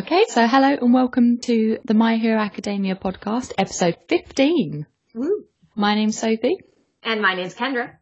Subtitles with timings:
[0.00, 0.22] Academia.
[0.22, 4.86] Okay, so hello and welcome to the My Hero Academia podcast, episode 15.
[5.14, 5.44] Woo.
[5.74, 6.58] My name's Sophie.
[7.02, 7.96] And my name's Kendra.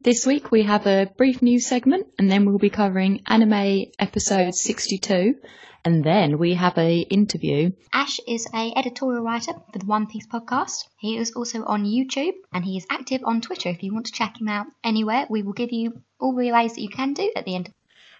[0.00, 4.54] This week we have a brief news segment and then we'll be covering anime episode
[4.54, 5.36] 62
[5.84, 7.70] and then we have a interview.
[7.92, 10.84] Ash is a editorial writer for the One Piece podcast.
[10.98, 13.70] He is also on YouTube and he is active on Twitter.
[13.70, 16.74] If you want to check him out anywhere, we will give you all the ways
[16.74, 17.70] that you can do at the end.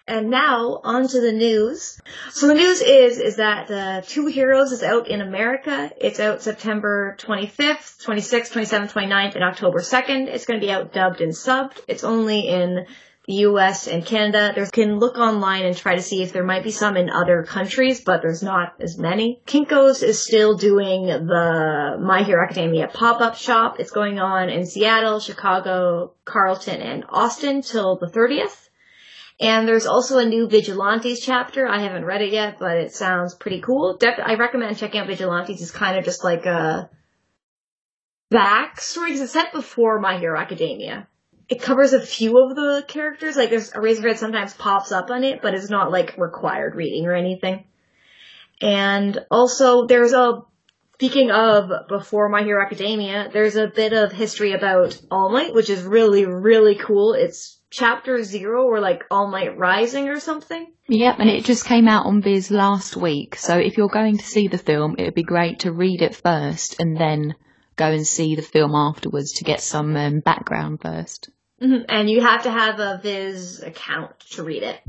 [0.05, 2.01] And now on to the news.
[2.31, 5.91] So the news is is that uh, Two Heroes is out in America.
[5.97, 10.27] It's out September 25th, 26th, 27th, 29th, and October 2nd.
[10.27, 11.79] It's going to be out dubbed and subbed.
[11.87, 12.85] It's only in
[13.27, 14.51] the US and Canada.
[14.53, 17.43] There can look online and try to see if there might be some in other
[17.43, 19.41] countries, but there's not as many.
[19.45, 23.79] Kinko's is still doing the My Hero Academia pop-up shop.
[23.79, 28.62] It's going on in Seattle, Chicago, Carlton, and Austin till the 30th.
[29.43, 31.67] And there's also a new Vigilantes chapter.
[31.67, 33.99] I haven't read it yet, but it sounds pretty cool.
[34.01, 35.61] I recommend checking out Vigilantes.
[35.61, 36.89] It's kind of just like a
[38.33, 41.09] backstory because it's set before My Hero Academia.
[41.49, 43.35] It covers a few of the characters.
[43.35, 47.05] Like there's a Eraserhead sometimes pops up on it, but it's not like required reading
[47.05, 47.65] or anything.
[48.61, 50.43] And also there's a
[51.03, 55.69] Speaking of before My Hero Academia, there's a bit of history about All Might, which
[55.69, 57.13] is really, really cool.
[57.13, 60.71] It's chapter zero or like All Might Rising or something.
[60.87, 63.35] Yep, and it just came out on Viz last week.
[63.35, 66.15] So if you're going to see the film, it would be great to read it
[66.15, 67.33] first and then
[67.75, 71.29] go and see the film afterwards to get some um, background 1st
[71.63, 71.85] mm-hmm.
[71.89, 74.79] And you have to have a Viz account to read it.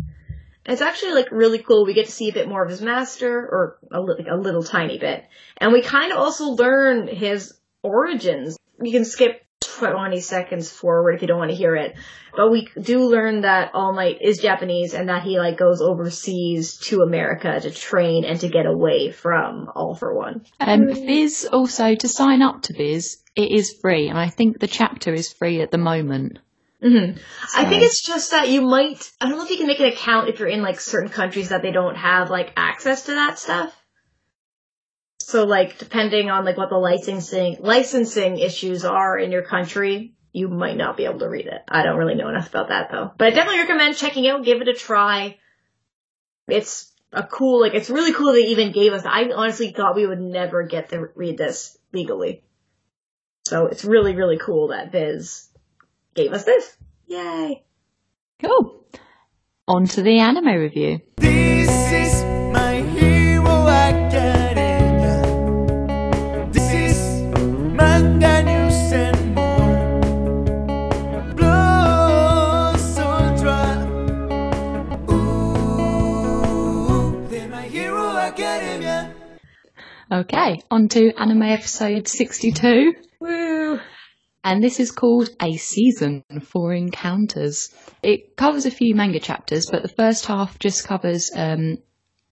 [0.67, 1.87] It's actually like really cool.
[1.87, 4.63] We get to see a bit more of his master, or a, li- a little
[4.63, 5.25] tiny bit,
[5.59, 7.53] and we kind of also learn his
[7.83, 8.57] origins.
[8.81, 9.45] You can skip
[9.79, 11.95] 20 seconds forward if you don't want to hear it,
[12.37, 16.79] but we do learn that All Might is Japanese and that he like goes overseas
[16.79, 20.45] to America to train and to get away from All for One.
[20.61, 24.67] Um, Viz also to sign up to Viz, it is free, and I think the
[24.67, 26.39] chapter is free at the moment.
[26.83, 27.17] Mm-hmm.
[27.17, 27.59] So.
[27.59, 29.11] I think it's just that you might.
[29.21, 31.49] I don't know if you can make an account if you're in like certain countries
[31.49, 33.75] that they don't have like access to that stuff.
[35.27, 40.49] So like depending on like what the licensing licensing issues are in your country, you
[40.49, 41.63] might not be able to read it.
[41.67, 43.11] I don't really know enough about that though.
[43.17, 45.39] But I definitely recommend checking out, give it a try.
[46.47, 49.07] It's a cool like it's really cool they even gave us.
[49.07, 52.45] I honestly thought we would never get to read this legally.
[53.47, 55.49] So it's really really cool that Viz
[56.15, 56.77] gave us this.
[57.07, 57.65] Yay!
[58.43, 58.85] Cool.
[59.67, 61.01] On to the anime review.
[80.13, 82.95] Okay, on to anime episode 62.
[83.21, 83.81] Woo!
[84.45, 87.75] and this is called A Season for Encounters.
[88.03, 91.79] It covers a few manga chapters, but the first half just covers um,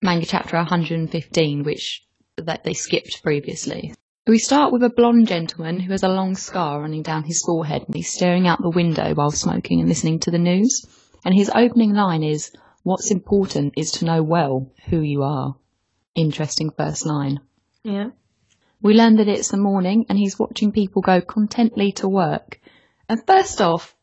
[0.03, 2.07] manga chapter 115, which
[2.37, 3.95] that they skipped previously.
[4.27, 7.85] We start with a blonde gentleman who has a long scar running down his forehead
[7.87, 10.87] and he's staring out the window while smoking and listening to the news.
[11.25, 12.53] And his opening line is,
[12.83, 15.57] What's important is to know well who you are.
[16.15, 17.41] Interesting first line.
[17.85, 18.11] Yeah.
[18.81, 22.61] We learn that it's the morning and he's watching people go contently to work.
[23.09, 23.95] And first off,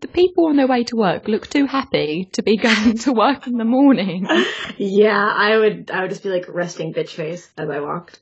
[0.00, 3.46] the people on their way to work look too happy to be going to work
[3.46, 4.26] in the morning.
[4.76, 8.20] Yeah, I would I would just be like resting bitch face as I walked.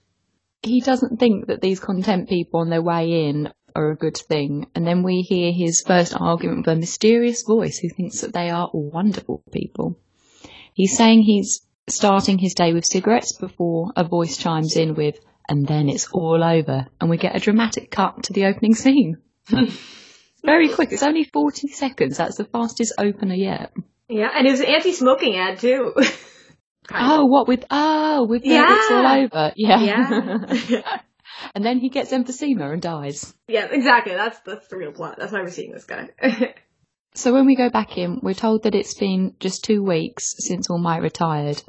[0.62, 4.66] He doesn't think that these content people on their way in are a good thing.
[4.74, 8.50] And then we hear his first argument with a mysterious voice who thinks that they
[8.50, 9.98] are wonderful people.
[10.74, 15.16] He's saying he's starting his day with cigarettes before a voice chimes in with,
[15.48, 19.18] and then it's all over, and we get a dramatic cut to the opening scene.
[20.44, 20.90] Very quick.
[20.92, 22.16] It's only 40 seconds.
[22.16, 23.72] That's the fastest opener yet.
[24.08, 25.94] Yeah, and it was an anti-smoking ad too.
[26.92, 28.66] Oh, what with, oh, with the, Yeah.
[28.68, 29.52] it's all over.
[29.54, 29.80] Yeah.
[29.80, 30.98] Yeah.
[31.54, 33.32] and then he gets emphysema and dies.
[33.46, 34.14] yeah, exactly.
[34.14, 35.14] That's that's the real plot.
[35.16, 36.08] That's why we're seeing this guy.
[37.14, 40.70] So when we go back in, we're told that it's been just two weeks since
[40.70, 41.62] All Might retired.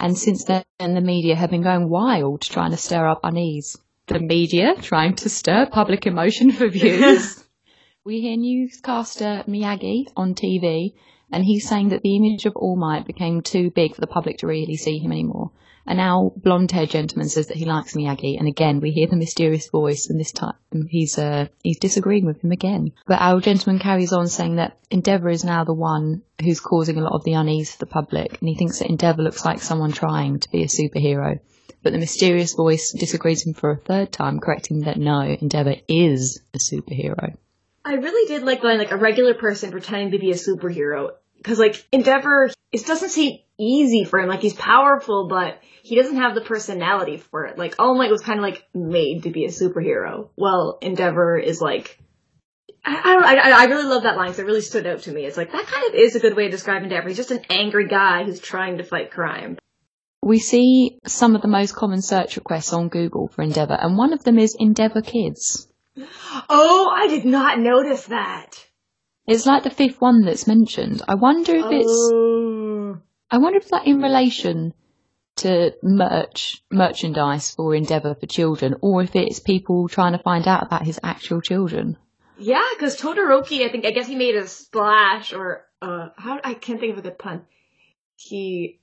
[0.00, 3.76] And since then, the media have been going wild trying to stir up unease.
[4.08, 7.44] The media trying to stir public emotion for views.
[8.04, 10.94] we hear newscaster Miyagi on TV
[11.30, 14.38] And he's saying that the image of All Might became too big for the public
[14.38, 15.50] to really see him anymore.
[15.88, 19.16] And now blonde haired gentleman says that he likes Miyagi, and again we hear the
[19.16, 20.52] mysterious voice, and this time
[20.90, 22.92] he's uh, he's disagreeing with him again.
[23.06, 27.00] But our gentleman carries on saying that Endeavour is now the one who's causing a
[27.00, 29.92] lot of the unease for the public, and he thinks that Endeavour looks like someone
[29.92, 31.40] trying to be a superhero.
[31.82, 36.42] But the mysterious voice disagrees him for a third time, correcting that no, Endeavour is
[36.52, 37.34] a superhero.
[37.82, 41.58] I really did like going like a regular person pretending to be a superhero because
[41.58, 44.28] like Endeavor, it doesn't seem easy for him.
[44.28, 47.58] Like he's powerful, but he doesn't have the personality for it.
[47.58, 50.28] Like All Might was kind of like made to be a superhero.
[50.36, 51.98] Well, Endeavor is like.
[52.84, 55.26] I, I, I really love that line because it really stood out to me.
[55.26, 57.08] It's like that kind of is a good way to describe Endeavor.
[57.08, 59.58] He's just an angry guy who's trying to fight crime.
[60.22, 64.12] We see some of the most common search requests on Google for Endeavour, and one
[64.12, 65.68] of them is Endeavour Kids.
[66.48, 68.64] Oh, I did not notice that.
[69.26, 71.02] It's like the fifth one that's mentioned.
[71.06, 72.10] I wonder if it's.
[72.14, 72.67] Oh.
[73.30, 74.72] I wonder if that in relation
[75.36, 80.62] to merch, merchandise for Endeavour for children, or if it's people trying to find out
[80.62, 81.96] about his actual children.
[82.38, 86.54] Yeah, because Todoroki, I think, I guess he made a splash, or uh, how I
[86.54, 87.42] can't think of a good pun.
[88.16, 88.80] He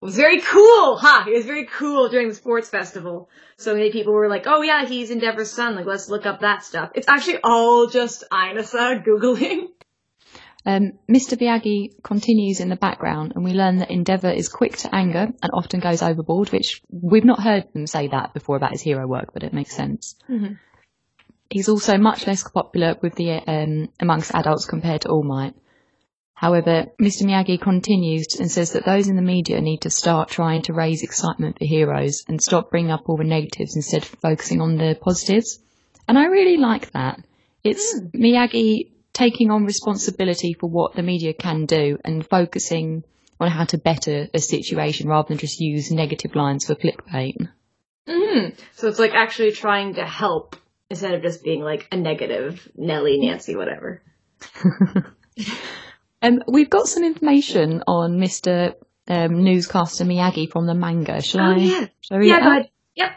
[0.00, 1.24] was very cool, huh?
[1.24, 3.28] He was very cool during the sports festival.
[3.56, 5.74] So many people were like, "Oh yeah, he's Endeavor's son.
[5.74, 9.68] Like, let's look up that stuff." It's actually all just Inasa googling.
[10.68, 11.38] Um, Mr.
[11.38, 15.50] Miyagi continues in the background, and we learn that Endeavour is quick to anger and
[15.54, 19.32] often goes overboard, which we've not heard them say that before about his hero work,
[19.32, 20.16] but it makes sense.
[20.28, 20.58] Mhm.
[21.48, 25.54] He's also much less popular with the um, amongst adults compared to All Might.
[26.34, 27.22] However, Mr.
[27.22, 31.04] Miyagi continues and says that those in the media need to start trying to raise
[31.04, 34.98] excitement for heroes and stop bringing up all the negatives instead of focusing on the
[35.00, 35.60] positives.
[36.08, 37.20] And I really like that.
[37.62, 43.02] It's Miyagi taking on responsibility for what the media can do and focusing
[43.40, 47.48] on how to better a situation rather than just use negative lines for clickbait.
[48.06, 48.54] Mm.
[48.74, 50.56] So it's like actually trying to help
[50.90, 54.02] instead of just being like a negative Nelly, Nancy, whatever.
[56.22, 58.74] Um, we've got some information on Mr.
[59.06, 61.22] Um, newscaster Miyagi from the manga.
[61.22, 61.52] Shall I?
[61.52, 61.86] Oh, yeah.
[62.00, 62.70] Shall I Yeah, go ahead.
[62.94, 63.10] Yep.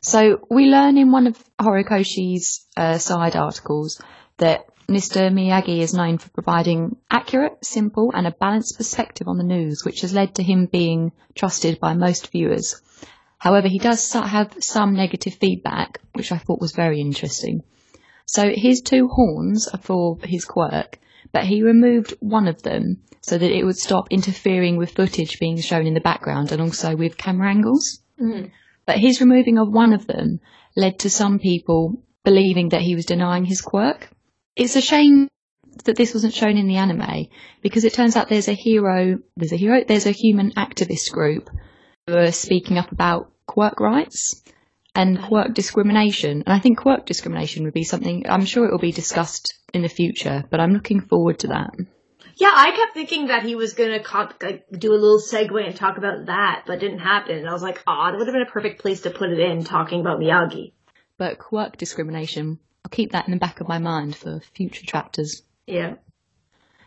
[0.00, 4.00] So we learn in one of Horikoshi's uh, side articles
[4.38, 5.32] that Mr.
[5.32, 10.00] Miyagi is known for providing accurate, simple, and a balanced perspective on the news, which
[10.02, 12.80] has led to him being trusted by most viewers.
[13.38, 17.62] However, he does have some negative feedback, which I thought was very interesting.
[18.26, 20.98] So his two horns are for his quirk,
[21.32, 25.58] but he removed one of them so that it would stop interfering with footage being
[25.58, 28.00] shown in the background and also with camera angles.
[28.20, 28.50] Mhm.
[28.86, 30.40] But his removing of one of them
[30.76, 34.10] led to some people believing that he was denying his quirk.
[34.56, 35.28] It's a shame
[35.84, 37.28] that this wasn't shown in the anime
[37.62, 41.48] because it turns out there's a hero, there's a hero, there's a human activist group
[42.06, 44.42] who are speaking up about quirk rights
[44.94, 46.42] and quirk discrimination.
[46.44, 49.82] And I think quirk discrimination would be something, I'm sure it will be discussed in
[49.82, 51.70] the future, but I'm looking forward to that.
[52.36, 55.76] Yeah, I kept thinking that he was gonna co- like, do a little segue and
[55.76, 57.38] talk about that, but it didn't happen.
[57.38, 59.38] And I was like, oh, that would have been a perfect place to put it
[59.38, 60.72] in, talking about Miyagi.
[61.18, 65.42] But quirk discrimination, I'll keep that in the back of my mind for future chapters.
[65.66, 65.94] Yeah.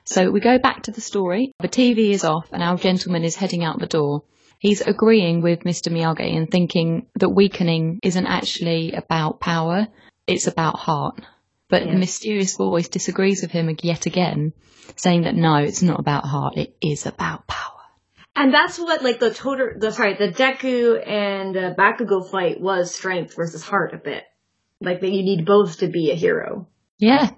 [0.03, 1.53] So we go back to the story.
[1.59, 4.23] The TV is off and our gentleman is heading out the door.
[4.59, 5.91] He's agreeing with Mr.
[5.91, 9.87] Miyagi and thinking that weakening isn't actually about power,
[10.27, 11.21] it's about heart.
[11.69, 11.93] But Yeah.
[11.93, 14.53] the mysterious voice disagrees with him yet again,
[14.95, 17.71] saying that no, it's not about heart, it is about power.
[18.35, 22.93] And that's what, like, the total the, sorry, the Deku and uh, Bakugo fight was
[22.93, 24.23] strength versus heart a bit.
[24.81, 26.67] Like, that you need both to be a hero.
[26.97, 27.29] Yeah.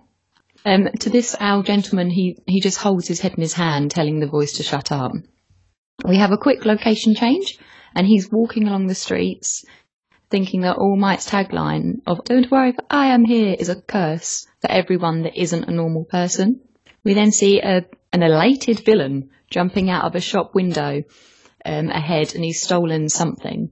[0.66, 4.20] Um, to this, our gentleman, he, he just holds his head in his hand, telling
[4.20, 5.12] the voice to shut up.
[6.06, 7.58] We have a quick location change,
[7.96, 9.66] and he's walking along the streets,
[10.30, 14.70] thinking that All Might's tagline of "Don't worry, I am here" is a curse for
[14.70, 16.62] everyone that isn't a normal person.
[17.04, 21.04] We then see a, an elated villain jumping out of a shop window
[21.66, 23.72] um, ahead, and he's stolen something.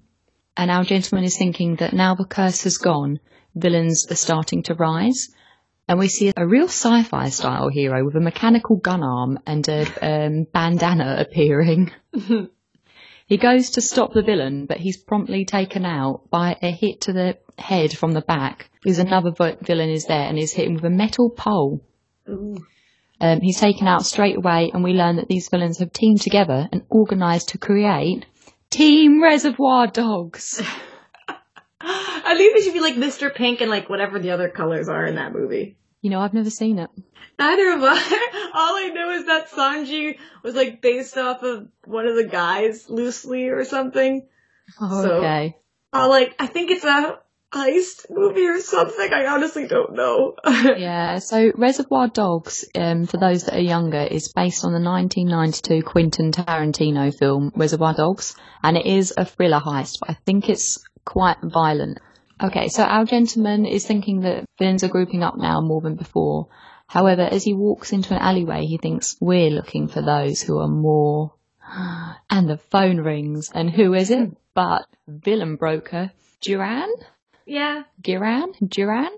[0.57, 3.19] And our gentleman is thinking that now the curse has gone,
[3.55, 5.29] villains are starting to rise.
[5.87, 9.85] And we see a real sci-fi style hero with a mechanical gun arm and a
[10.01, 11.91] um, bandana appearing.
[13.27, 17.13] he goes to stop the villain, but he's promptly taken out by a hit to
[17.13, 18.69] the head from the back.
[18.81, 21.83] Because another vi- villain is there and is hit him with a metal pole.
[22.27, 26.67] Um, he's taken out straight away, and we learn that these villains have teamed together
[26.71, 28.25] and organised to create
[28.71, 30.61] Team Reservoir Dogs.
[32.27, 33.33] I think they should be like Mr.
[33.33, 35.77] Pink and like whatever the other colors are in that movie.
[36.01, 36.89] You know, I've never seen it.
[37.37, 38.11] Neither of us.
[38.53, 42.89] All I know is that Sanji was like based off of one of the guys
[42.89, 44.27] loosely or something.
[44.81, 45.57] Oh, So- okay.
[45.93, 47.19] Uh, like I think it's a
[47.53, 49.13] heist movie or something.
[49.13, 50.35] I honestly don't know.
[50.77, 55.83] Yeah, so Reservoir Dogs, um, for those that are younger, is based on the 1992
[55.83, 60.83] Quentin Tarantino film Reservoir Dogs, and it is a thriller heist, but I think it's
[61.05, 61.99] quite violent.
[62.43, 66.49] Okay, so our gentleman is thinking that villains are grouping up now more than before.
[66.87, 70.67] However, as he walks into an alleyway, he thinks we're looking for those who are
[70.67, 71.33] more.
[72.29, 76.91] And the phone rings, and who is it but villain broker Duran?
[77.45, 78.51] yeah, Duran?
[78.67, 79.11] Duran?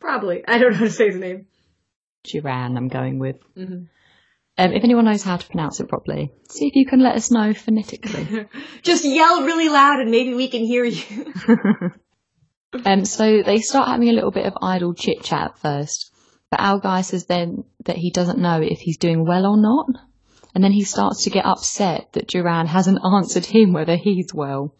[0.00, 0.42] probably.
[0.46, 1.46] I don't know how to say his name.
[2.24, 3.36] Duran, I'm going with.
[3.54, 3.84] hmm
[4.58, 7.30] Um, if anyone knows how to pronounce it properly, see if you can let us
[7.30, 8.46] know phonetically.
[8.82, 11.02] Just yell really loud and maybe we can hear you.
[12.86, 16.10] um, so they start having a little bit of idle chit chat at first,
[16.50, 19.88] but our guy says then that he doesn't know if he's doing well or not,
[20.54, 24.74] and then he starts to get upset that Duran hasn't answered him whether he's well.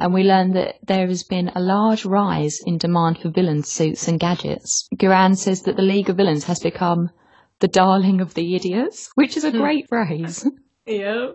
[0.00, 4.08] And we learn that there has been a large rise in demand for villain suits
[4.08, 4.88] and gadgets.
[4.96, 7.10] Duran says that the League of Villains has become
[7.60, 10.48] the darling of the idiots, which is a great phrase.
[10.86, 11.32] yeah.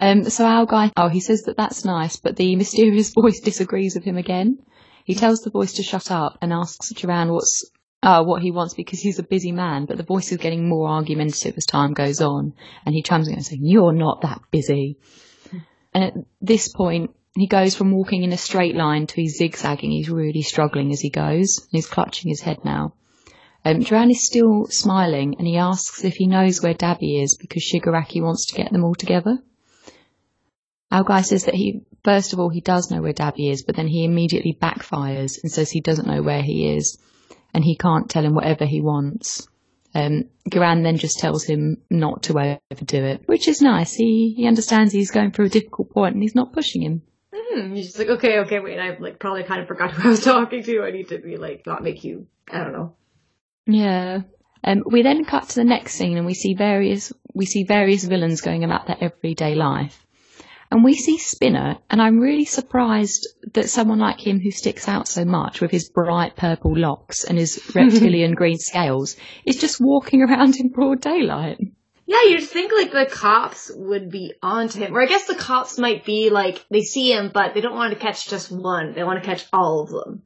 [0.00, 3.94] Um, so our guy, oh, he says that that's nice, but the mysterious voice disagrees
[3.94, 4.58] with him again.
[5.04, 7.70] He tells the voice to shut up and asks Duran what's,
[8.02, 10.88] uh, what he wants because he's a busy man, but the voice is getting more
[10.88, 14.98] argumentative as time goes on, and he chimes in and saying, you're not that busy.
[15.94, 19.90] And at this point, he goes from walking in a straight line to he's zigzagging.
[19.90, 21.58] He's really struggling as he goes.
[21.58, 22.94] And he's clutching his head now.
[23.64, 27.62] Um, Duran is still smiling, and he asks if he knows where Dabi is because
[27.62, 29.38] Shigaraki wants to get them all together.
[30.90, 33.74] Our guy says that he, first of all, he does know where Dabi is, but
[33.74, 36.98] then he immediately backfires and says he doesn't know where he is,
[37.54, 39.48] and he can't tell him whatever he wants.
[39.94, 43.94] Um, Garan then just tells him not to overdo it, which is nice.
[43.94, 47.02] He he understands he's going through a difficult point, and he's not pushing him.
[47.32, 47.74] Hmm.
[47.74, 48.78] He's just like, okay, okay, wait.
[48.78, 50.82] I've like probably kind of forgot who I was talking to.
[50.82, 52.26] I need to be like not make you.
[52.52, 52.96] I don't know.
[53.66, 54.22] Yeah.
[54.62, 58.04] Um, we then cut to the next scene, and we see various we see various
[58.04, 60.04] villains going about their everyday life.
[60.70, 65.06] And we see Spinner, and I'm really surprised that someone like him who sticks out
[65.06, 70.22] so much with his bright purple locks and his reptilian green scales is just walking
[70.22, 71.58] around in broad daylight.
[72.06, 75.78] Yeah, you'd think like the cops would be onto him, or I guess the cops
[75.78, 78.94] might be like they see him, but they don't want to catch just one.
[78.94, 80.22] They want to catch all of them.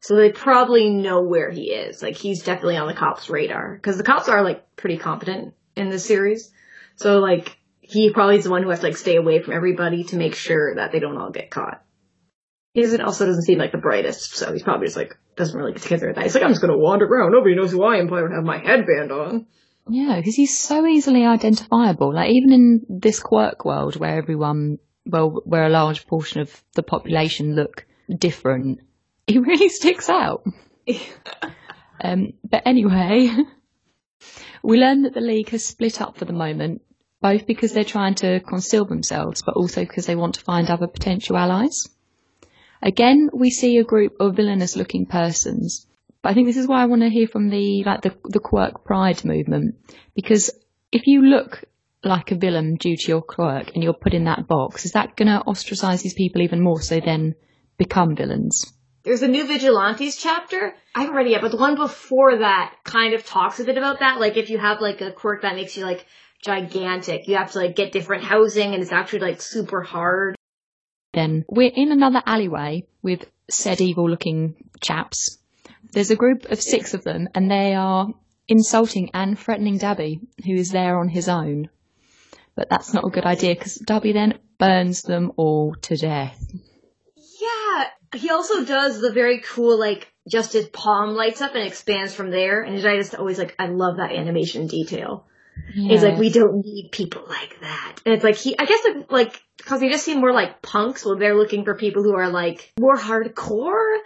[0.00, 2.02] So they probably know where he is.
[2.02, 5.90] Like he's definitely on the cops' radar because the cops are like pretty competent in
[5.90, 6.50] this series.
[6.96, 10.04] So like he probably is the one who has to like stay away from everybody
[10.04, 11.84] to make sure that they don't all get caught.
[12.72, 15.72] He doesn't also doesn't seem like the brightest, so he's probably just like doesn't really
[15.72, 16.24] get together at night.
[16.24, 17.32] He's like I'm just gonna wander around.
[17.32, 18.08] Nobody knows who I am.
[18.08, 19.46] Probably don't have my headband on.
[19.88, 22.14] Yeah, because he's so easily identifiable.
[22.14, 26.82] Like even in this quirk world where everyone, well, where a large portion of the
[26.82, 28.80] population look different,
[29.26, 30.44] he really sticks out.
[32.00, 33.30] um, but anyway,
[34.62, 36.82] we learn that the league has split up for the moment,
[37.20, 40.86] both because they're trying to conceal themselves, but also because they want to find other
[40.86, 41.88] potential allies.
[42.82, 45.86] Again, we see a group of villainous looking persons.
[46.22, 48.40] But I think this is why I want to hear from the like the the
[48.40, 49.76] quirk pride movement
[50.14, 50.50] because
[50.92, 51.64] if you look
[52.04, 55.16] like a villain due to your quirk and you're put in that box, is that
[55.16, 57.34] going to ostracize these people even more so then
[57.78, 58.72] become villains?
[59.02, 60.74] There's a new Vigilantes chapter.
[60.94, 63.78] I haven't read it yet, but the one before that kind of talks a bit
[63.78, 64.20] about that.
[64.20, 66.04] Like if you have like a quirk that makes you like
[66.44, 70.36] gigantic, you have to like get different housing and it's actually like super hard.
[71.14, 75.38] Then we're in another alleyway with said evil looking chaps.
[75.92, 78.08] There's a group of six of them and they are
[78.48, 81.70] insulting and threatening Dabi, who is there on his own.
[82.54, 86.38] But that's not a good idea because Dabi then burns them all to death.
[88.14, 92.30] He also does the very cool like just his palm lights up and expands from
[92.30, 92.62] there.
[92.62, 95.26] And I just always like I love that animation detail.
[95.72, 98.00] He's like we don't need people like that.
[98.04, 101.04] And it's like he, I guess like, like because they just seem more like punks.
[101.04, 103.98] Well, they're looking for people who are like more hardcore.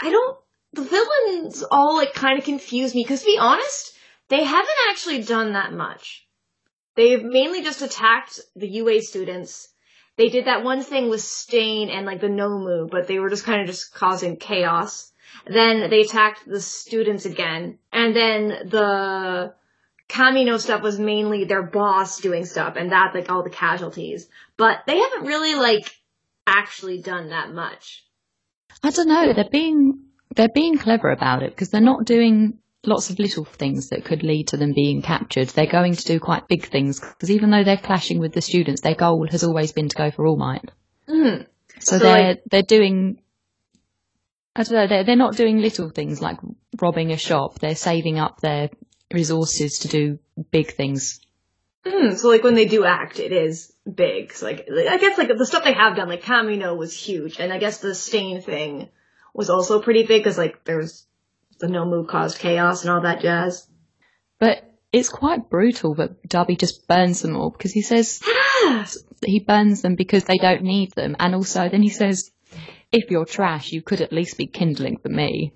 [0.00, 0.38] I don't.
[0.72, 3.96] The villains all like kind of confuse me because to be honest,
[4.28, 6.26] they haven't actually done that much.
[6.96, 9.68] They've mainly just attacked the UA students.
[10.16, 13.44] They did that one thing with Stain and like the Nomu, but they were just
[13.44, 15.12] kind of just causing chaos.
[15.46, 19.54] Then they attacked the students again, and then the
[20.08, 24.28] Kamino stuff was mainly their boss doing stuff, and that like all the casualties.
[24.56, 25.94] But they haven't really like
[26.46, 28.04] actually done that much.
[28.82, 29.32] I don't know.
[29.32, 30.04] They're being
[30.34, 34.22] they're being clever about it because they're not doing lots of little things that could
[34.22, 35.48] lead to them being captured.
[35.48, 38.80] They're going to do quite big things because even though they're clashing with the students,
[38.80, 40.70] their goal has always been to go for All Might.
[41.08, 41.46] Mhm.
[41.78, 43.20] So, So, they're like- they're doing.
[44.54, 44.86] I don't know.
[44.86, 46.38] They're they're not doing little things like
[46.80, 47.58] robbing a shop.
[47.58, 48.70] They're saving up their
[49.12, 50.18] resources to do
[50.50, 51.20] big things.
[51.84, 54.32] Mm, so like when they do act, it is big.
[54.32, 57.38] So like, like, I guess like the stuff they have done, like Kamino was huge,
[57.38, 58.88] and I guess the stain thing
[59.34, 61.06] was also pretty big because like there was
[61.58, 63.68] the Nomu caused chaos and all that jazz.
[64.38, 68.22] But it's quite brutal that Dabi just burns them all because he says
[69.24, 72.30] he burns them because they don't need them, and also then he says,
[72.92, 75.52] "If you're trash, you could at least be kindling for me."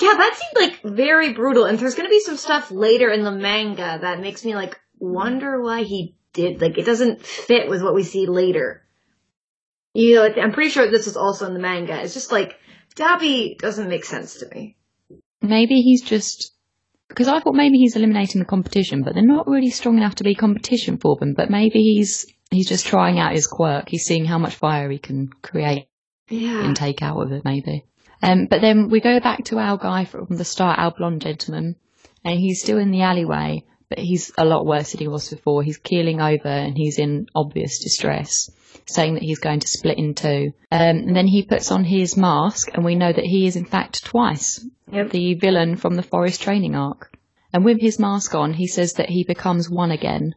[0.00, 1.64] Yeah, that seemed like very brutal.
[1.64, 5.60] And there's gonna be some stuff later in the manga that makes me like wonder
[5.60, 6.60] why he did.
[6.60, 8.86] Like it doesn't fit with what we see later.
[9.94, 12.00] You know, I'm pretty sure this is also in the manga.
[12.00, 12.56] It's just like
[12.96, 14.76] Dabi doesn't make sense to me.
[15.42, 16.52] Maybe he's just
[17.08, 20.24] because I thought maybe he's eliminating the competition, but they're not really strong enough to
[20.24, 21.34] be competition for them.
[21.34, 23.88] But maybe he's he's just trying out his quirk.
[23.88, 25.88] He's seeing how much fire he can create
[26.28, 26.64] Yeah.
[26.64, 27.84] and take out of it, maybe.
[28.22, 31.76] Um, but then we go back to our guy from the start, our blonde gentleman,
[32.24, 35.62] and he's still in the alleyway, but he's a lot worse than he was before.
[35.62, 38.50] He's keeling over and he's in obvious distress,
[38.86, 40.54] saying that he's going to split in two.
[40.70, 43.66] Um, and then he puts on his mask, and we know that he is in
[43.66, 45.10] fact twice Yep.
[45.10, 47.14] the villain from the Forest training arc.
[47.52, 50.34] And with his mask on, he says that he becomes one again.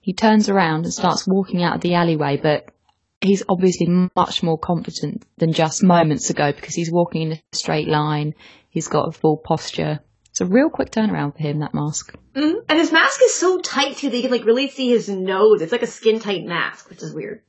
[0.00, 2.72] He turns around and starts walking out of the alleyway, but
[3.20, 3.86] he's obviously
[4.16, 8.34] much more confident than just moments ago because he's walking in a straight line.
[8.68, 10.00] He's got a full posture.
[10.36, 12.14] It's a real quick turnaround for him, that mask.
[12.34, 12.56] Mhm.
[12.68, 15.62] And his mask is so tight too that you can like really see his nose.
[15.62, 17.40] It's like a skin tight mask, which is weird.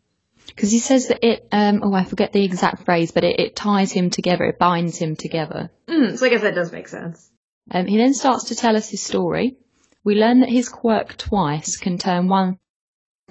[0.46, 3.58] Because he says that it, um, oh, I forget the exact phrase, but it, it
[3.58, 5.70] ties him together, it binds him together.
[5.90, 7.30] Mm, so I guess that does make sense.
[7.70, 9.58] Um, he then starts to tell us his story.
[10.06, 12.58] We learn that his quirk twice can turn one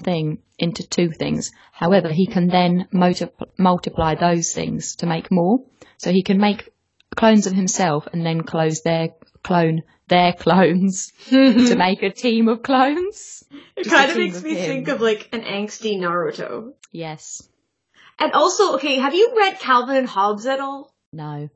[0.01, 1.51] thing into two things.
[1.73, 5.65] However, he can then multi- multiply those things to make more.
[5.97, 6.69] So he can make
[7.17, 9.09] clones of himself and then close their
[9.47, 13.45] clone their clones to make a team of clones.
[13.77, 14.67] It Just kind of makes of me him.
[14.67, 16.73] think of like an angsty Naruto.
[16.93, 17.49] Yes.
[18.19, 20.95] And also, okay, have you read Calvin and Hobbes at all?
[21.13, 21.49] No.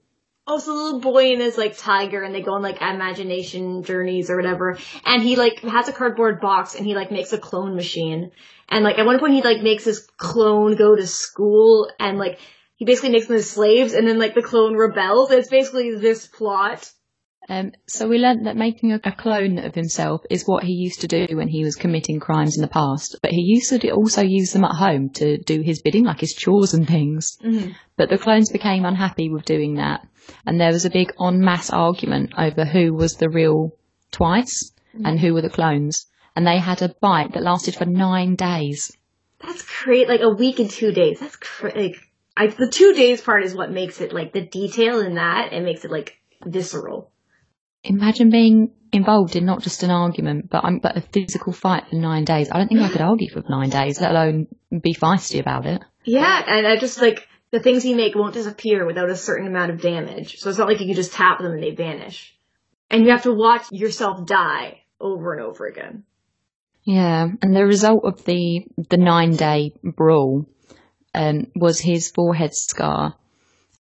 [0.47, 3.83] Oh, so the little boy and his like tiger, and they go on like imagination
[3.85, 4.79] journeys or whatever.
[5.05, 8.33] And he like has a cardboard box, and he like makes a clone machine.
[8.69, 12.39] And like at one point, he like makes his clone go to school, and like
[12.75, 15.31] he basically makes them his slaves, and then like the clone rebels.
[15.31, 16.91] It's basically this plot.
[17.51, 21.01] Um, so we learnt that making a, a clone of himself is what he used
[21.01, 23.17] to do when he was committing crimes in the past.
[23.23, 26.33] But he used to also use them at home to do his bidding, like his
[26.33, 27.37] chores and things.
[27.43, 27.73] Mm-hmm.
[27.97, 30.07] But the clones became unhappy with doing that,
[30.47, 33.73] and there was a big en masse argument over who was the real
[34.13, 34.71] twice
[35.05, 36.07] and who were the clones.
[36.37, 38.97] And they had a bite that lasted for nine days.
[39.41, 40.09] That's great.
[40.09, 41.19] Like a week and two days.
[41.19, 41.97] That's cra- like
[42.37, 45.53] I, the two days part is what makes it like the detail in that.
[45.53, 47.11] It makes it like visceral.
[47.85, 51.97] Imagine being involved in not just an argument, but um, but a physical fight for
[51.97, 52.51] nine days.
[52.51, 55.83] I don't think I could argue for nine days, let alone be feisty about it.
[56.05, 59.71] Yeah, and I just like the things you make won't disappear without a certain amount
[59.71, 60.39] of damage.
[60.39, 62.37] So it's not like you can just tap them and they vanish.
[62.91, 66.05] And you have to watch yourself die over and over again.
[66.85, 70.47] Yeah, and the result of the the nine day brawl
[71.15, 73.15] um, was his forehead scar,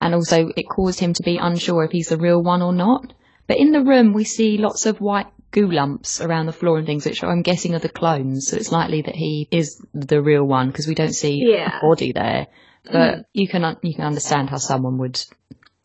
[0.00, 3.12] and also it caused him to be unsure if he's the real one or not.
[3.50, 6.86] But in the room, we see lots of white goo lumps around the floor and
[6.86, 8.46] things, which I'm guessing are the clones.
[8.46, 11.78] So it's likely that he is the real one because we don't see Yeah.
[11.78, 12.46] a body there.
[12.84, 13.24] But mm.
[13.32, 15.20] you can you can understand how someone would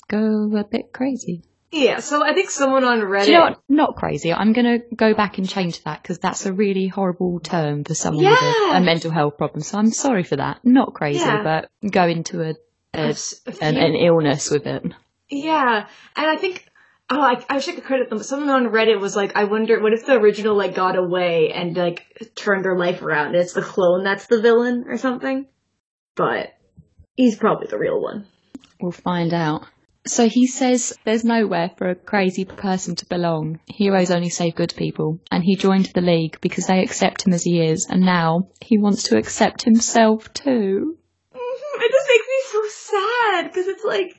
[0.08, 1.41] go a bit crazy.
[1.71, 3.30] Yeah, so I think someone on Reddit.
[3.30, 3.60] You know what?
[3.67, 4.32] Not crazy.
[4.32, 7.95] I'm going to go back and change that because that's a really horrible term for
[7.95, 9.62] someone with a, a mental health problem.
[9.62, 10.60] So I'm sorry for that.
[10.63, 11.41] Not crazy, Yeah.
[11.41, 12.54] but go into a,
[12.93, 14.84] a, a an, an illness with it.
[15.32, 16.67] Yeah, and I think.
[17.10, 19.44] Oh, I, I wish I could credit them, but someone on Reddit was like, I
[19.44, 23.36] wonder, what if the original, like, got away and, like, turned their life around and
[23.36, 25.46] it's the clone that's the villain or something?
[26.15, 26.54] But,
[27.15, 28.26] he's probably the real one.
[28.82, 29.68] We'll find out.
[30.08, 33.60] So he says there's nowhere for a crazy person to belong.
[33.65, 35.20] Heroes only save good people.
[35.32, 37.88] And he joined the league because they accept him as he is.
[37.89, 40.98] And now he wants to accept himself too.
[41.78, 44.18] It just makes me so sad because it's like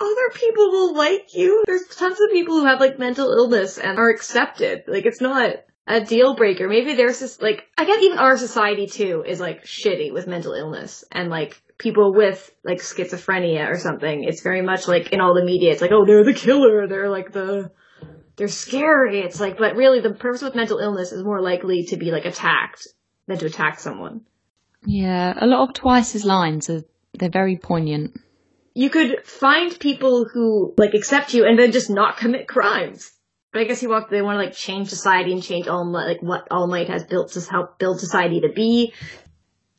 [0.00, 1.64] other people will like you.
[1.66, 4.84] There's tons of people who have like mental illness and are accepted.
[4.86, 5.50] Like it's not
[5.86, 6.68] a deal breaker.
[6.68, 10.52] Maybe there's just like I guess even our society too is like shitty with mental
[10.52, 14.24] illness and like people with like schizophrenia or something.
[14.24, 15.72] It's very much like in all the media.
[15.72, 16.86] It's like oh they're the killer.
[16.86, 17.70] They're like the
[18.38, 19.20] they're scary.
[19.20, 22.24] It's like, but really the person with mental illness is more likely to be like
[22.24, 22.86] attacked
[23.26, 24.22] than to attack someone.
[24.86, 26.82] Yeah, a lot of Twice's lines are
[27.18, 28.16] they're very poignant.
[28.78, 33.10] You could find people who like accept you and then just not commit crimes.
[33.52, 36.06] But I guess he want they want to like change society and change all Might,
[36.06, 38.92] like what All Might has built to help build society to be.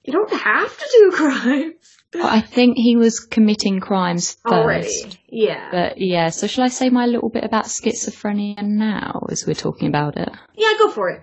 [0.03, 4.53] You don't have to do crimes I think he was committing crimes first.
[4.53, 5.19] already.
[5.29, 9.53] Yeah, But yeah, so shall I say my little bit about schizophrenia now as we're
[9.53, 10.29] talking about it?
[10.55, 11.21] yeah, go for it.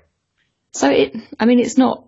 [0.72, 2.05] So it, I mean, it's not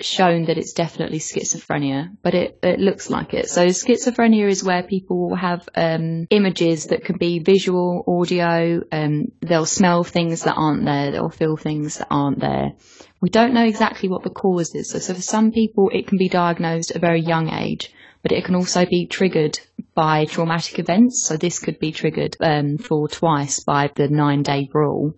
[0.00, 3.48] shown that it's definitely schizophrenia, but it, it looks like it.
[3.48, 9.26] So schizophrenia is where people will have um, images that can be visual, audio, um,
[9.40, 12.72] they'll smell things that aren't there, they'll feel things that aren't there.
[13.20, 14.90] We don't know exactly what the cause is.
[14.90, 18.32] So, so for some people, it can be diagnosed at a very young age, but
[18.32, 19.60] it can also be triggered
[19.94, 21.24] by traumatic events.
[21.24, 25.14] So this could be triggered um, for twice by the nine day rule.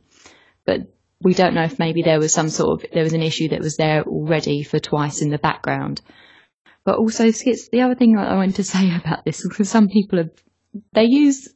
[0.67, 0.81] But
[1.23, 3.61] we don't know if maybe there was some sort of there was an issue that
[3.61, 6.01] was there already for twice in the background.
[6.85, 9.89] But also, schiz- the other thing I wanted to say about this is because some
[9.89, 10.31] people have
[10.93, 11.49] they use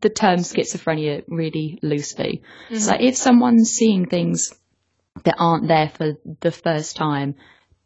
[0.00, 2.42] the term schizophrenia really loosely.
[2.74, 4.54] So if someone's seeing things
[5.24, 7.34] that aren't there for the first time,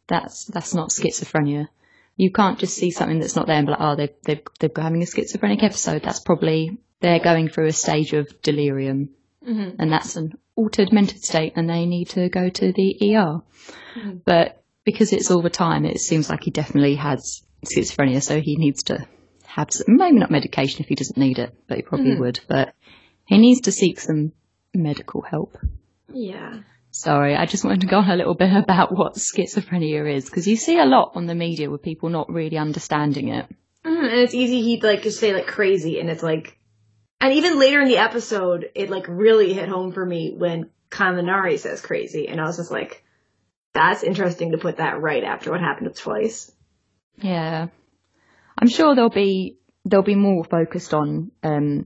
[0.07, 1.67] that's that's not schizophrenia.
[2.15, 4.83] You can't just see something that's not there and be like, oh, they've, they've, they're
[4.83, 6.01] having a schizophrenic episode.
[6.01, 9.09] That's probably, they're going through a stage of delirium.
[9.47, 9.79] Mm-hmm.
[9.79, 13.41] And that's an altered mental state and they need to go to the ER.
[14.25, 18.21] But because it's all the time, it seems like he definitely has schizophrenia.
[18.21, 19.07] So he needs to
[19.45, 22.39] have some, maybe not medication if he doesn't need it, but he probably would.
[22.47, 22.73] But
[23.25, 24.33] he needs to seek some
[24.73, 25.57] medical help.
[26.11, 26.59] Yeah.
[26.91, 30.47] Sorry, I just wanted to go on a little bit about what schizophrenia is because
[30.47, 33.45] you see a lot on the media with people not really understanding it.
[33.85, 36.56] Mhm, And it's easy he'd like just say like crazy and it's like
[37.21, 41.57] and even later in the episode it like really hit home for me when Kaminari
[41.59, 43.03] says crazy and I was just like
[43.73, 46.51] that's interesting to put that right after what happened Twice.
[47.17, 47.67] Yeah,
[48.57, 51.85] I'm sure there'll be there'll be more focused on um,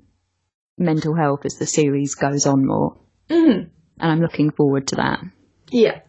[0.78, 2.98] mental health as the series goes on more,
[3.30, 3.60] Mm-hmm.
[4.00, 5.20] and I'm looking forward to that.
[5.70, 6.02] Yeah.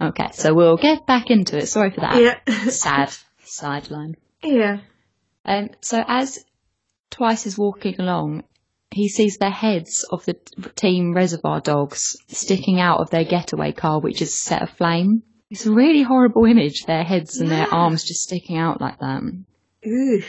[0.00, 1.66] Okay, so we'll get back into it.
[1.66, 2.68] Sorry for that Yeah.
[2.70, 4.16] sad sideline.
[4.42, 4.78] yeah.
[5.44, 6.38] Um, so as
[7.10, 8.44] Twice is walking along,
[8.90, 10.34] he sees the heads of the
[10.76, 15.22] team reservoir dogs sticking out of their getaway car, which is set aflame.
[15.50, 19.22] It's a really horrible image, their heads and their arms just sticking out like that.
[19.86, 20.22] Ooh.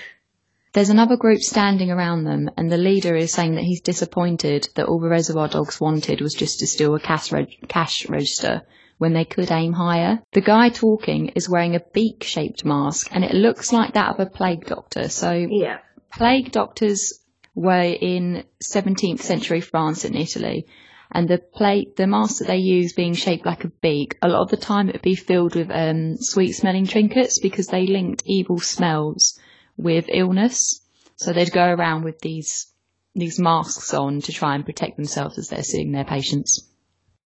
[0.72, 4.86] There's another group standing around them, and the leader is saying that he's disappointed that
[4.86, 8.62] all the reservoir dogs wanted was just to steal a cash, reg- cash register
[9.00, 10.20] when they could aim higher.
[10.34, 14.20] The guy talking is wearing a beak shaped mask, and it looks like that of
[14.20, 15.10] a plague doctor.
[15.10, 15.80] So Yeah.
[16.12, 17.19] Plague doctors
[17.56, 20.65] were in 17th century France and Italy,
[21.12, 24.41] and the plague, the mask that they use being shaped like a beak, a lot
[24.41, 28.24] of the time it would be filled with um, sweet smelling trinkets because they linked
[28.26, 29.39] evil smells
[29.76, 30.82] with illness.
[31.15, 32.67] So they'd go around with these
[33.15, 36.69] these masks on to try and protect themselves as they're seeing their patients.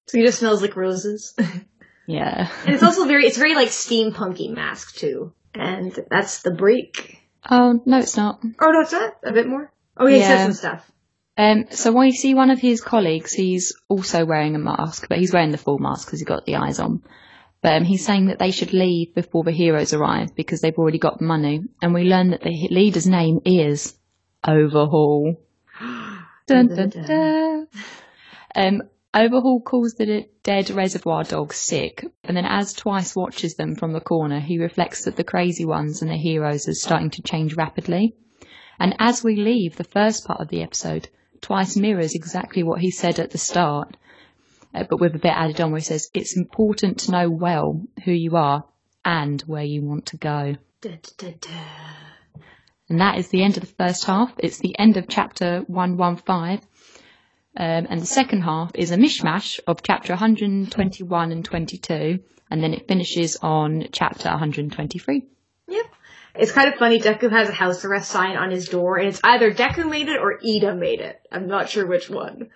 [0.07, 1.35] So he just smells like roses.
[1.39, 1.65] and
[2.07, 2.49] Yeah.
[2.67, 5.33] it's also very it's very like steampunky mask too.
[5.55, 7.19] And that's the break.
[7.51, 8.41] Oh no, it's not.
[8.61, 9.73] Oh no, it's not a bit more.
[9.97, 10.29] Oh yeah, he Yeah.
[10.29, 10.93] says some stuff.
[11.37, 15.19] Um, so when you see one of his colleagues, he's also wearing a mask, but
[15.19, 17.03] he's wearing the full mask because he's got the eyes on.
[17.63, 20.99] But um, he's saying that they should leave before the heroes arrive because they've already
[20.99, 21.63] got money.
[21.81, 23.97] And we learn that the leader's name is
[24.47, 25.37] Overhaul.
[26.47, 27.69] Dun, dun, dun.
[28.55, 28.83] Um,
[29.15, 34.01] Overhaul calls the dead reservoir dogs sick, and then as Twice watches them from the
[34.01, 38.15] corner, he reflects that the crazy ones and the heroes are starting to change rapidly.
[38.79, 41.11] And as we leave the first part of the episode,
[41.43, 43.99] Twice mirrors exactly what he said at the start,
[44.75, 47.83] uh, but with a bit added on where he says, It's important to know well
[48.05, 48.65] who you are
[49.05, 50.55] and where you want to go.
[50.81, 51.51] Da, da, da, da.
[52.89, 54.33] And that is the end of the first half.
[54.39, 56.61] It's the end of chapter 115.
[57.57, 62.19] Um, and the second half is a mishmash of chapter 121 and 22.
[62.51, 65.27] And then it finishes on chapter 123.
[65.69, 65.87] Yep.
[66.35, 66.99] It's kind of funny.
[66.99, 70.19] Deku has a house arrest sign on his door, and it's either Deku made it
[70.19, 71.21] or Ida made it.
[71.31, 72.49] I'm not sure which one.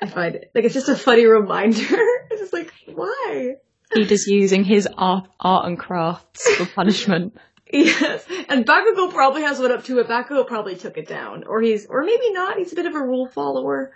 [0.00, 1.80] I find it like it's just a funny reminder.
[2.30, 3.54] it's just like why?
[3.94, 7.38] Just using his art, art and crafts for punishment.
[7.72, 11.60] Yes, and Bakugo probably has one up too, but Bakugo probably took it down, or
[11.62, 12.58] he's, or maybe not.
[12.58, 13.92] He's a bit of a rule follower,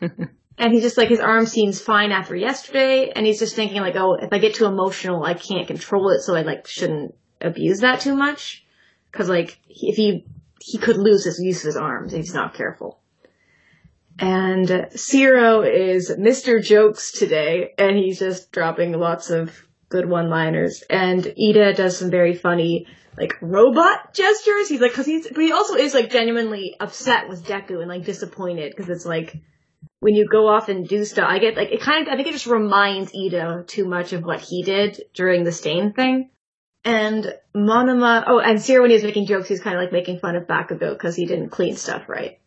[0.58, 3.96] and he's just like his arm seems fine after yesterday, and he's just thinking like,
[3.96, 7.80] oh, if I get too emotional, I can't control it, so I like shouldn't abuse
[7.80, 8.64] that too much,
[9.10, 10.26] because like if he
[10.60, 13.00] he could lose his use of his arms if he's not careful.
[14.18, 16.62] And Sero is Mr.
[16.62, 20.84] Jokes today, and he's just dropping lots of good one-liners.
[20.90, 22.86] And Ida does some very funny,
[23.16, 24.68] like, robot gestures.
[24.68, 28.04] He's like, cause he's, but he also is like genuinely upset with Deku and like
[28.04, 29.36] disappointed, cause it's like,
[30.00, 32.28] when you go off and do stuff, I get like, it kind of, I think
[32.28, 36.30] it just reminds Ida too much of what he did during the stain thing.
[36.84, 39.92] And Monoma, oh, and Sero when he was making jokes, he was kind of like
[39.92, 42.40] making fun of Bakugo because he didn't clean stuff right.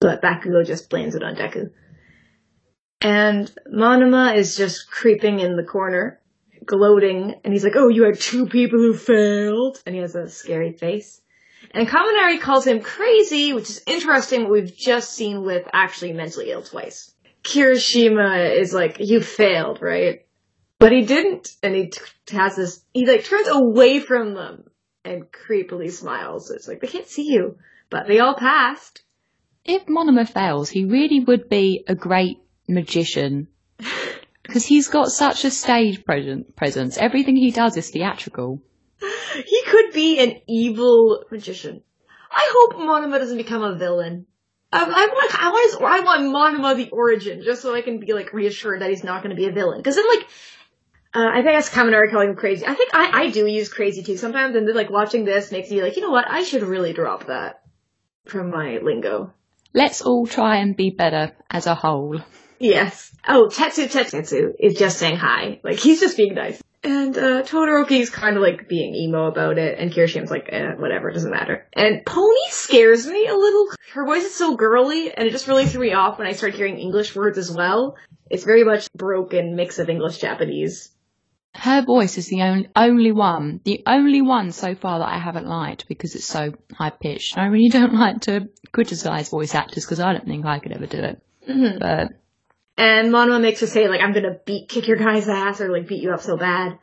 [0.00, 1.70] But Bakugo just blames it on Deku.
[3.02, 6.20] And Monoma is just creeping in the corner,
[6.64, 9.82] gloating, and he's like, oh, you had two people who failed.
[9.84, 11.20] And he has a scary face.
[11.76, 16.50] And Kaminari calls him crazy, which is interesting what we've just seen with actually mentally
[16.50, 17.12] ill twice.
[17.44, 20.20] Kirishima is like, you failed, right?
[20.78, 22.00] But he didn't, and he t-
[22.34, 24.64] has this, he like turns away from them
[25.04, 26.50] and creepily smiles.
[26.50, 27.58] It's like, they can't see you,
[27.90, 29.02] but they all passed.
[29.62, 33.48] If Monoma fails, he really would be a great magician.
[34.42, 36.96] Because he's got such a stage presence.
[36.98, 38.62] Everything he does is theatrical.
[39.34, 41.82] He could be an evil magician.
[42.30, 44.26] I hope Monoma doesn't become a villain.
[44.72, 48.00] I, I want, I want, his, I want Monoma the origin, just so I can
[48.00, 49.78] be like reassured that he's not going to be a villain.
[49.78, 50.26] Because then, like,
[51.14, 52.66] uh, I think that's Kaminari calling him crazy.
[52.66, 55.70] I think I, I do use crazy too sometimes, and then like watching this makes
[55.70, 56.28] me like, you know what?
[56.28, 57.62] I should really drop that
[58.26, 59.32] from my lingo.
[59.72, 62.20] Let's all try and be better as a whole.
[62.58, 63.14] Yes.
[63.26, 65.60] Oh, Tetsu Tetsu is just saying hi.
[65.62, 66.62] Like he's just being nice.
[66.86, 71.10] And uh, Todoroki's kind of like being emo about it, and Kirishima's like, eh, whatever,
[71.10, 71.66] doesn't matter.
[71.72, 73.66] And Pony scares me a little.
[73.92, 76.56] Her voice is so girly, and it just really threw me off when I started
[76.56, 77.96] hearing English words as well.
[78.30, 80.90] It's very much broken mix of English Japanese.
[81.54, 85.46] Her voice is the only, only one, the only one so far that I haven't
[85.48, 87.36] liked because it's so high pitched.
[87.36, 90.86] I really don't like to criticize voice actors because I don't think I could ever
[90.86, 91.22] do it.
[91.48, 91.78] Mhm.
[91.80, 92.08] But
[92.78, 95.86] And Monoma makes her say like, "I'm gonna beat kick your guy's ass" or like
[95.86, 96.78] beat you up so bad.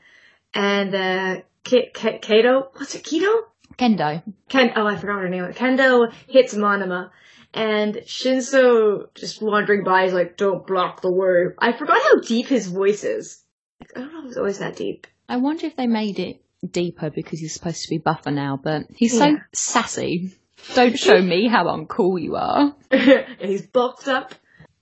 [0.54, 3.44] And uh, K- K- Kato, what's it, Keto?
[3.78, 5.44] Kendo, Ken, oh, I forgot her name.
[5.54, 7.10] Kendo hits Monoma,
[7.54, 12.48] and Shinso just wandering by is like, "Don't block the word." I forgot how deep
[12.48, 13.44] his voice is.
[13.82, 15.08] Like, I don't know if it's always that deep.
[15.28, 18.84] I wonder if they made it deeper because he's supposed to be buffer now, but
[18.96, 20.34] he's so sassy.
[20.76, 22.76] Don't show me how uncool you are.
[22.92, 24.34] and he's boxed up.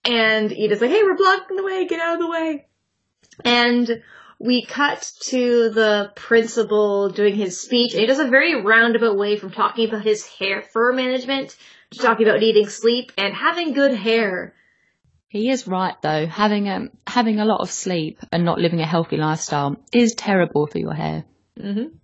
[0.03, 2.65] And Ida's like, hey, we're blocking the way, get out of the way.
[3.45, 4.01] And
[4.39, 9.37] we cut to the principal doing his speech, and he does a very roundabout way
[9.37, 11.55] from talking about his hair fur management
[11.91, 14.55] to talking about needing sleep and having good hair.
[15.27, 16.25] He is right though.
[16.25, 20.67] Having a having a lot of sleep and not living a healthy lifestyle is terrible
[20.67, 21.23] for your hair.
[21.57, 21.95] Mm-hmm.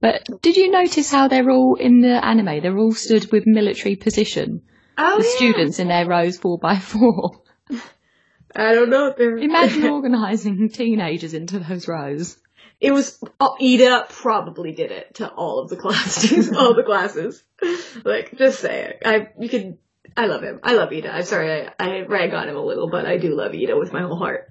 [0.00, 2.62] But did you notice how they're all in the anime?
[2.62, 4.62] They're all stood with military position.
[4.98, 5.36] Oh, the yeah.
[5.36, 7.42] students in their rows four by four.
[8.54, 9.14] I don't know.
[9.16, 9.38] They're...
[9.38, 12.36] Imagine organising teenagers into those rows.
[12.80, 17.42] it was oh, Ida probably did it to all of the classes, all the classes.
[18.04, 19.02] Like, just say it.
[19.04, 19.78] I you can.
[20.16, 20.60] I love him.
[20.62, 21.10] I love Ida.
[21.14, 23.92] I'm sorry I, I rag on him a little, but I do love Ida with
[23.92, 24.50] my whole heart.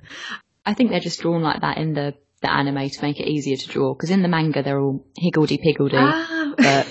[0.65, 3.57] I think they're just drawn like that in the, the anime to make it easier
[3.57, 3.93] to draw.
[3.93, 6.53] Because in the manga they're all higgledy piggledy, Ah.
[6.57, 6.87] but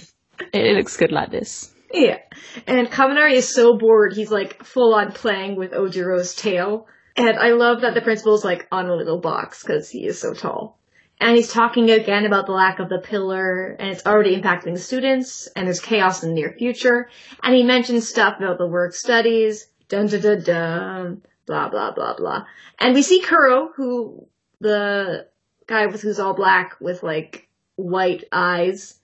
[0.52, 1.74] it, it looks good like this.
[1.92, 2.18] Yeah.
[2.66, 6.86] And Kaminari is so bored, he's like full on playing with Ojiro's tail.
[7.16, 10.32] And I love that the principal's like on a little box because he is so
[10.32, 10.78] tall.
[11.20, 15.48] And he's talking again about the lack of the pillar and it's already impacting students
[15.48, 17.10] and there's chaos in the near future.
[17.42, 22.16] And he mentions stuff about the work studies, dun dun dun dun, blah blah blah
[22.16, 22.46] blah.
[22.78, 24.26] And we see Kuro, who,
[24.60, 25.26] the
[25.66, 28.99] guy with who's all black with like white eyes,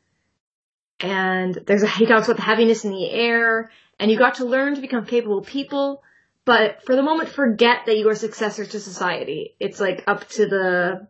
[1.01, 4.45] and there's a he talks about the heaviness in the air, and you got to
[4.45, 6.03] learn to become capable people,
[6.45, 9.55] but for the moment forget that you are successors to society.
[9.61, 11.09] It's like up to the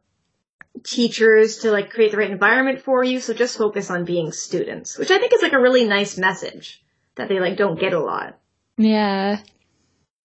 [0.84, 4.98] teachers to like create the right environment for you, so just focus on being students,
[4.98, 8.00] which I think is like a really nice message that they like don't get a
[8.00, 8.38] lot.
[8.76, 9.40] Yeah.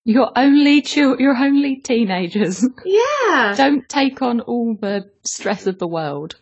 [0.03, 2.65] You're only chil- you're only teenagers.
[2.83, 3.53] Yeah.
[3.55, 6.35] Don't take on all the stress of the world.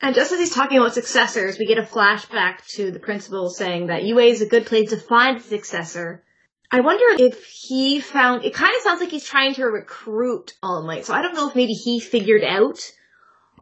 [0.00, 3.88] And just as he's talking about successors, we get a flashback to the principal saying
[3.88, 6.22] that UA is a good place to find a successor.
[6.70, 10.86] I wonder if he found, it kind of sounds like he's trying to recruit All
[10.86, 12.78] Might, so I don't know if maybe he figured out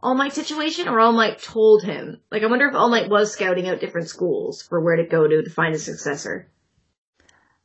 [0.03, 2.21] All Might's situation or All Might told him.
[2.29, 5.27] Like, I wonder if All Might was scouting out different schools for where to go
[5.27, 6.51] to to find a successor.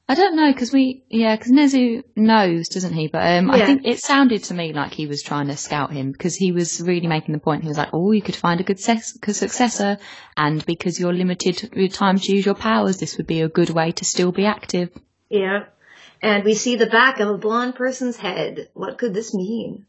[0.09, 3.09] I don't know because we yeah because Nezu knows doesn't he?
[3.09, 6.13] But um, I think it sounded to me like he was trying to scout him
[6.13, 7.63] because he was really making the point.
[7.63, 8.81] He was like, "Oh, you could find a good
[9.21, 9.99] good successor,
[10.37, 13.71] and because you're limited with time to use your powers, this would be a good
[13.71, 14.91] way to still be active."
[15.31, 15.65] Yeah.
[16.21, 18.69] and we see the back of a blonde person's head.
[18.75, 19.87] What could this mean?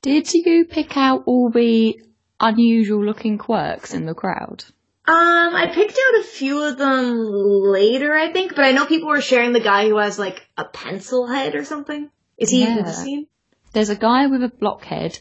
[0.00, 2.00] Did you pick out all the
[2.40, 4.64] unusual looking quirks in the crowd?
[5.04, 9.08] Um, I picked out a few of them later, I think, but I know people
[9.08, 12.08] were sharing the guy who has like a pencil head or something.
[12.38, 12.92] Is he in the Yeah.
[12.92, 13.26] scene?
[13.72, 15.18] There's a guy with a blockhead.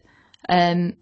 [0.48, 0.94] Um,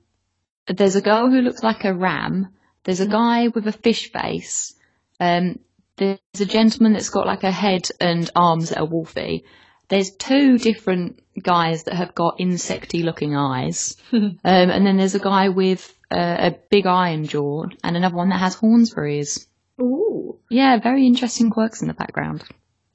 [0.67, 2.53] there's a girl who looks like a ram.
[2.83, 4.75] There's a guy with a fish face.
[5.19, 5.59] Um,
[5.97, 9.43] there's a gentleman that's got like a head and arms that are wolfy.
[9.89, 13.97] There's two different guys that have got insecty looking eyes.
[14.13, 18.29] um, and then there's a guy with uh, a big iron jaw and another one
[18.29, 19.47] that has horns for ears.
[19.81, 20.39] Ooh.
[20.49, 22.43] Yeah, very interesting quirks in the background.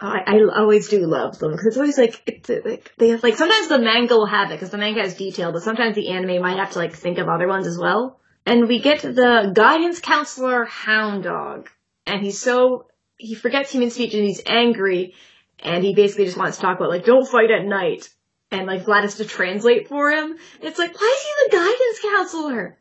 [0.00, 3.36] I, I always do love them because it's always like it's like they have like
[3.36, 6.42] sometimes the manga will have it because the manga has detail, but sometimes the anime
[6.42, 8.20] might have to like think of other ones as well.
[8.44, 11.70] And we get the guidance counselor Hound Dog,
[12.06, 15.14] and he's so he forgets human speech and he's angry,
[15.60, 18.10] and he basically just wants to talk about like don't fight at night,
[18.50, 20.36] and like Vlad has to translate for him.
[20.60, 22.78] It's like why is he the guidance counselor?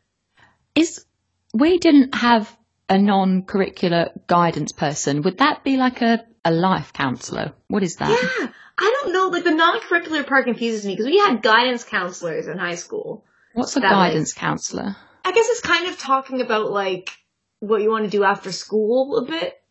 [0.75, 1.05] Is
[1.53, 2.55] we didn't have
[2.89, 5.21] a non-curricular guidance person?
[5.21, 7.53] Would that be like a, a life counsellor?
[7.67, 8.09] What is that?
[8.09, 9.27] Yeah, I don't know.
[9.27, 13.25] Like the non-curricular part confuses me because we had guidance counselors in high school.
[13.53, 14.95] What's a That guidance counsellor?
[15.25, 17.11] I guess it's kind of talking about like
[17.59, 19.61] what you want to do after school a bit.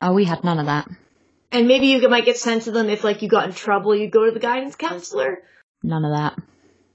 [0.00, 0.88] Oh, we had none of that.
[1.52, 4.10] And maybe you might get sent to them if like you got in trouble, you'd
[4.10, 5.42] go to the guidance counselor.
[5.82, 6.38] None of that.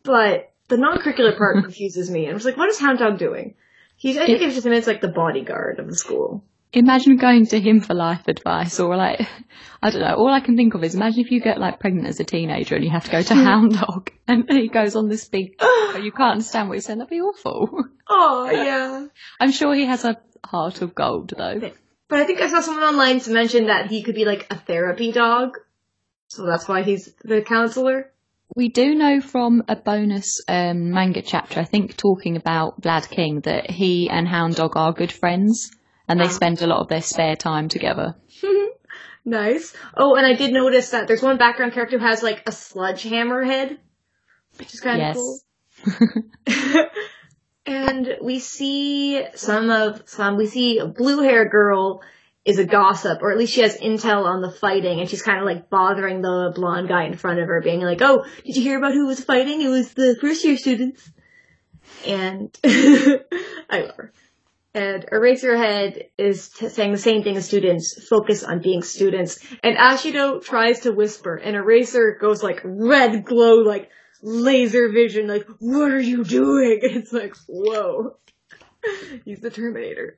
[0.04, 2.28] But the non-curricular part confuses me.
[2.28, 3.56] I'm just like, what is Hound Dog doing?
[3.96, 6.44] He's I think it's just it's like the bodyguard of the school.
[6.74, 9.28] Imagine going to him for life advice, or like,
[9.82, 10.16] I don't know.
[10.16, 12.76] All I can think of is imagine if you get like pregnant as a teenager
[12.76, 13.44] and you have to go to hmm.
[13.44, 17.00] Hound Dog, and he goes on this big, you can't understand what he's saying.
[17.00, 17.86] That'd be awful.
[18.08, 19.08] Oh yeah.
[19.40, 21.72] I'm sure he has a heart of gold, though.
[22.10, 24.56] But I think I saw someone online to mention that he could be like a
[24.56, 25.58] therapy dog.
[26.30, 28.12] So that's why he's the counselor.
[28.58, 33.42] We do know from a bonus um, manga chapter, I think, talking about Vlad King,
[33.42, 35.70] that he and Hound Dog are good friends,
[36.10, 36.30] and they Ah.
[36.30, 38.16] spend a lot of their spare time together.
[39.26, 39.76] Nice.
[39.98, 43.44] Oh, and I did notice that there's one background character who has like a sledgehammer
[43.44, 43.78] head,
[44.58, 45.16] which is kind of Yes.
[45.18, 46.24] cool.
[47.66, 50.38] and we see some of some.
[50.38, 52.02] We see a blue hair girl
[52.48, 55.38] is a gossip, or at least she has intel on the fighting, and she's kind
[55.38, 58.64] of like bothering the blonde guy in front of her, being like, "Oh, did you
[58.64, 59.62] hear about who was fighting?
[59.62, 61.12] It was the first year students."
[62.06, 64.14] And I love her.
[64.74, 69.40] And Eraserhead is t- saying the same thing as students, focus on being students.
[69.62, 73.90] And Ashido tries to whisper, and Eraser goes like red glow, like
[74.22, 76.80] laser vision, like, what are you doing?
[76.84, 78.18] It's like, whoa.
[79.26, 80.18] He's the Terminator.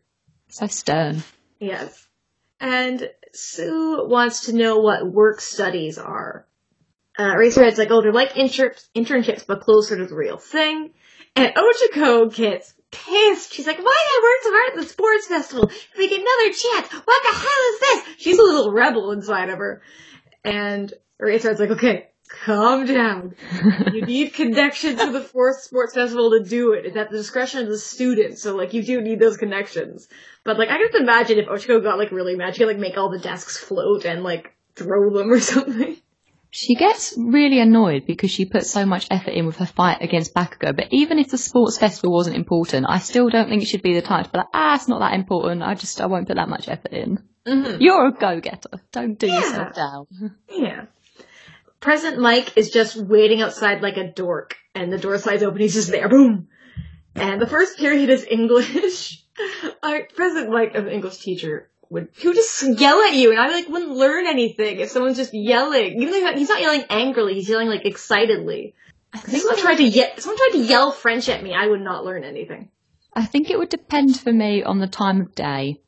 [0.49, 1.23] So stern.
[1.59, 2.08] Yes.
[2.59, 6.45] And Tsu wants to know what work studies are.
[7.17, 10.91] Uh, Eraserhead's like, oh, they're like inter- internships, but closer to the real thing.
[11.35, 13.53] And Ochako gets pissed.
[13.53, 15.65] She's like, why did I work so hard at the sports festival?
[15.69, 18.15] If we get another chance, what the hell is this?
[18.19, 19.81] She's a little rebel inside of her.
[20.43, 22.09] And Eraserhead's like, okay,
[22.45, 23.35] calm down.
[23.93, 26.85] you need connections to the fourth sports festival to do it.
[26.85, 30.07] It's at the discretion of the students, so like you do need those connections.
[30.43, 32.77] But like I can just imagine if Ochako got like really mad, she could like
[32.77, 35.97] make all the desks float and like throw them or something.
[36.51, 40.33] She gets really annoyed because she put so much effort in with her fight against
[40.33, 43.83] Bakugo, but even if the sports festival wasn't important, I still don't think it should
[43.83, 46.27] be the time to be like, ah, it's not that important, I just, I won't
[46.27, 47.19] put that much effort in.
[47.45, 47.79] Mm-hmm.
[47.79, 48.81] You're a go-getter.
[48.91, 49.39] Don't do Yeah.
[49.39, 50.07] yourself down.
[50.49, 50.85] Yeah.
[51.79, 55.61] Present Mic is just waiting outside like a dork, and the door slides open.
[55.61, 56.47] He's just there, boom.
[57.15, 59.23] And the first period is English.
[59.83, 63.47] Our present Mic, an English teacher, would he would just yell at you, and I
[63.47, 66.01] like wouldn't learn anything if someone's just yelling.
[66.01, 68.75] Even though he's not- yelling angrily, he's yelling like excitedly.
[69.13, 71.81] I If someone tried to ye- someone tried to yell French at me, I would
[71.81, 72.69] not learn anything.
[73.13, 75.79] I think it would depend for me on the time of day.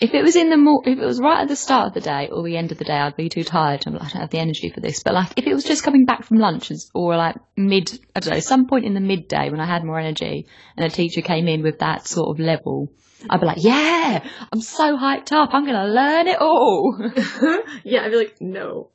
[0.00, 2.00] If it was in the mor- if it was right at the start of the
[2.00, 4.30] day or the end of the day, I'd be too tired and I don't have
[4.30, 5.02] the energy for this.
[5.02, 8.34] But like, if it was just coming back from lunch or like mid, I don't
[8.34, 10.46] know, some point in the midday when I had more energy
[10.76, 12.88] and a teacher came in with that sort of level,
[13.30, 15.50] I'd be like, yeah, I'm so hyped up.
[15.52, 16.96] I'm going to learn it all.
[17.84, 18.90] yeah, I'd be like, no.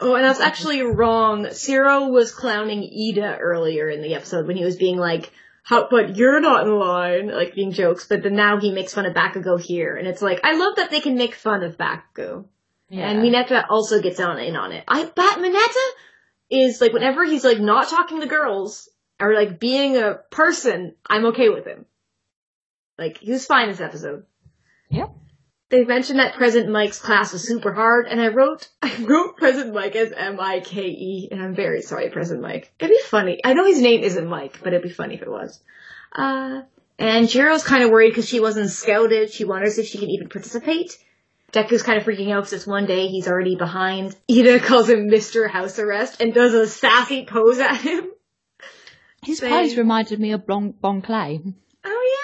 [0.00, 1.50] Oh, and I was actually wrong.
[1.50, 5.32] Sero was clowning Ida earlier in the episode when he was being like,
[5.68, 9.04] how, but you're not in line, like being jokes, but then now he makes fun
[9.04, 12.46] of Bakugo here, and it's like, I love that they can make fun of Bakugo.
[12.88, 13.10] Yeah.
[13.10, 14.84] And Mineta also gets on in on it.
[14.88, 15.90] I, but Mineta
[16.48, 18.88] is like, whenever he's like not talking to girls,
[19.20, 21.84] or like being a person, I'm okay with him.
[22.96, 24.24] Like, he was fine this episode.
[24.88, 25.14] Yep.
[25.70, 29.74] They mentioned that Present Mic's class was super hard, and I wrote I wrote Present
[29.74, 32.72] Mic as M I K E, and I'm very sorry, President Mike.
[32.78, 33.40] It'd be funny.
[33.44, 35.60] I know his name isn't Mike, but it'd be funny if it was.
[36.14, 36.62] Uh,
[36.98, 39.30] and Jiro's kind of worried because she wasn't scouted.
[39.30, 40.96] She wonders if she can even participate.
[41.52, 44.14] Deku's kind of freaking out because one day he's already behind.
[44.30, 45.48] Ida calls him Mr.
[45.50, 48.10] House Arrest and does a sassy pose at him.
[49.24, 51.40] His Saying- pose reminded me of Bon, bon Clay.
[51.84, 52.17] Oh yeah.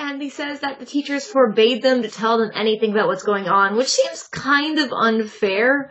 [0.00, 3.48] And he says that the teachers forbade them to tell them anything about what's going
[3.48, 5.90] on, which seems kind of unfair.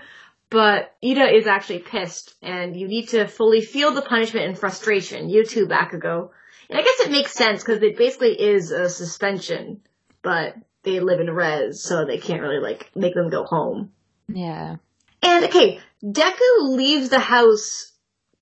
[0.50, 5.30] But Ida is actually pissed, and you need to fully feel the punishment and frustration.
[5.30, 6.30] You too, Bakugo.
[6.70, 9.82] And I guess it makes sense because it basically is a suspension,
[10.22, 13.92] but they live in res, so they can't really like make them go home.
[14.30, 14.78] Yeah.
[15.22, 17.92] And okay, Deku leaves the house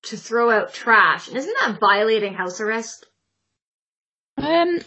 [0.03, 3.07] to throw out trash, and isn't that violating house arrest?
[4.38, 4.80] Um,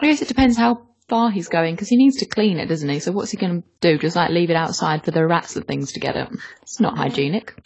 [0.00, 2.88] I guess it depends how far he's going because he needs to clean it, doesn't
[2.88, 3.00] he?
[3.00, 3.98] So what's he going to do?
[3.98, 6.28] Just like leave it outside for the rats and things to get it?
[6.62, 7.54] It's not hygienic.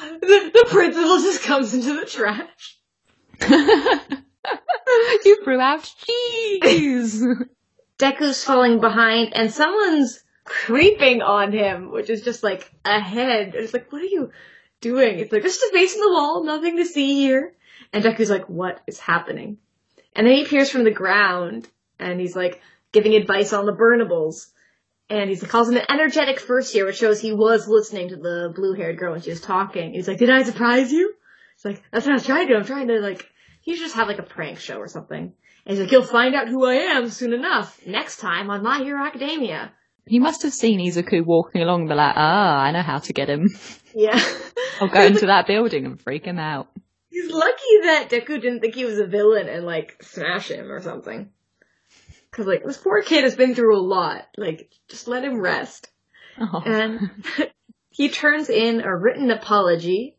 [0.00, 2.76] The, the principal just comes into the trash.
[5.24, 5.92] you threw out
[6.62, 7.24] cheese.
[7.98, 13.54] Deku's falling behind, and someone's creeping on him, which is just like a head.
[13.54, 14.30] It's like, what are you
[14.80, 15.18] doing?
[15.18, 17.54] It's like, just a face in the wall, nothing to see here.
[17.92, 19.58] And Deku's like, what is happening?
[20.18, 21.68] And then he appears from the ground,
[22.00, 22.60] and he's like,
[22.90, 24.48] giving advice on the burnables.
[25.08, 28.52] And he calls him an energetic first year, which shows he was listening to the
[28.52, 29.92] blue haired girl when she was talking.
[29.94, 31.14] He's like, Did I surprise you?
[31.54, 32.58] It's like, That's what I was trying to do.
[32.58, 33.30] I'm trying to, like,
[33.62, 35.18] he should just have, like, a prank show or something.
[35.22, 35.32] And
[35.64, 37.80] he's like, You'll find out who I am soon enough.
[37.86, 39.72] Next time on My Hero Academia.
[40.04, 43.12] he must have seen Izuku walking along and be like, ah, I know how to
[43.12, 43.46] get him.
[43.94, 44.20] Yeah.
[44.80, 46.68] I'll go into that building and freak him out.
[47.10, 50.80] He's lucky that Deku didn't think he was a villain and, like, smash him or
[50.80, 51.30] something.
[52.30, 54.26] Cause, like, this poor kid has been through a lot.
[54.36, 55.88] Like, just let him rest.
[56.40, 56.62] Oh.
[56.64, 57.10] and
[57.90, 60.16] he turns in a written apology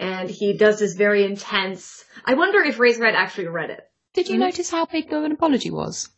[0.00, 3.88] and he does this very intense I wonder if Razorhead actually read it.
[4.14, 4.40] Did you Mhm.
[4.40, 6.08] notice how big of an apology was?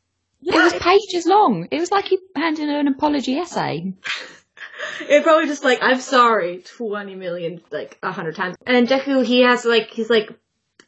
[0.41, 1.69] Yeah, It was pages long.
[1.71, 3.93] It was like he handed in an apology essay.
[5.01, 8.57] it probably just like I'm sorry twenty million like a hundred times.
[8.67, 10.31] And Deku he has like he's like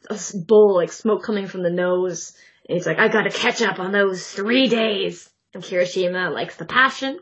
[0.09, 2.35] a bowl like smoke coming from the nose.
[2.67, 5.29] And he's like I gotta catch up on those three days.
[5.53, 7.19] And Kirishima likes the passion.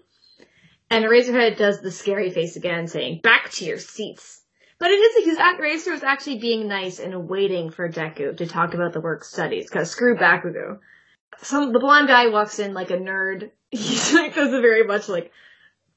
[0.89, 4.43] And Razorhead does the scary face again, saying back to your seats.
[4.79, 8.45] But it is he's at Razor was actually being nice and waiting for Deku to
[8.45, 10.79] talk about the work studies because screw Bakugo.
[11.37, 13.51] Some the blonde guy walks in like a nerd.
[13.71, 15.31] He's like does a very much like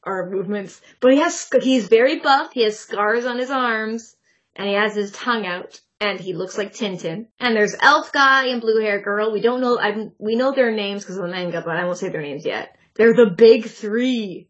[0.06, 2.52] our movements, but he has he's very buff.
[2.52, 4.16] He has scars on his arms,
[4.54, 7.26] and he has his tongue out, and he looks like Tintin.
[7.40, 9.32] And there's Elf guy and Blue Hair Girl.
[9.32, 9.78] We don't know.
[9.78, 12.46] I we know their names because of the manga, but I won't say their names
[12.46, 12.76] yet.
[12.94, 14.48] They're the big three.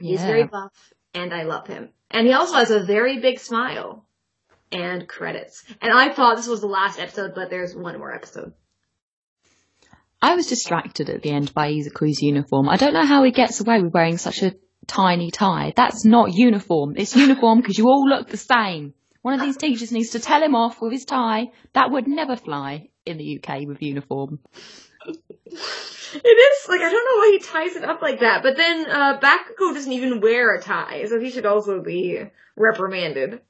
[0.00, 0.26] He's Yeah.
[0.26, 1.90] very buff, and I love him.
[2.10, 4.06] And he also has a very big smile.
[4.74, 5.62] And credits.
[5.82, 8.54] And I thought this was the last episode, but there's one more episode.
[10.22, 12.70] I was distracted at the end by Izuku's uniform.
[12.70, 14.54] I don't know how he gets away with wearing such a
[14.86, 15.72] tiny tie.
[15.76, 16.94] That's not uniform.
[16.96, 18.94] It's uniform because you all look the same.
[19.22, 21.52] One of these teachers needs to tell him off with his tie.
[21.74, 24.40] That would never fly in the UK with uniform.
[25.04, 28.86] It is like I don't know why he ties it up like that, but then
[28.88, 32.20] uh Bakugo doesn't even wear a tie, so he should also be
[32.56, 33.40] reprimanded.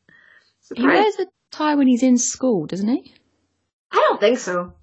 [0.75, 0.87] He Surprise.
[0.87, 3.15] wears a tie when he's in school, doesn't he?
[3.91, 4.75] I don't think so.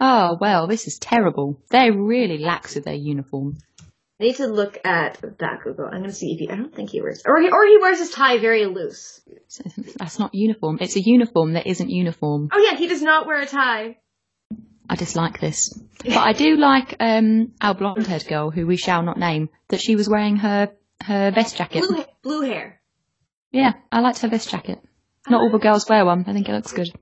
[0.00, 1.60] Oh, well, this is terrible.
[1.70, 3.56] They're really lax with their uniform.
[4.22, 5.92] I need to look at Bakugo.
[5.92, 6.48] I'm gonna see if he.
[6.48, 9.20] I don't think he wears, or he, or he wears his tie very loose.
[9.96, 10.78] That's not uniform.
[10.80, 12.48] It's a uniform that isn't uniform.
[12.52, 13.98] Oh yeah, he does not wear a tie.
[14.88, 15.76] I dislike this.
[16.04, 19.80] But I do like um, our blonde haired girl, who we shall not name, that
[19.80, 20.70] she was wearing her,
[21.02, 21.80] her vest jacket.
[21.80, 22.80] Blue, blue hair.
[23.50, 24.78] Yeah, I liked her vest jacket.
[25.28, 26.26] Not all the girls wear one.
[26.28, 26.92] I think it looks good.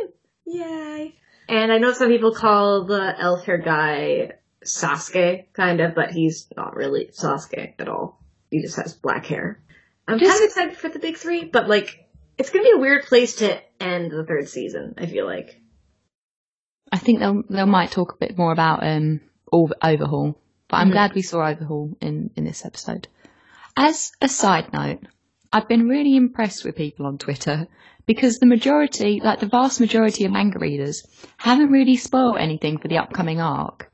[0.44, 1.14] Yay.
[1.48, 4.32] And I know some people call the elf hair guy
[4.66, 8.20] Sasuke, kind of, but he's not really Sasuke at all.
[8.50, 9.60] He just has black hair.
[10.08, 12.06] I'm Just- kind of excited for the big three, but like,
[12.38, 15.60] it's gonna be a weird place to end the third season, I feel like.
[16.92, 19.20] I think they'll they might talk a bit more about um
[19.52, 20.38] Ov- Overhaul,
[20.68, 20.92] but I'm Mhm.
[20.92, 23.08] glad we saw Overhaul in in this episode.
[23.76, 25.00] As a side note,
[25.52, 27.66] I've been really impressed with people on Twitter
[28.06, 31.02] because the majority, like the vast majority of manga readers,
[31.36, 33.90] haven't really spoiled anything for the upcoming arc.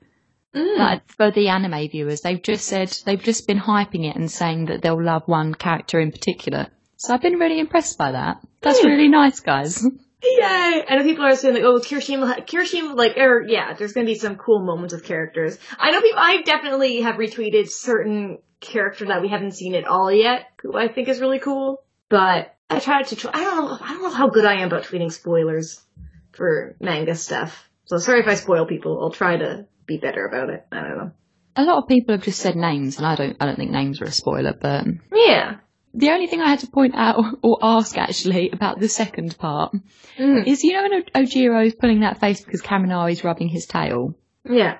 [0.54, 0.78] Mm.
[0.78, 4.66] Like for the anime viewers, they've just said they've just been hyping it and saying
[4.66, 6.66] that they'll love one character in particular.
[6.96, 8.36] So I've been really impressed by that.
[8.60, 8.88] That's Hmm.
[8.88, 9.82] really nice, guys.
[10.24, 10.84] Yay!
[10.88, 14.14] I know people are saying like, oh, Kirishima, Kirishima, like, or yeah, there's gonna be
[14.14, 15.58] some cool moments with characters.
[15.78, 20.12] I know people, I definitely have retweeted certain character that we haven't seen at all
[20.12, 21.82] yet, who I think is really cool.
[22.08, 24.84] But I tried to, I don't know, I don't know how good I am about
[24.84, 25.82] tweeting spoilers
[26.30, 27.68] for manga stuff.
[27.86, 29.00] So sorry if I spoil people.
[29.02, 30.66] I'll try to be better about it.
[30.72, 31.10] I don't know.
[31.56, 33.36] A lot of people have just said names, and I don't.
[33.40, 34.54] I don't think names are a spoiler.
[34.58, 35.56] But Yeah.
[35.94, 39.74] the only thing I had to point out or ask actually about the second part
[40.18, 40.46] Mm.
[40.46, 44.14] is, you know, when O- Ojiro is pulling that face because Kaminari's rubbing his tail.
[44.48, 44.78] Yeah.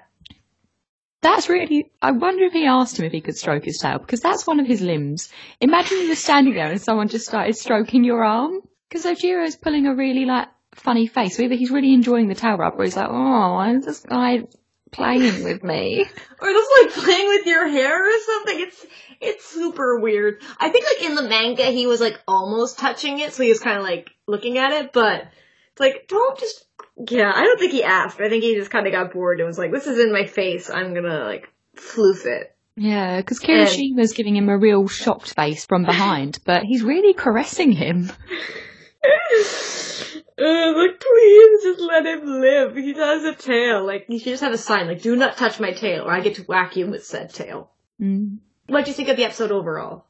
[1.20, 1.90] That's really.
[2.00, 4.58] I wonder if he asked him if he could stroke his tail because that's one
[4.58, 5.30] of his limbs.
[5.60, 9.56] Imagine you were standing there and someone just started stroking your arm because Ojiro is
[9.56, 11.36] pulling a really like funny face.
[11.36, 13.12] So either he's really enjoying the tail rub or he's like, oh,
[13.54, 14.44] why is this guy
[14.92, 16.06] playing with me?
[16.42, 18.60] Or just like playing with your hair or something.
[18.60, 18.86] It's
[19.20, 20.42] it's super weird.
[20.58, 23.60] I think like in the manga he was like almost touching it, so he was
[23.60, 25.28] kind of like looking at it, but
[25.70, 26.64] it's like don't just.
[27.08, 28.20] Yeah, I don't think he asked.
[28.20, 30.26] I think he just kind of got bored and was like, "This is in my
[30.26, 30.68] face.
[30.68, 35.84] I'm gonna like floof it." Yeah, because Kirishima's giving him a real shocked face from
[35.84, 38.10] behind, but he's really caressing him.
[40.38, 42.74] Uh, like, please just let him live.
[42.74, 43.86] He has a tail.
[43.86, 46.20] Like, you should just have a sign, like, do not touch my tail, or I
[46.20, 47.70] get to whack you with said tail.
[48.00, 48.38] Mm.
[48.66, 50.06] What do you think of the episode overall?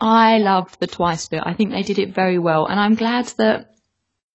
[0.00, 1.42] I loved the twice bit.
[1.44, 3.76] I think they did it very well, and I'm glad that,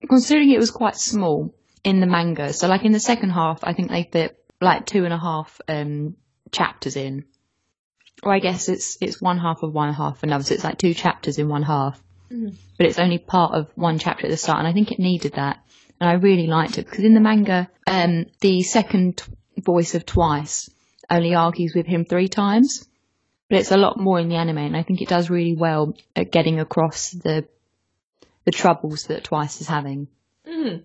[0.09, 1.53] considering it was quite small
[1.83, 5.03] in the manga, so like in the second half, I think they fit like two
[5.03, 6.15] and a half um,
[6.51, 7.25] chapters in,
[8.23, 10.93] or I guess it's it's one half of one half another, so it's like two
[10.93, 12.01] chapters in one half,
[12.31, 12.55] Mhm.
[12.77, 15.33] but it's only part of one chapter at the start, and I think it needed
[15.33, 15.59] that,
[15.99, 20.05] and I really liked it because in the manga, um, the second t- voice of
[20.05, 20.69] Twice
[21.09, 22.87] only argues with him three times
[23.51, 25.93] but it's a lot more in the anime, and I think it does really well
[26.15, 27.45] at getting across the
[28.45, 30.07] the troubles that Twice is having.
[30.47, 30.83] Mm.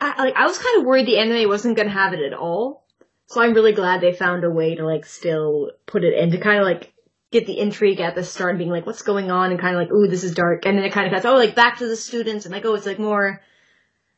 [0.00, 2.84] I, like, I was kind of worried the anime wasn't gonna have it at all,
[3.26, 6.38] so I'm really glad they found a way to, like, still put it in to
[6.38, 6.93] kind of, like,
[7.34, 9.82] get the intrigue at the start, and being like, what's going on, and kind of
[9.82, 11.86] like, ooh, this is dark, and then it kind of cuts, oh, like, back to
[11.86, 13.42] the students, and like, oh, it's, like, more,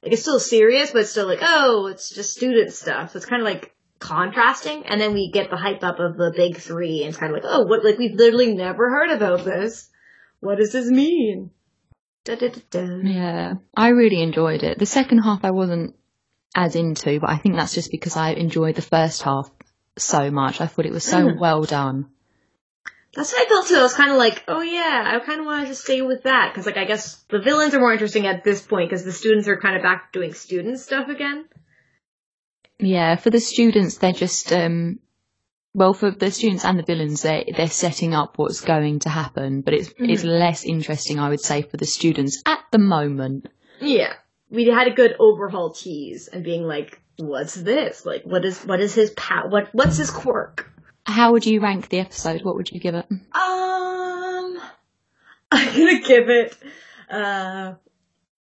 [0.03, 3.27] like, it's still serious, but it's still like, oh, it's just student stuff, so it's
[3.27, 7.01] kind of, like, contrasting, and then we get the hype up of the big three,
[7.01, 9.89] and it's kind of like, oh, what, like, we've literally never heard about this.
[10.41, 11.51] What does this mean?
[12.25, 12.85] Da, da, da.
[13.03, 14.79] Yeah, I really enjoyed it.
[14.79, 15.95] The second half I wasn't
[16.55, 19.51] as into, but I think that's just because I enjoyed the first half
[19.97, 20.61] so much.
[20.61, 21.39] I thought it was so Mhm.
[21.41, 22.11] well done.
[23.17, 23.77] That's how I felt too.
[23.77, 26.53] I was kind of like, oh yeah, I kind of wanted to stay with that
[26.53, 29.49] because, like, I guess the villains are more interesting at this point because the students
[29.49, 31.47] are kind of back doing student stuff again.
[32.79, 34.99] Yeah, for the students, they're just um,
[35.73, 39.63] well, for the students and the villains, they they're setting up what's going to happen,
[39.63, 43.49] but it's it's less interesting, I would say, for the students at the moment.
[43.81, 44.13] Yeah,
[44.51, 48.05] we had a good overhaul tease and being like, what's this?
[48.05, 49.49] Like, what is what is his pow?
[49.49, 50.71] What what's his quirk?
[51.07, 52.43] How would you rank the episode?
[52.43, 53.07] What would you give it?
[53.11, 53.23] Um,
[55.53, 56.57] I'm gonna give it
[57.09, 57.75] uh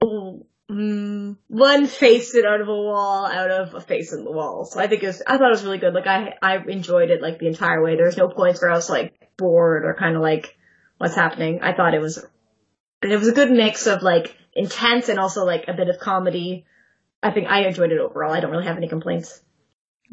[0.01, 4.66] mm, one face it out of a wall out of a face in the wall.
[4.66, 5.93] So I think it was I thought it was really good.
[5.93, 7.95] Like I I enjoyed it like the entire way.
[7.95, 10.57] There's no points where I was like bored or kind of like
[10.97, 11.59] what's happening.
[11.61, 12.26] I thought it was
[13.03, 16.66] it was a good mix of like intense and also like a bit of comedy.
[17.22, 18.34] I think I enjoyed it overall.
[18.34, 19.41] I don't really have any complaints.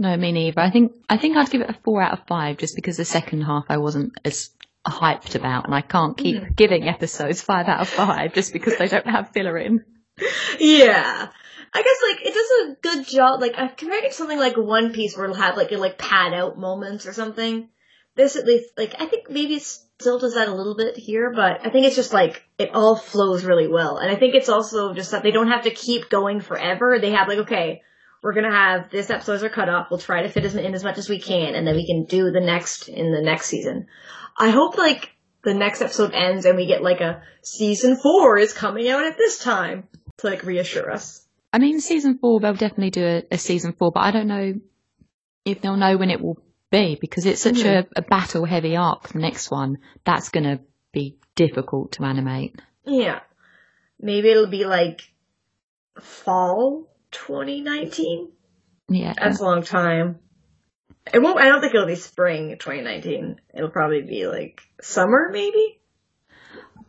[0.02, 0.60] No, me neither.
[0.60, 3.04] I think I think I'd give it a four out of five, just because the
[3.04, 4.50] second half I wasn't as
[4.84, 6.56] hyped about, and I can't keep mm.
[6.56, 9.84] giving episodes five out of five just because they don't have filler in.
[10.58, 11.28] Yeah.
[11.74, 13.40] I guess like it does a good job.
[13.40, 16.34] Like I compared it to something like One Piece where it'll have like like pad
[16.34, 17.68] out moments or something.
[18.16, 21.32] This at least like I think maybe it still does that a little bit here,
[21.32, 23.98] but I think it's just like it all flows really well.
[23.98, 26.98] And I think it's also just that they don't have to keep going forever.
[27.00, 27.82] They have like okay,
[28.22, 29.88] we're gonna have this episodes are cut off.
[29.90, 32.04] We'll try to fit as in as much as we can, and then we can
[32.04, 33.88] do the next in the next season.
[34.38, 35.10] I hope like
[35.42, 39.18] the next episode ends and we get like a season four is coming out at
[39.18, 41.26] this time to like reassure us.
[41.52, 44.54] I mean, season four they'll definitely do a, a season four, but I don't know
[45.44, 46.38] if they'll know when it will
[46.70, 47.88] be because it's such mm-hmm.
[47.96, 49.08] a, a battle heavy arc.
[49.08, 50.60] The next one that's gonna
[50.92, 52.60] be difficult to animate.
[52.84, 53.20] Yeah.
[53.98, 55.02] Maybe it'll be like
[56.00, 58.32] fall 2019.
[58.88, 60.18] Yeah, That's a long time.
[61.12, 63.40] It won't, I don't think it'll be spring 2019.
[63.54, 65.80] It'll probably be like summer maybe?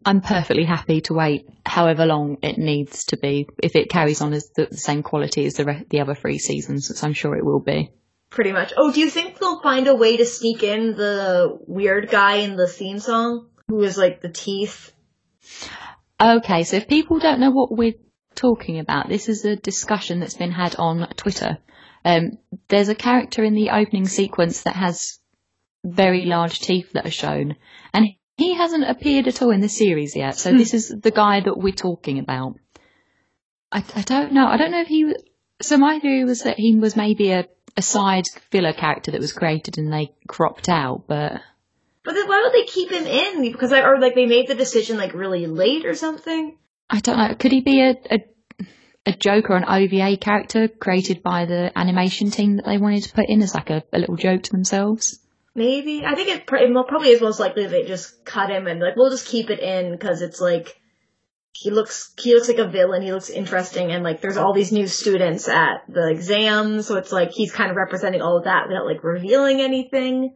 [0.05, 4.33] I'm perfectly happy to wait however long it needs to be if it carries on
[4.33, 7.35] as the, the same quality as the re- the other three seasons, which I'm sure
[7.35, 7.91] it will be.
[8.29, 8.73] Pretty much.
[8.75, 12.55] Oh, do you think they'll find a way to sneak in the weird guy in
[12.55, 13.47] the theme song?
[13.69, 14.91] Who is like the teeth?
[16.19, 17.93] Okay, so if people don't know what we're
[18.35, 19.09] talking about.
[19.09, 21.57] This is a discussion that's been had on Twitter.
[22.05, 25.19] Um, there's a character in the opening sequence that has
[25.85, 27.55] very large teeth that are shown,
[27.93, 28.07] and
[28.37, 30.35] he hasn't appeared at all in the series yet.
[30.35, 32.55] So this is the guy that we're talking about.
[33.71, 34.45] I, I don't know.
[34.47, 35.15] I don't know if he.
[35.61, 39.33] So my theory was that he was maybe a, a side filler character that was
[39.33, 41.41] created and they cropped out, but
[42.03, 43.51] But then why would they keep him in?
[43.51, 46.57] Because I, or like they made the decision like really late or something.
[46.89, 47.35] I don't know.
[47.35, 48.19] Could he be a, a
[49.05, 53.13] a joke or an OVA character created by the animation team that they wanted to
[53.13, 55.19] put in as like a, a little joke to themselves?
[55.55, 58.79] Maybe I think it, pr- it probably is most likely they just cut him and
[58.79, 60.79] like we'll just keep it in because it's like
[61.51, 63.03] he looks he looks like a villain.
[63.03, 67.11] He looks interesting and like there's all these new students at the exam, so it's
[67.11, 70.35] like he's kind of representing all of that without like revealing anything.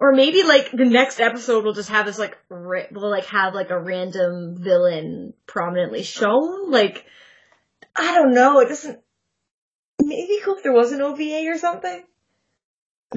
[0.00, 3.54] Or maybe like the next episode will just have this like ra- will like have
[3.54, 6.70] like a random villain prominently shown.
[6.70, 7.04] Like
[7.96, 8.60] I don't know.
[8.60, 9.00] It doesn't.
[10.00, 12.04] Maybe cool if there was an OVA or something.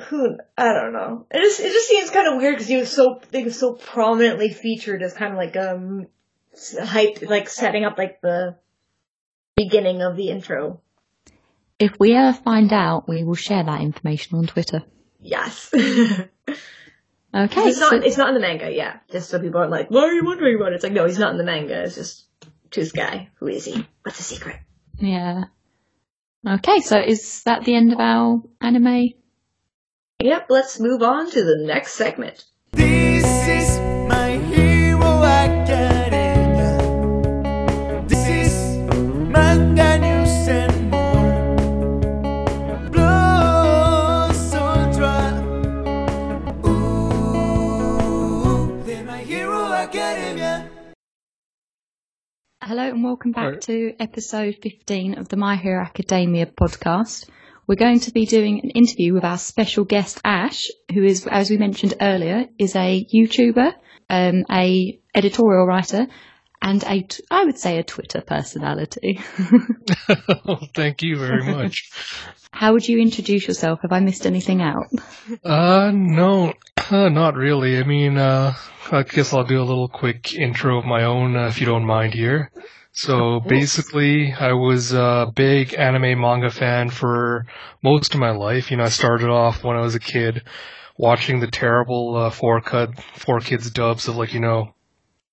[0.07, 1.27] Who I don't know.
[1.29, 3.73] It just it just seems kind of weird because he was so he was so
[3.73, 6.07] prominently featured as kind of like um
[6.81, 8.55] hype like setting up like the
[9.55, 10.81] beginning of the intro.
[11.77, 14.83] If we ever find out, we will share that information on Twitter.
[15.19, 15.71] Yes.
[16.51, 17.71] it's Okay.
[17.79, 18.71] not it's not in the manga.
[18.71, 18.97] Yeah.
[19.11, 20.75] Just so people aren't like, why are you wondering about it?
[20.75, 21.83] It's like no, he's not in the manga.
[21.83, 22.25] It's just
[22.71, 23.29] Tooth Guy.
[23.39, 23.85] Who is he?
[24.03, 24.57] What's the secret?
[24.99, 25.45] yeah.
[26.47, 29.09] Okay, so is that the end of our anime?
[30.21, 30.47] Yep.
[30.49, 32.45] Let's move on to the next segment.
[32.71, 33.77] This is
[52.71, 53.61] Hello and welcome back Right.
[53.63, 57.27] to episode 15 of the My Hero Academia podcast.
[57.67, 61.49] We're going to be doing an interview with our special guest Ash, who is, as
[61.49, 63.73] we mentioned earlier, is a YouTuber,
[64.09, 66.07] um, a editorial writer,
[66.61, 69.19] and a, I would say a Twitter personality.
[70.75, 71.89] Thank you very much.
[72.51, 73.79] How would you introduce yourself?
[73.81, 74.87] Have I missed anything out?
[75.43, 76.53] uh, no,
[76.91, 77.77] uh, not really.
[77.77, 78.53] I mean, uh,
[78.91, 81.85] I guess I'll do a little quick intro of my own, uh, if you don't
[81.85, 82.51] mind here.
[82.93, 87.45] So basically, I was a big anime manga fan for
[87.81, 88.69] most of my life.
[88.69, 90.43] You know, I started off when I was a kid
[90.97, 94.75] watching the terrible, uh, four cut, four kids dubs of like, you know,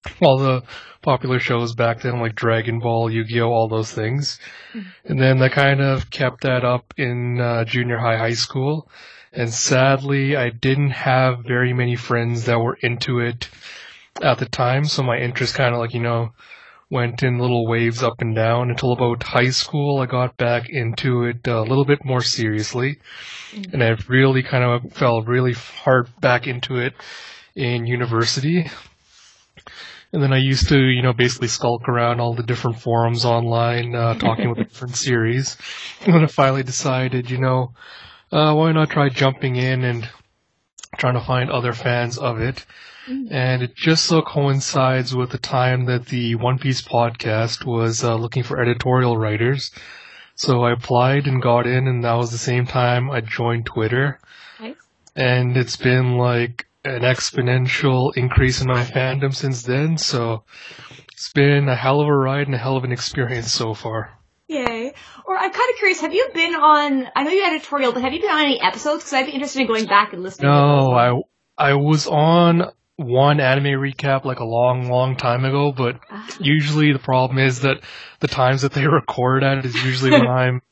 [0.22, 0.62] all the
[1.02, 4.38] popular shows back then, like Dragon Ball, Yu-Gi-Oh, all those things.
[4.72, 4.88] Mm-hmm.
[5.10, 8.90] And then I kind of kept that up in uh, junior high, high school.
[9.32, 13.48] And sadly, I didn't have very many friends that were into it
[14.22, 14.84] at the time.
[14.84, 16.32] So my interest kind of like, you know,
[16.90, 20.00] went in little waves up and down until about high school.
[20.00, 22.98] I got back into it uh, a little bit more seriously.
[23.52, 23.74] Mm-hmm.
[23.74, 26.94] And I really kind of fell really hard back into it
[27.54, 28.70] in university.
[30.12, 33.94] And then I used to, you know, basically skulk around all the different forums online,
[33.94, 35.56] uh, talking with different series.
[36.04, 37.72] And then I finally decided, you know,
[38.32, 40.08] uh, why not try jumping in and
[40.96, 42.64] trying to find other fans of it.
[43.30, 48.14] And it just so coincides with the time that the One Piece podcast was uh,
[48.16, 49.70] looking for editorial writers.
[50.34, 54.20] So I applied and got in, and that was the same time I joined Twitter.
[54.60, 54.76] Nice.
[55.16, 59.98] And it's been like an exponential increase in my fandom since then.
[59.98, 60.44] So
[61.12, 64.18] it's been a hell of a ride and a hell of an experience so far.
[64.48, 64.94] Yay.
[65.26, 68.12] Or I'm kind of curious, have you been on, I know you editorial, but have
[68.12, 69.04] you been on any episodes?
[69.04, 71.20] Because I'd be interested in going back and listening No, I
[71.58, 76.28] I was on one anime recap like a long, long time ago, but ah.
[76.40, 77.82] usually the problem is that
[78.20, 80.62] the times that they record at is usually when I'm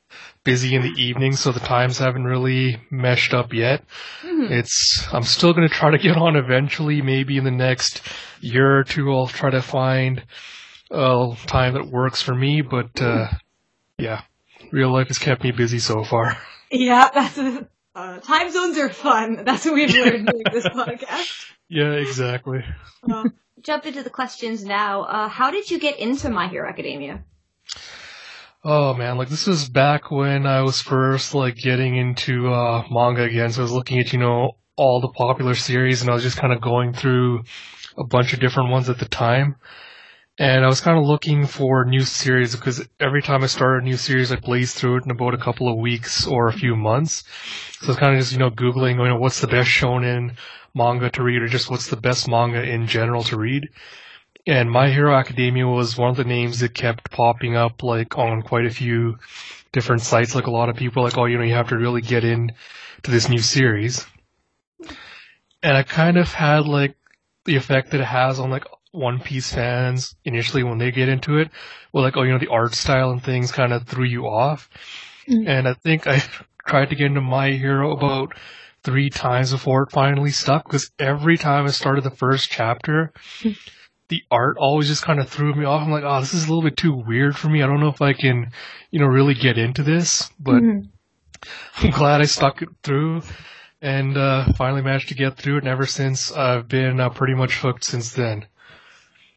[0.47, 3.85] busy in the evening, so the times haven't really meshed up yet.
[4.25, 8.01] It's I'm still gonna try to get on eventually, maybe in the next
[8.41, 10.25] year or two I'll try to find
[10.91, 13.29] a time that works for me, but uh
[13.99, 14.23] yeah.
[14.73, 16.39] Real life has kept me busy so far.
[16.69, 19.45] Yeah, that's a, uh, time zones are fun.
[19.45, 21.53] That's what we've learned doing this podcast.
[21.69, 22.65] Yeah, exactly.
[23.61, 25.03] Jump into the questions now.
[25.03, 27.25] Uh, how did you get into My Hero Academia?
[28.69, 33.23] Oh man, like this was back when I was first like getting into uh manga
[33.23, 33.53] again.
[33.53, 36.37] So I was looking at, you know, all the popular series and I was just
[36.37, 37.45] kind of going through
[37.97, 39.55] a bunch of different ones at the time.
[40.37, 43.87] And I was kind of looking for new series because every time I started a
[43.87, 46.75] new series, I'd blaze through it in about a couple of weeks or a few
[46.75, 47.23] months.
[47.83, 50.35] So I was kind of just, you know, Googling, you know, what's the best shonen
[50.75, 53.69] manga to read or just what's the best manga in general to read.
[54.47, 58.43] And My Hero Academia was one of the names that kept popping up like on
[58.43, 59.19] quite a few
[59.73, 60.35] different sites.
[60.35, 62.53] Like a lot of people, like, oh, you know, you have to really get in
[63.03, 64.07] to this new series.
[65.63, 66.95] And I kind of had like
[67.45, 71.39] the effect that it has on like One Piece fans initially when they get into
[71.39, 71.51] it.
[71.93, 74.71] Well, like, oh, you know, the art style and things kind of threw you off.
[75.29, 75.49] Mm.
[75.49, 76.23] And I think I
[76.67, 78.33] tried to get into My Hero about
[78.85, 83.13] three times before it finally stuck because every time I started the first chapter,
[84.09, 85.83] the art always just kind of threw me off.
[85.83, 87.63] I'm like, oh, this is a little bit too weird for me.
[87.63, 88.53] I don't know if I can,
[88.91, 90.89] you know, really get into this, but Mhm.
[91.79, 93.23] I'm glad I stuck it through
[93.83, 95.65] and uh, finally managed to get through it.
[95.65, 98.47] And ever since, I've been uh, pretty much hooked since then.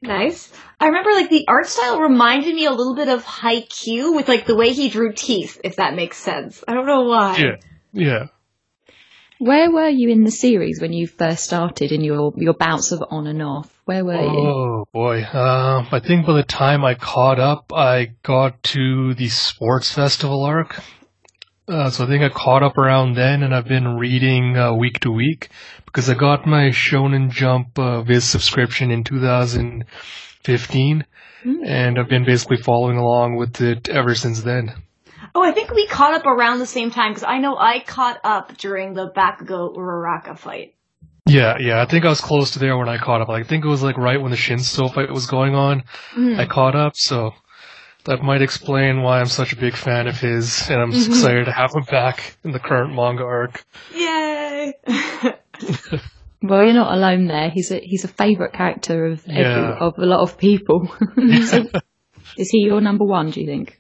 [0.02, 0.52] Nice.
[0.80, 4.46] I remember like the art style reminded me a little bit of Haikyuu with like
[4.46, 6.64] the way he drew teeth, if that makes sense.
[6.68, 7.38] I don't know why.
[7.38, 7.56] Yeah,
[7.92, 8.26] yeah.
[9.40, 13.02] Where were you in the series when you first started in your, your bouts of
[13.10, 13.74] on and off?
[13.86, 14.28] Where were you?
[14.28, 15.24] Oh boy.
[15.24, 20.44] Um, I think by the time I caught up, I got to the sports festival
[20.44, 20.82] arc.
[21.70, 25.00] Uh, so I think I caught up around then, and I've been reading uh, week
[25.02, 25.48] to week
[25.86, 31.06] because I got my Shonen Jump uh, Viz subscription in 2015,
[31.64, 34.74] and I've been basically following along with it ever since then.
[35.36, 38.20] Oh, I think we caught up around the same time because I know I caught
[38.24, 40.76] up during the Bakugo Uraraka fight.
[41.26, 43.30] Yeah, yeah, I think I was close to there when I caught up.
[43.30, 45.84] I think it was like right when the Shinso fight was going on.
[46.16, 46.40] Mm.
[46.40, 47.34] I caught up, so
[48.06, 51.12] that might explain why I'm such a big fan of his, and I'm mm-hmm.
[51.12, 53.64] excited to have him back in the current manga arc.
[53.94, 54.74] Yay!
[56.42, 57.50] Well, you're not alone there.
[57.50, 59.76] He's a he's a favourite character of every, Yeah.
[59.80, 60.88] of a lot of people.
[61.46, 61.68] So,
[62.38, 63.32] is he your number one?
[63.32, 63.78] Do you think?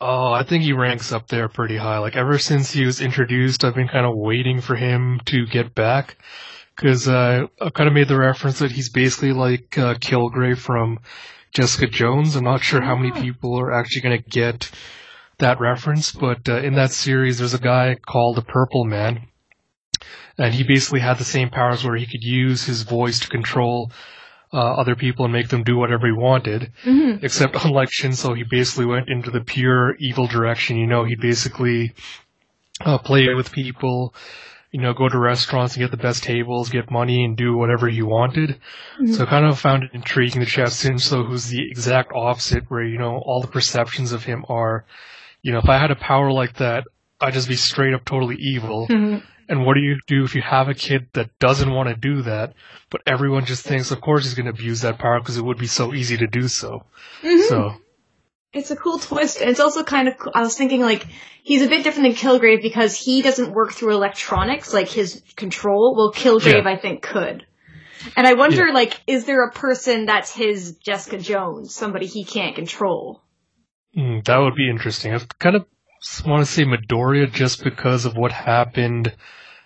[0.00, 1.98] Oh, I think he ranks up there pretty high.
[1.98, 5.74] Like ever since he was introduced, I've been kind of waiting for him to get
[5.74, 6.16] back.
[6.76, 11.00] Cause, uh, I kind of made the reference that he's basically like, uh, Kilgrave from
[11.52, 12.34] Jessica Jones.
[12.36, 14.70] I'm not sure how many people are actually gonna get
[15.38, 19.26] that reference, but, uh, in that series, there's a guy called the Purple Man.
[20.38, 23.92] And he basically had the same powers where he could use his voice to control,
[24.52, 26.72] uh, other people and make them do whatever he wanted.
[27.22, 30.76] Except unlike Shinso, he basically went into the pure evil direction.
[30.76, 31.92] You know, he'd basically
[32.84, 34.14] uh, play with people,
[34.72, 37.88] you know, go to restaurants and get the best tables, get money, and do whatever
[37.88, 38.58] he wanted.
[39.12, 42.64] So I kind of found it intriguing that you have Shinso, who's the exact opposite,
[42.68, 44.84] where, you know, all the perceptions of him are,
[45.42, 46.84] you know, if I had a power like that,
[47.20, 48.86] I'd just be straight up totally evil.
[49.50, 52.22] And what do you do if you have a kid that doesn't want to do
[52.22, 52.54] that,
[52.88, 55.58] but everyone just thinks, of course, he's going to abuse that power because it would
[55.58, 56.84] be so easy to do so.
[57.48, 57.74] So,
[58.52, 60.16] It's a cool twist, and it's also kind of.
[60.18, 60.32] Cool.
[60.36, 61.04] I was thinking like
[61.42, 65.96] he's a bit different than Kilgrave because he doesn't work through electronics like his control.
[65.96, 66.70] Well, Kilgrave Yeah.
[66.70, 67.44] I think could.
[68.16, 68.72] And I wonder, Yeah.
[68.72, 73.20] like, is there a person that's his Jessica Jones, somebody he can't control?
[73.96, 75.12] mm, that would be interesting.
[75.12, 75.66] I kind of
[76.24, 79.12] want to say Midoriya just because of what happened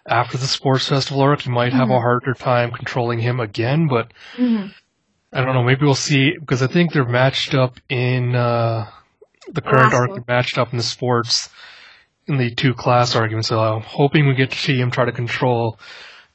[0.06, 1.46] after the sports festival arc.
[1.46, 4.12] You might have a harder time controlling him again, but
[5.32, 5.62] I don't know.
[5.64, 8.88] Maybe we'll see because I think they're matched up in uh,
[9.50, 10.28] the current last arc.
[10.28, 11.48] matched up in the sports
[12.26, 13.48] in the two class arguments.
[13.48, 15.78] So I'm hoping we get to see him try to control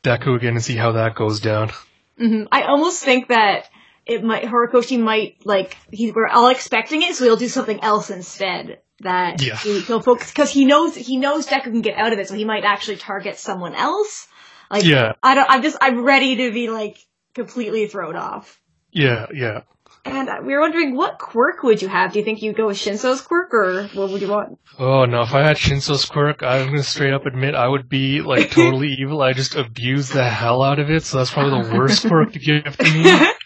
[0.03, 1.71] Deku again and see how that goes down.
[2.17, 3.69] hmm I almost think that
[4.09, 8.09] it might Horikoshi might like he we're all expecting it, so he'll do something else
[8.09, 8.79] instead.
[9.01, 9.55] That Yeah.
[9.55, 12.35] he, he'll focus because he knows he knows Deku can get out of it, so
[12.35, 14.27] he might actually target someone else.
[14.69, 15.49] Like Yeah, I don't.
[15.49, 15.77] I'm just.
[15.81, 16.97] I'm ready to be like
[17.33, 18.59] completely thrown off.
[18.91, 19.61] yeah, yeah.
[20.05, 22.13] And we were wondering, what quirk would you have?
[22.13, 24.57] Do you think you'd go with Shinso's quirk, or what would you want?
[24.77, 28.21] Oh no, if I had Shinso's quirk, I'm gonna straight up admit I would be
[28.21, 29.21] like totally evil.
[29.21, 32.39] I just abuse the hell out of it, so that's probably the worst quirk to
[32.39, 33.03] give to me.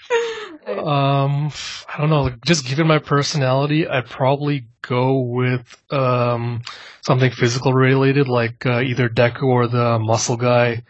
[0.67, 1.51] Um,
[1.93, 6.61] I don't know, just given my personality, I'd probably go with um
[7.01, 10.83] something physical related, like uh, either Deku or the muscle guy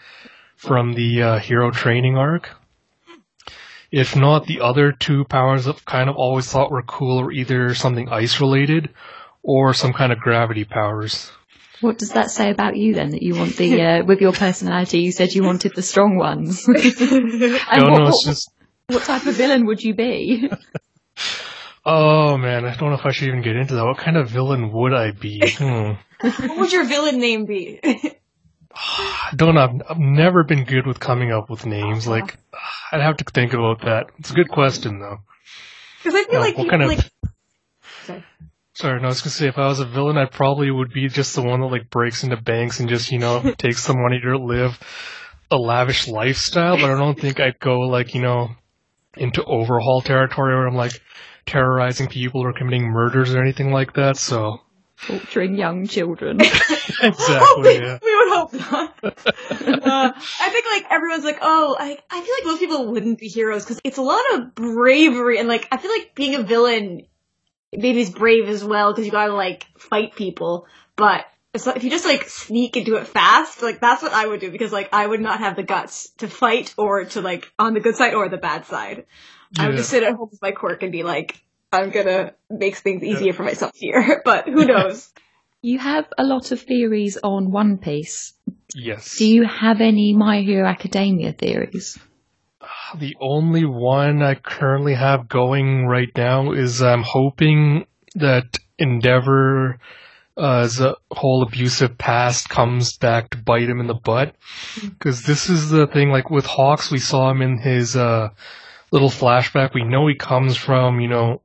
[0.55, 2.49] from the uh, hero training arc.
[3.91, 7.75] If not, the other two powers I've kind of always thought were cool are either
[7.75, 8.89] something ice related
[9.43, 11.31] or some kind of gravity powers.
[11.81, 13.09] What does that say about you then?
[13.09, 14.99] That you want the uh, with your personality?
[15.01, 16.65] You said you wanted the strong ones.
[16.67, 18.52] and No, what, no, it's what- just.
[18.87, 20.49] What type of villain would you be?
[21.85, 23.83] Oh man, I don't know if I should even get into that.
[23.83, 25.41] What kind of villain would I be?
[25.57, 25.91] Hmm.
[26.21, 27.81] what would your villain name be?
[28.73, 29.61] I don't know.
[29.61, 32.07] I've, I've never been good with coming up with names.
[32.07, 32.37] Like,
[32.93, 34.05] I'd have to think about that.
[34.17, 35.17] It's a good question though.
[36.01, 37.33] Because I feel Yeah, like what people kind of- like.
[38.05, 38.23] Sorry.
[38.75, 41.07] Sorry, no, I was gonna say if I was a villain, I probably would be
[41.09, 44.19] just the one that like breaks into banks and just you know takes the money
[44.21, 44.79] to live
[45.51, 46.77] a lavish lifestyle.
[46.77, 48.49] But I don't think I'd go like you know
[49.17, 51.01] into overhaul territory where I'm like
[51.45, 54.17] terrorizing people or committing murders or anything like that.
[54.17, 54.61] So
[54.97, 56.39] Torturing young children.
[57.01, 57.99] exactly, yeah.
[58.01, 58.95] we would hope not.
[59.03, 63.27] uh, I think like everyone's like, oh, I, I feel like most people wouldn't be
[63.27, 67.01] heroes because it's a lot of bravery and like I feel like being a villain
[67.73, 71.83] maybe is brave as well because you gotta like fight people, but it's like, if
[71.83, 74.71] you just like sneak and do it fast, like that's what I would do because
[74.71, 77.95] like I would not have the guts to fight or to like on the good
[77.95, 79.05] side or the bad side.
[79.57, 81.39] I would just sit at home with my quirk and be like,
[81.71, 85.11] I'm gonna make things easier for myself here, but who knows?
[85.61, 88.33] you have a lot of theories on One Piece.
[88.73, 89.17] Yes.
[89.17, 91.99] Do you have any My Hero Academia theories?
[92.61, 97.85] Ah, the only one I currently have going right now is I'm hoping
[98.15, 99.79] that Endeavor
[100.37, 104.35] uh, as a whole abusive past comes back to bite him in the butt.
[104.81, 108.29] Because this is the thing, like with Hawks, we saw him in his uh,
[108.91, 109.73] little flashback.
[109.73, 111.41] We know he comes from, you know,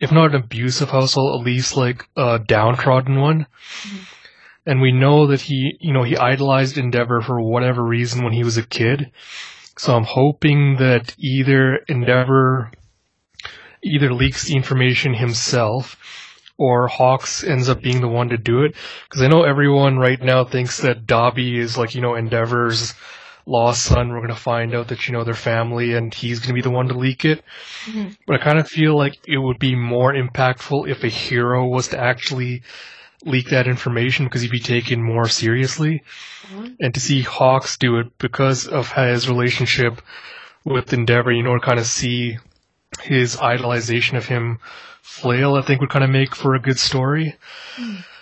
[0.00, 3.46] if not an abusive household, at least like a downtrodden one.
[4.66, 8.44] And we know that he, you know, he idolized Endeavor for whatever reason when he
[8.44, 9.10] was a kid.
[9.76, 12.70] So I'm hoping that either Endeavor
[13.82, 15.98] either leaks the information himself
[16.56, 18.74] or Hawks ends up being the one to do it.
[19.08, 22.94] Because I know everyone right now thinks that Dabi is like, you know, Endeavor's
[23.46, 24.10] lost son.
[24.10, 26.62] We're going to find out that, you know, their family and he's going to be
[26.62, 27.42] the one to leak it.
[27.86, 28.12] Mm-hmm.
[28.26, 31.88] But I kind of feel like it would be more impactful if a hero was
[31.88, 32.62] to actually
[33.24, 36.02] leak that information because he'd be taken more seriously.
[36.48, 36.74] Mm-hmm.
[36.80, 40.00] And to see Hawks do it because of his relationship
[40.64, 42.38] with Endeavor, you know, to kind of see
[43.02, 44.58] his idolization of him
[45.04, 47.36] flail, I think would kind of make for a good story.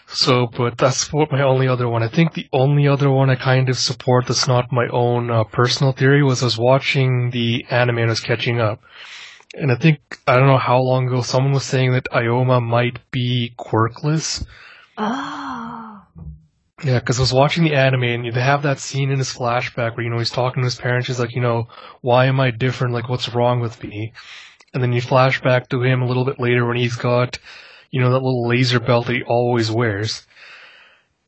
[0.08, 2.02] So, but that's what my only other one.
[2.02, 5.44] I think the only other one I kind of support that's not my own uh,
[5.44, 8.82] personal theory was I was watching the anime and I was catching up.
[9.54, 12.98] And I think, I don't know how long ago, someone was saying that Aoyama might
[13.10, 14.44] be quirkless.
[14.98, 16.02] Oh.
[16.84, 19.96] Yeah, because I was watching the anime and they have that scene in his flashback
[19.96, 21.06] where, you know, he's talking to his parents.
[21.06, 21.68] He's like, you know,
[22.00, 22.92] why am I different?
[22.92, 24.12] Like, what's wrong with me?
[24.74, 27.38] And then you flash back to him a little bit later when he's got,
[27.90, 30.26] you know, that little laser belt that he always wears.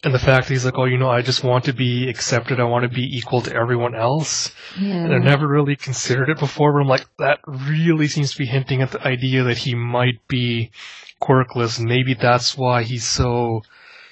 [0.03, 2.61] And the fact that he's like, oh, you know, I just want to be accepted.
[2.61, 4.55] I want to be equal to everyone else.
[4.79, 4.97] Yeah.
[4.97, 8.45] And I've never really considered it before, but I'm like, that really seems to be
[8.45, 10.73] hinting at the idea that he might be
[11.23, 11.79] quirkless.
[11.79, 13.63] And maybe that's why he's so,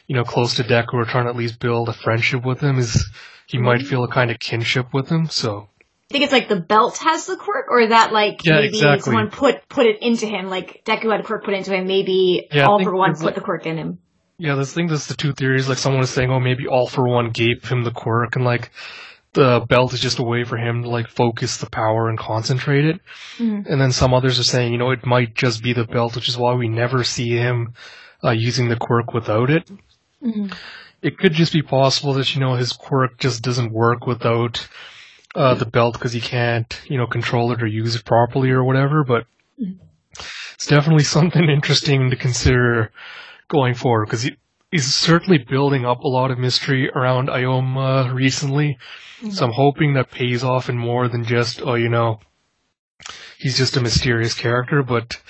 [0.07, 2.79] you know, close to Deku or trying to at least build a friendship with him
[2.79, 3.11] is
[3.47, 3.89] he might mm-hmm.
[3.89, 5.29] feel a kind of kinship with him.
[5.29, 5.69] So,
[6.13, 9.01] think it's like the belt has the quirk, or that like Yeah, maybe exactly.
[9.03, 11.87] someone put put it into him, like Deku had a quirk put into him.
[11.87, 13.99] Maybe Yeah, All for One put like- the quirk in him.
[14.39, 15.69] yeah, this thing, There's the two theories.
[15.69, 18.71] Like someone is saying, oh, maybe All for One gave him the quirk and like
[19.35, 22.85] the belt is just a way for him to like focus the power and concentrate
[22.85, 23.01] it.
[23.39, 23.65] Mhm.
[23.67, 26.29] And then some others are saying, you know, it might just be the belt, which
[26.29, 27.73] is why we never see him
[28.23, 29.71] uh, using the quirk without it.
[30.23, 30.53] Mhm.
[31.01, 34.69] It could just be possible that, you know, his quirk just doesn't work without
[35.35, 38.65] uh, the belt because he can't, you know, control it or use it properly or
[38.65, 39.27] whatever, but
[40.55, 42.93] it's definitely something interesting to consider
[43.49, 44.37] going forward because he,
[44.71, 48.79] he's certainly building up a lot of mystery around Aoyama recently.
[49.31, 52.19] So I'm hoping that pays off in more than just, oh, you know,
[53.39, 55.23] he's just a mysterious character, but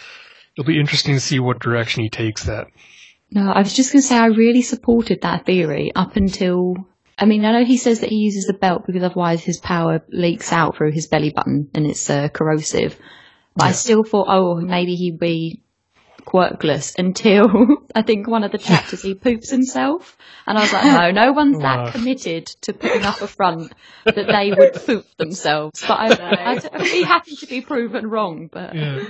[0.57, 2.69] it'll be interesting to see what direction he takes that.
[3.31, 6.75] No, I was just going to say I really supported that theory up until.
[7.19, 10.01] I mean, I know he says that he uses the belt because otherwise his power
[10.09, 12.99] leaks out through his belly button and it's uh, corrosive.
[13.55, 15.63] But I still thought, oh, maybe he'd be
[16.25, 17.47] quirkless until
[17.95, 20.17] I think one of the chapters he poops himself.
[20.47, 21.85] And I was like, no, no one's Wow.
[21.87, 23.73] that committed to putting up a front
[24.05, 25.85] that they would poop themselves.
[25.87, 28.49] But I, I'd be happy to be proven wrong.
[28.51, 29.01] But Yeah.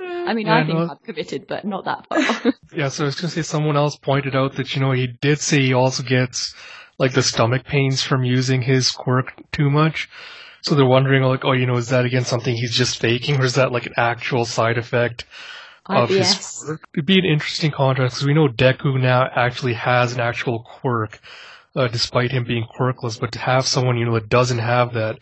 [0.00, 0.88] I mean, Yeah, I think no.
[0.90, 2.52] I'm committed, but not that far.
[2.72, 5.40] Yeah, so I was gonna say someone else pointed out that, you know, he did
[5.40, 6.54] say he also gets
[6.98, 10.08] like the stomach pains from using his quirk too much.
[10.62, 13.44] So they're wondering like, oh, you know, is that again something he's just faking or
[13.44, 15.24] is that like an actual side effect
[15.94, 16.34] of his
[16.66, 16.80] quirk?
[16.94, 21.20] It'd be an interesting contrast because we know Deku now actually has an actual quirk,
[21.76, 25.18] uh, despite him being quirkless, but to have someone, you know, that doesn't have that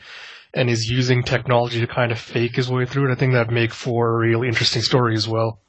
[0.54, 3.52] and is using technology to kind of fake his way through it, I think that'd
[3.52, 5.60] make for a really interesting story as well.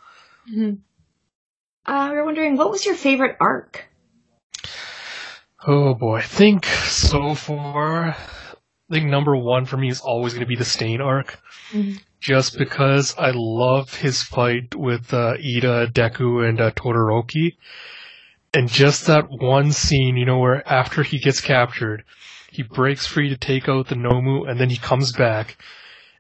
[1.86, 3.90] Uh, we're wondering, what was your favorite arc?
[5.66, 8.16] Oh boy, I think so far, I
[8.92, 11.40] think number one for me is always going to be the Stain arc.
[11.72, 12.00] Mhm.
[12.20, 17.58] Just because I love his fight with uh, Ida, Deku, and uh, Todoroki.
[18.54, 22.04] And just that one scene, you know, where after he gets captured,
[22.52, 25.58] he breaks free to take out the Nomu, and then he comes back.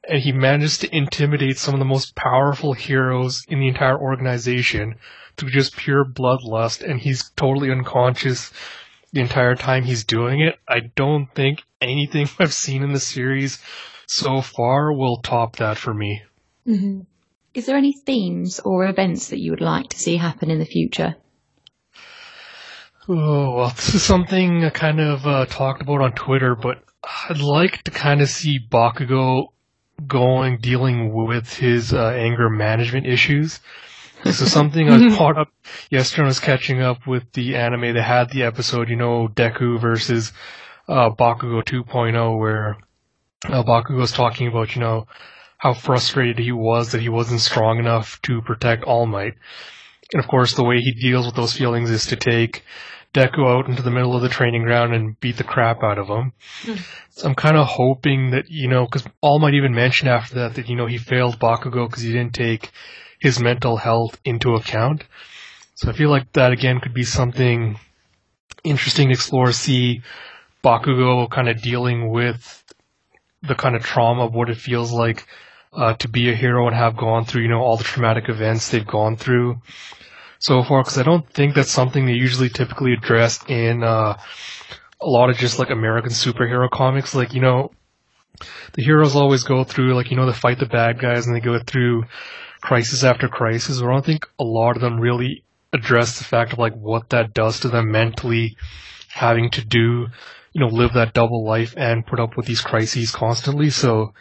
[0.09, 4.95] and he manages to intimidate some of the most powerful heroes in the entire organization
[5.35, 8.51] through just pure bloodlust, and he's totally unconscious
[9.11, 10.59] the entire time he's doing it.
[10.67, 13.59] I don't think anything I've seen in the series
[14.05, 16.23] so far will top that for me.
[16.67, 17.01] Mm-hmm.
[17.53, 20.65] Is there any themes or events that you would like to see happen in the
[20.65, 21.15] future?
[23.09, 26.83] Oh, well, this is something I kind of uh, talked about on Twitter, but
[27.29, 29.47] I'd like to kind of see Bakugo
[30.05, 33.59] going, dealing with his uh, anger management issues.
[34.23, 35.49] This is something I brought up
[35.89, 39.79] yesterday I was catching up with the anime that had the episode, you know, Deku
[39.79, 40.33] versus
[40.87, 42.77] uh, Bakugo 2.0, where
[43.45, 45.07] uh, Bakugo was talking about, you know,
[45.57, 49.33] how frustrated he was that he wasn't strong enough to protect All Might.
[50.13, 52.63] And of course, the way he deals with those feelings is to take
[53.13, 56.07] Deku out into the middle of the training ground and beat the crap out of
[56.07, 56.33] him.
[56.63, 56.79] Mm.
[57.09, 60.55] So I'm kind of hoping that, you know, because All Might even mentioned after that
[60.55, 62.71] that, you know, he failed Bakugo because he didn't take
[63.19, 65.03] his mental health into account.
[65.75, 67.79] So I feel like that again could be something
[68.63, 70.01] interesting to explore, see
[70.63, 72.63] Bakugo kind of dealing with
[73.43, 75.27] the kind of trauma of what it feels like
[75.73, 78.69] uh, to be a hero and have gone through, you know, all the traumatic events
[78.69, 79.61] they've gone through
[80.39, 84.17] so far because I don't think that's something they usually typically address in uh,
[85.01, 87.15] a lot of just like American superhero comics.
[87.15, 87.71] Like you know,
[88.73, 91.39] the heroes always go through like you know they fight the bad guys and they
[91.39, 92.05] go through
[92.61, 93.79] crisis after crisis.
[93.79, 95.43] But I don't think a lot of them really
[95.73, 98.57] address the fact of like what that does to them mentally,
[99.09, 100.07] having to do
[100.53, 103.69] you know live that double life and put up with these crises constantly.
[103.69, 104.13] So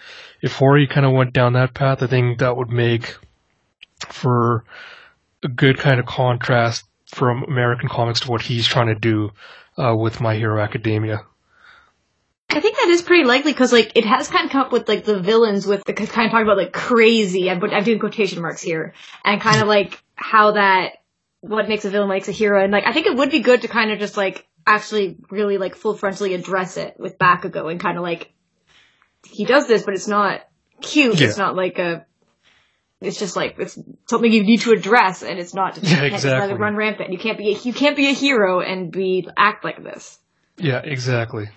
[0.42, 3.16] if Hori kind of went down that path, I think that would make
[4.10, 4.64] for
[5.42, 9.30] a good kind of contrast from American comics to what he's trying to do
[9.78, 11.24] uh, with My Hero Academia.
[12.48, 14.88] I think that is pretty likely because like it has kind of come up with
[14.88, 17.50] like the villains with the kind of talking about like crazy.
[17.50, 18.94] I'm, I'm doing quotation marks here,
[19.24, 20.98] and kind of like how that
[21.40, 23.62] what makes a villain makes a hero, and like I think it would be good
[23.62, 27.80] to kind of just like actually really like full frontally address it with Bakugo and
[27.80, 28.32] kind of like
[29.26, 30.40] he does this, but it's not
[30.80, 31.20] cute.
[31.20, 31.28] Yeah.
[31.28, 32.06] It's not like a
[33.00, 33.78] it's just like it's
[34.08, 36.54] something you need to address, and it's not just yeah, exactly.
[36.54, 37.12] run rampant.
[37.12, 40.18] You can't be a, you can't be a hero and be act like this.
[40.56, 41.48] Yeah, exactly.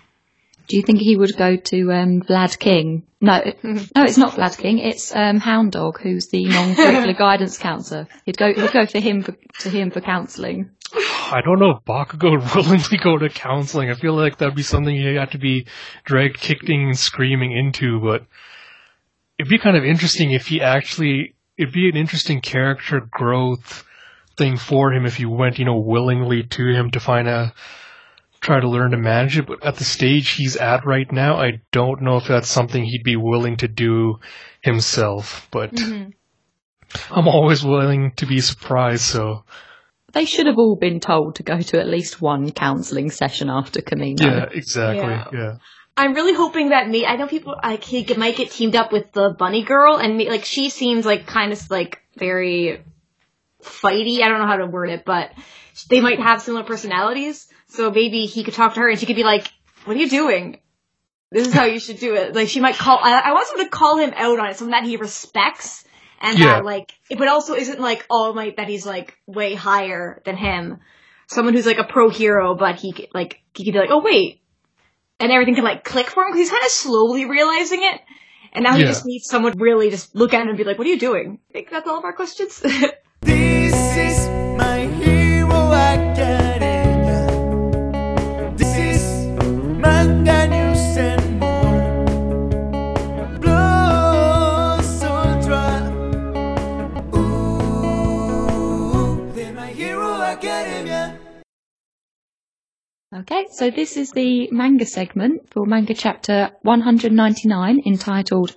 [0.70, 3.02] Do you think he would go to um, Vlad King?
[3.20, 4.78] No, no, it's not Vlad King.
[4.78, 8.06] It's um, Hound Dog, who's the non-curricular guidance counselor.
[8.24, 10.70] He'd go, he'd go for him for, to him for counselling.
[10.94, 13.90] I don't know if Bakugo would willingly go to counseling.
[13.90, 15.66] I feel like that'd be something you have to be
[16.04, 18.24] dragged kicking and screaming into, but
[19.40, 23.84] it'd be kind of interesting if he actually it'd be an interesting character growth
[24.36, 27.52] thing for him if you went, you know, willingly to him to find a
[28.40, 29.46] try to learn to manage it.
[29.46, 33.04] But at the stage he's at right now, I don't know if that's something he'd
[33.04, 34.18] be willing to do
[34.62, 35.48] himself.
[35.50, 36.10] But mm-hmm.
[37.10, 39.44] I'm always willing to be surprised, so
[40.12, 43.80] they should have all been told to go to at least one counselling session after
[43.80, 44.20] Kamino.
[44.22, 45.04] Yeah, exactly.
[45.06, 45.26] Yeah.
[45.32, 45.56] yeah.
[45.96, 47.04] I'm really hoping that me.
[47.04, 50.30] I know people like he might get teamed up with the bunny girl, and me,
[50.30, 52.82] like she seems like kind of like very
[53.62, 54.22] fighty.
[54.22, 55.32] I don't know how to word it, but
[55.88, 57.48] they might have similar personalities.
[57.70, 59.52] So maybe he could talk to her, and she could be like,
[59.84, 60.60] "What are you doing?
[61.30, 62.98] This is how you should do it." Like she might call.
[63.00, 65.84] I, I want someone to call him out on it, someone that he respects,
[66.20, 66.54] and yeah.
[66.54, 70.78] that like, but also isn't like all like that he's like way higher than him.
[71.26, 74.40] Someone who's like a pro hero, but he like he could be like, "Oh wait."
[75.20, 78.00] and everything can like click for him because he's kind of slowly realizing it.
[78.52, 78.88] And now he yeah.
[78.88, 81.38] just needs someone really just look at him and be like, "What are you doing?"
[81.50, 82.58] I think that's all of our questions.
[83.20, 85.19] this is my hero
[103.12, 108.54] Okay, so this is the manga segment for manga chapter 199 entitled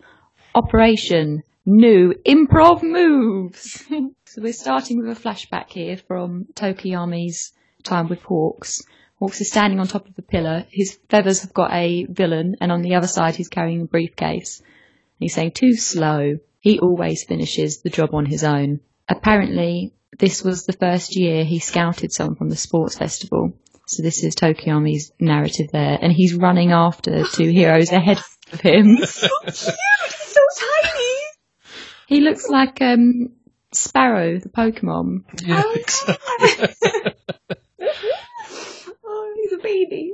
[0.54, 3.84] Operation New Improv Moves.
[4.28, 7.51] so we're starting with a flashback here from Tokoyami's
[7.82, 8.84] time with Hawks.
[9.18, 10.68] Hawks is standing on top of a pillar.
[10.70, 14.62] His feathers have got a villain, and on the other side he's carrying a briefcase.
[15.18, 16.38] He's saying, too slow.
[16.60, 18.82] He always finishes the job on his own.
[19.10, 23.54] Apparently, this was the first year he scouted someone from the sports festival
[23.86, 28.17] so this is Tokoyami's narrative there, and he's running after two heroes ahead
[28.51, 28.97] of him.
[29.05, 31.17] so cute, He's so tiny.
[32.07, 33.34] He looks like um,
[33.73, 35.23] Spearow, the Pokemon.
[35.41, 36.75] Yeah, oh, exactly.
[39.05, 40.13] oh, he's a baby.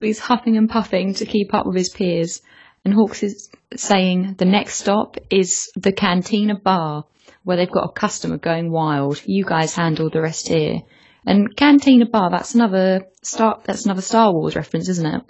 [0.00, 2.42] He's huffing and puffing to keep up with his peers.
[2.84, 7.04] And Hawks is saying the next stop is the Cantina Bar,
[7.42, 9.22] where they've got a customer going wild.
[9.24, 10.82] You guys handle the rest here.
[11.28, 15.22] And Cantina Bar, that's another Star, that's another Star Wars reference, isn't it?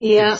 [0.00, 0.36] Yeah.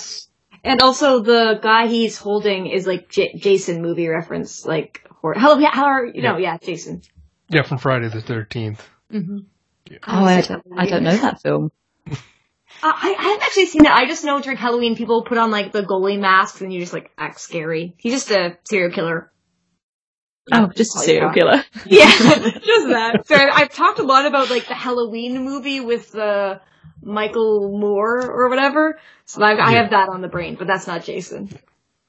[0.62, 5.39] And also the guy he's holding is like J- Jason movie reference, like horror.
[5.39, 6.37] How, how are you know?
[6.37, 7.01] Yeah, Jason.
[7.49, 8.81] Yeah, from Friday the 13th.
[9.11, 9.39] Mm-hmm.
[10.07, 11.71] Oh, I don't, I don't know that film.
[12.07, 12.12] I,
[12.83, 13.91] I haven't actually seen it.
[13.91, 16.93] I just know during Halloween people put on like the goalie masks and you just
[16.93, 17.95] like act scary.
[17.97, 19.33] He's just a serial killer.
[20.53, 21.64] Oh, just a serial killer.
[21.86, 23.22] Yeah, just that.
[23.26, 26.59] So I- I've talked a lot about like the Halloween movie with uh,
[27.03, 28.99] Michael Moore or whatever.
[29.24, 29.82] So I, I Yeah.
[29.82, 31.51] have that on the brain, but that's not Jason.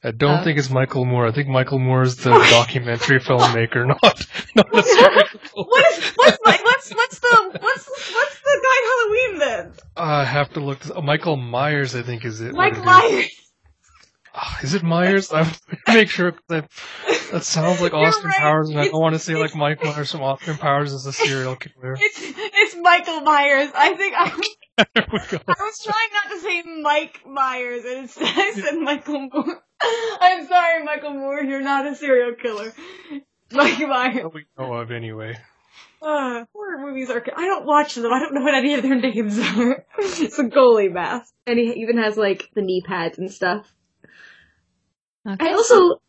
[0.03, 0.43] I don't Oh.
[0.43, 1.25] think it's Michael Moore.
[1.27, 5.41] I think Michael Moore is the documentary filmmaker, not not a serial killer.
[5.55, 9.73] What is what's my, what's what's the what's what's the guy Halloween then?
[9.97, 10.79] I have to look.
[10.79, 12.53] This, oh, Michael Myers, I think, is it?
[12.53, 12.85] what Mike it is.
[12.85, 13.46] Myers.
[14.63, 15.31] Is it Myers?
[15.31, 15.47] I'm
[15.88, 16.69] make sure that
[17.31, 18.39] that sounds like Austin right.
[18.39, 21.13] Powers, and I don't want to say like Mike Myers from Austin Powers is a
[21.13, 21.95] serial killer.
[21.99, 23.69] It's it's Michael Myers.
[23.75, 24.29] I think I,
[24.95, 25.39] there we go.
[25.47, 29.63] I was trying not to say Mike Myers, and instead I said Michael Moore.
[30.21, 31.41] I'm sorry, Michael Moore.
[31.41, 32.73] You're not a serial killer.
[33.51, 34.15] Mike Myers.
[34.15, 35.38] That we know of anyway.
[35.99, 37.23] Uh, horror movies are.
[37.35, 38.11] I don't watch them.
[38.11, 39.83] I don't know what any of their names are.
[39.97, 43.73] it's a goalie mask, and he even has like the knee pads and stuff.
[45.28, 45.49] Okay.
[45.49, 45.99] I also,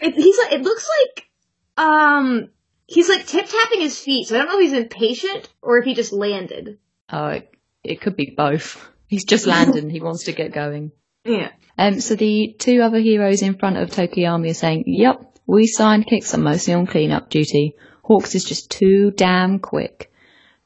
[0.00, 1.28] it, he's like, it looks like,
[1.76, 2.48] um,
[2.86, 4.28] he's like tip tapping his feet.
[4.28, 6.78] So I don't know if he's impatient or if he just landed.
[7.10, 7.50] Oh, it,
[7.82, 8.88] it could be both.
[9.06, 10.90] He's just landed and he wants to get going.
[11.24, 11.50] Yeah.
[11.78, 16.34] Um, so the two other heroes in front of Tokoyami are saying, yep, we sidekicks
[16.34, 17.74] are mostly on cleanup duty.
[18.02, 20.10] Hawks is just too damn quick.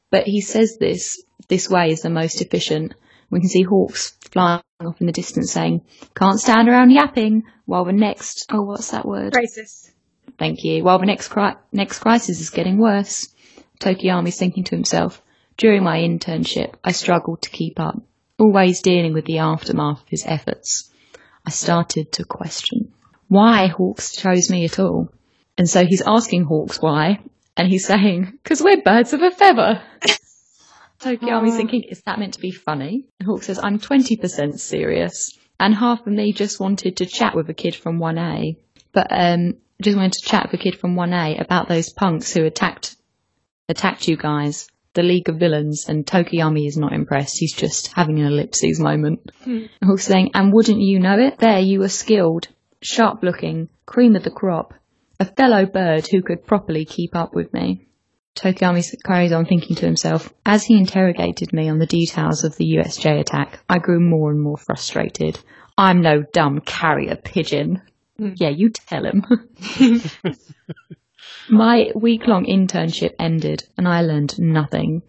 [0.09, 2.95] But he says this, this way is the most efficient.
[3.29, 5.81] We can see Hawks flying off in the distance saying,
[6.15, 9.33] can't stand around yapping while the next, oh, what's that word?
[9.33, 9.91] Crisis.
[10.37, 10.83] Thank you.
[10.83, 13.27] While the next cri- next crisis is getting worse,
[13.79, 15.21] Tokoyami's thinking to himself,
[15.57, 18.01] during my internship, I struggled to keep up,
[18.37, 20.89] always dealing with the aftermath of his efforts.
[21.45, 22.93] I started to question
[23.27, 25.09] why Hawks chose me at all.
[25.57, 27.19] And so he's asking Hawks why,
[27.57, 29.81] and he's saying, because we're birds of a feather.
[30.99, 33.05] Tokoyami's thinking, is that meant to be funny?
[33.19, 35.37] And Hawk says, I'm 20% serious.
[35.59, 38.57] And half of me just wanted to chat with a kid from 1A.
[38.93, 42.45] But, um, just wanted to chat with a kid from 1A about those punks who
[42.45, 42.95] attacked,
[43.69, 44.67] attacked you guys.
[44.93, 45.85] The League of Villains.
[45.87, 47.37] And Tokoyami is not impressed.
[47.37, 49.31] He's just having an ellipses moment.
[49.81, 51.37] And Hawk's saying, and wouldn't you know it?
[51.37, 52.47] There you were skilled,
[52.81, 54.73] sharp looking, cream of the crop.
[55.19, 57.88] A fellow bird who could properly keep up with me.
[58.39, 62.75] Tokoyami carries on thinking to himself, as he interrogated me on the details of the
[62.75, 65.37] USJ attack, I grew more and more frustrated.
[65.77, 67.81] I'm no dumb carrier pigeon.
[68.17, 69.25] Yeah, you tell him.
[71.49, 75.01] My week long internship ended and I learned nothing.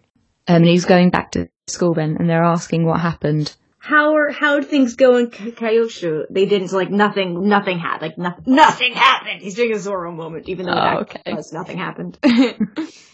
[0.47, 3.55] Um, and he's going back to school then and they're asking what happened.
[3.83, 6.25] How are how'd things go in K- Kyushu?
[6.29, 7.47] They didn't so, like nothing.
[7.49, 8.01] Nothing happened.
[8.09, 8.43] Like nothing.
[8.55, 9.41] Nothing happened.
[9.41, 11.33] He's doing a Zoro moment, even though Oh, okay.
[11.33, 12.17] was nothing happened.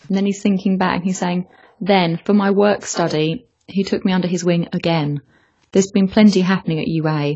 [0.10, 1.48] And then he's thinking back, and he's saying,
[1.82, 5.20] then for my work study, he took me under his wing again.
[5.74, 7.36] There's been plenty happening at UA.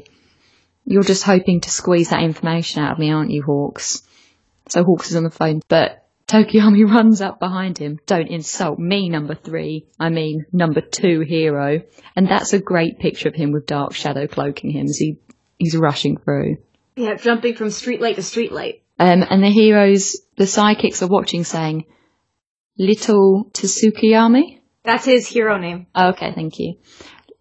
[0.85, 4.03] You're just hoping to squeeze that information out of me, aren't you, Hawks?
[4.69, 7.99] So Hawks is on the phone, but Tokoyami runs up behind him.
[8.05, 9.87] Don't insult me, number three.
[9.99, 11.81] I mean, number two hero.
[12.15, 15.17] And that's a great picture of him with Dark Shadow cloaking him as he,
[15.57, 16.57] he's rushing through.
[16.95, 18.81] yeah, jumping from streetlight to streetlight.
[18.99, 21.85] Um, and the heroes, the sidekicks are watching saying,
[22.77, 24.59] Little Tsukuyomi?
[24.83, 25.87] That's his hero name.
[25.93, 26.75] Oh, okay, thank you.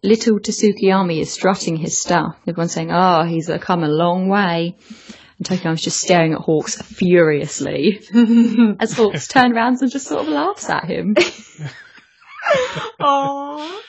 [0.03, 2.35] Little Tsukuyomi is strutting his stuff.
[2.47, 4.77] Everyone's saying, oh, he's come a long way.
[5.49, 8.01] And was just staring at Hawks furiously
[8.79, 11.15] as Hawks turns around and just sort of laughs at him.
[13.01, 13.79] Aww.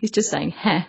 [0.00, 0.84] He's just saying, heh,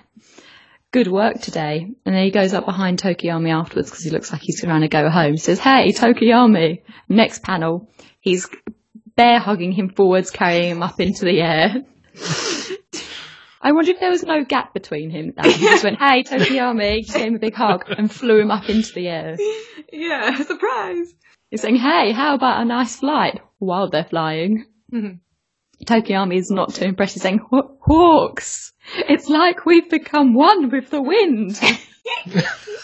[0.92, 1.88] good work today.
[2.06, 4.88] And then he goes up behind Tokoyami afterwards because he looks like he's trying to
[4.88, 5.34] go home.
[5.34, 6.82] He says, hey, Tokoyami.
[7.08, 7.90] Next panel,
[8.20, 8.50] he's
[9.16, 11.76] bear hugging him forwards, carrying him up into the air.
[13.66, 15.34] I wonder if there was no gap between him.
[15.38, 18.52] And he just went, hey, Tokoyami, just gave him a big hug and flew him
[18.52, 19.38] up into the air.
[19.92, 21.14] Yeah, surprise.
[21.50, 24.66] He's saying, hey, how about a nice flight while they're flying?
[24.94, 25.20] Mhm.
[25.86, 27.14] Tokoyami is not too impressed.
[27.14, 28.74] He's saying, Hawks,
[29.10, 31.60] it's like we've become one with the wind.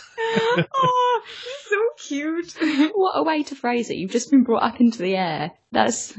[0.74, 2.92] oh, he's so cute.
[2.96, 3.98] what a way to phrase it.
[3.98, 5.52] You've just been brought up into the air.
[5.72, 6.14] That's,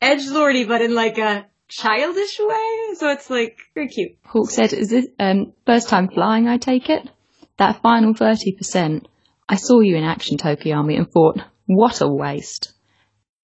[0.00, 1.46] Edge lordy, but in like a
[1.76, 2.94] childish way.
[2.94, 4.12] So it's like very cute.
[4.24, 7.08] Hawk said, is this, um, first time flying, I take it?
[7.56, 9.06] That final 30%,
[9.48, 12.72] I saw you in action, Tokoyami, and thought, what a waste.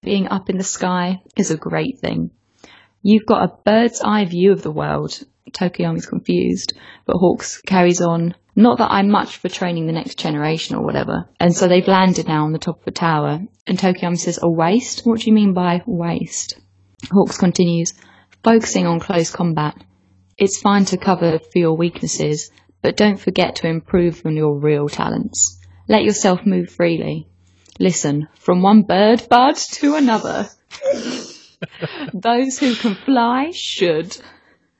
[0.01, 2.31] Being up in the sky is a great thing.
[3.01, 5.21] You've got a bird's eye view of the world.
[5.51, 6.73] Tokoyami's confused,
[7.05, 8.35] but Hawks carries on.
[8.55, 11.29] Not that I'm much for training the next generation or whatever.
[11.39, 13.39] And so they've landed now on the top of a tower.
[13.67, 15.01] And Tokoyami says, a waste?
[15.05, 16.59] What do you mean by waste?
[17.11, 17.93] Hawks continues,
[18.43, 19.75] focusing on close combat.
[20.37, 22.51] It's fine to cover for your weaknesses,
[22.81, 25.59] but don't forget to improve on your real talents.
[25.87, 27.27] Let yourself move freely.
[27.79, 30.49] Listen, from one bird bud to another.
[32.13, 34.17] Those who can fly should.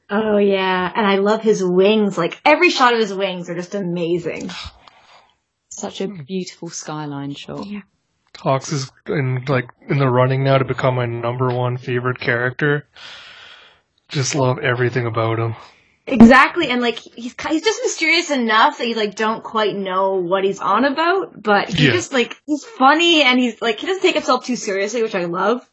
[0.09, 2.17] Oh yeah, and I love his wings.
[2.17, 4.51] Like every shot of his wings are just amazing.
[5.69, 7.65] Such a beautiful skyline shot.
[7.65, 7.81] Yeah.
[8.38, 12.88] Hawks is in like in the running now to become my number one favorite character.
[14.11, 15.55] Just love everything about him.
[16.07, 20.43] Exactly, and like he's he's just mysterious enough that you like don't quite know what
[20.43, 21.91] he's on about, but he Yeah.
[21.91, 25.25] just like he's funny and he's like he doesn't take himself too seriously, which I
[25.25, 25.67] love.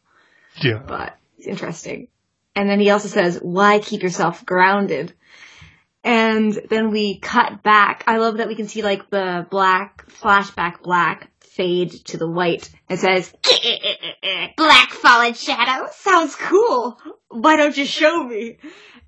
[0.61, 0.81] Yeah.
[0.85, 2.07] but it's interesting.
[2.55, 5.13] And then he also says, why keep yourself grounded?
[6.03, 8.03] And then we cut back.
[8.07, 11.29] I love that we can see like the black, flashback black
[11.59, 12.69] fade to the white.
[12.89, 15.89] It says, eh, eh, eh, black fallen shadow.
[15.91, 16.97] Sounds cool.
[17.27, 18.59] Why don't you show me?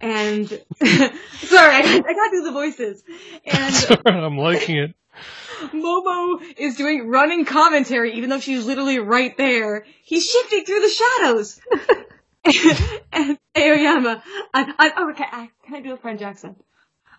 [0.01, 3.03] And, sorry, I, got- I gotta do the voices.
[3.45, 4.95] And I'm liking it.
[5.73, 9.85] Momo is doing running commentary, even though she's literally right there.
[10.03, 11.61] He's shifting through the shadows.
[13.13, 14.23] and Aoyama,
[14.53, 16.61] I, I, oh, okay, I, can I do a French accent?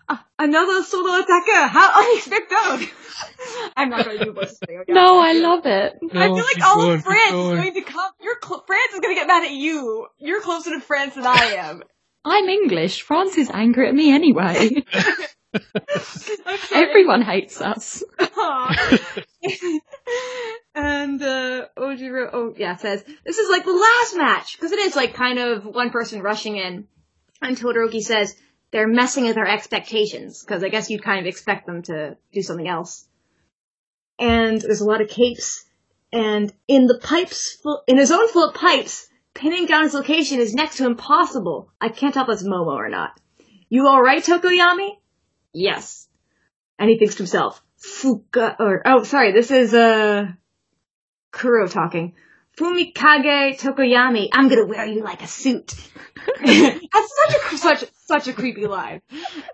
[0.09, 2.89] Uh, another solo attacker, how unexpected!
[3.77, 4.93] I'm not going to do voices for Aoyama.
[4.93, 5.93] No, I love it.
[6.13, 7.55] I feel like all going, of keep France is going.
[7.55, 8.11] going to come.
[8.21, 10.07] Your cl- France is going to get mad at you.
[10.19, 11.83] You're closer to France than I am.
[12.25, 13.01] I'm English.
[13.01, 14.69] France is angry at me anyway.
[15.53, 16.59] I'm.
[16.73, 18.03] Everyone hates us.
[20.75, 24.95] And uh, Ojiro, oh yeah, says this is like the last match because it is
[24.95, 26.87] like kind of one person rushing in,
[27.43, 28.35] and Todoroki says
[28.73, 32.41] they're messing with our expectations because I guess you'd kind of expect them to do
[32.41, 33.07] something else.
[34.19, 35.65] And there's a lot of capes,
[36.11, 40.53] and in the pipes, in his own full of pipes, pinning down his location is
[40.53, 41.71] next to impossible.
[41.79, 43.19] I can't tell if it's Momo or not.
[43.69, 44.97] You all right, Tokoyami?
[45.53, 46.07] Yes.
[46.77, 50.27] And he thinks to himself, Fuka, or, oh, sorry, this is, uh,
[51.31, 52.13] Kuro talking.
[52.57, 55.73] Fumikage Tokoyami, I'm gonna wear you like a suit.
[56.45, 59.01] That's such a, such, such a creepy line.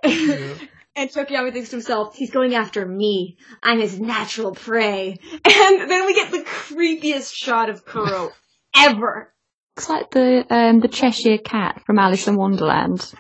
[0.04, 3.38] and Tokoyami thinks to himself, he's going after me.
[3.62, 5.18] I'm his natural prey.
[5.32, 8.32] And then we get the creepiest shot of Kuro
[8.76, 9.34] ever.
[9.76, 13.14] Looks like the um, the Cheshire Cat from Alice in Wonderland.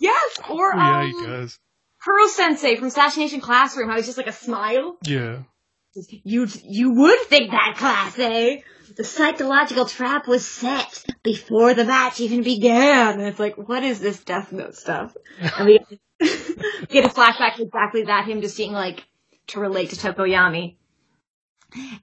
[0.00, 1.58] Yes, or, yeah, um, he does.
[2.04, 4.96] Koro Sensei from Assassination Classroom, how he's just like a smile.
[5.04, 5.38] Yeah.
[5.94, 8.60] You you would think that, class, eh?
[8.96, 13.18] The psychological trap was set before the match even began.
[13.18, 15.16] And it's like, what is this Death Note stuff?
[15.40, 15.78] And we
[16.88, 19.04] get a flashback to exactly that, him just seeing like
[19.48, 20.76] to relate to Tokoyami.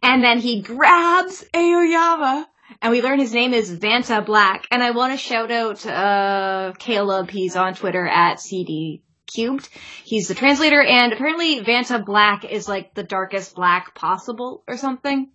[0.02, 2.48] And then he grabs Aoyama,
[2.82, 4.66] and we learn his name is Vanta Black.
[4.72, 7.30] And I want to shout out uh Caleb.
[7.30, 9.70] He's on Twitter at CD Cubed.
[10.04, 15.30] He's the translator, and apparently Vanta Black is like the darkest black possible or something.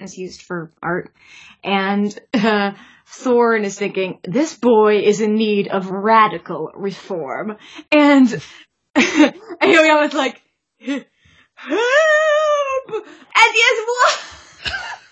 [0.00, 1.12] It's used for art.
[1.64, 2.72] And uh,
[3.06, 7.56] Thorn is thinking, this boy is in need of radical reform.
[7.90, 8.28] And
[8.96, 10.40] Aoyama's like,
[10.78, 11.06] help!
[12.90, 14.20] And yes, what?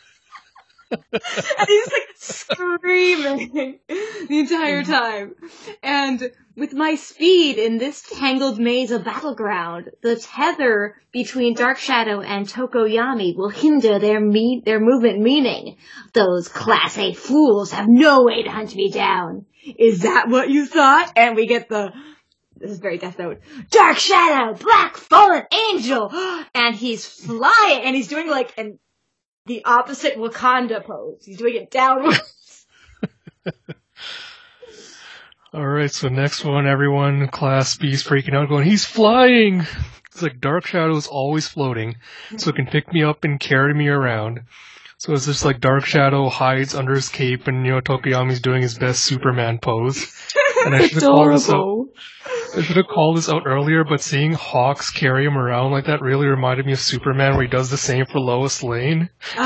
[1.12, 4.92] and he's like screaming the entire mm-hmm.
[4.92, 5.34] time.
[5.82, 12.20] And with my speed in this tangled maze of battleground, the tether between Dark Shadow
[12.20, 15.76] and Tokoyami will hinder their me- their movement meaning.
[16.12, 19.46] Those class A fools have no way to hunt me down.
[19.78, 21.12] Is that what you thought?
[21.16, 21.92] And we get the
[22.58, 23.40] this is very Death Note.
[23.70, 26.10] Dark Shadow, Black Fallen Angel,
[26.54, 28.78] and he's flying, and he's doing like an
[29.46, 31.24] the opposite Wakanda pose.
[31.24, 32.66] He's doing it downwards.
[35.54, 39.66] All right, so next one, everyone, Class B's freaking out, going, he's flying!
[40.12, 41.96] It's like Dark Shadow's always floating,
[42.36, 44.40] so it can pick me up and carry me around.
[44.98, 48.62] So it's just like Dark Shadow hides under his cape, and you know Tokoyami's doing
[48.62, 50.12] his best Superman pose.
[50.64, 51.84] And I should have called this out.
[52.54, 56.00] I should have called this out earlier, but seeing Hawks carry him around like that
[56.00, 59.10] really reminded me of Superman, where he does the same for Lois Lane.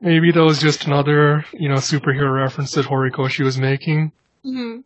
[0.00, 4.12] Maybe that was just another, you know, superhero reference that Horikoshi was making.
[4.44, 4.84] Mhm.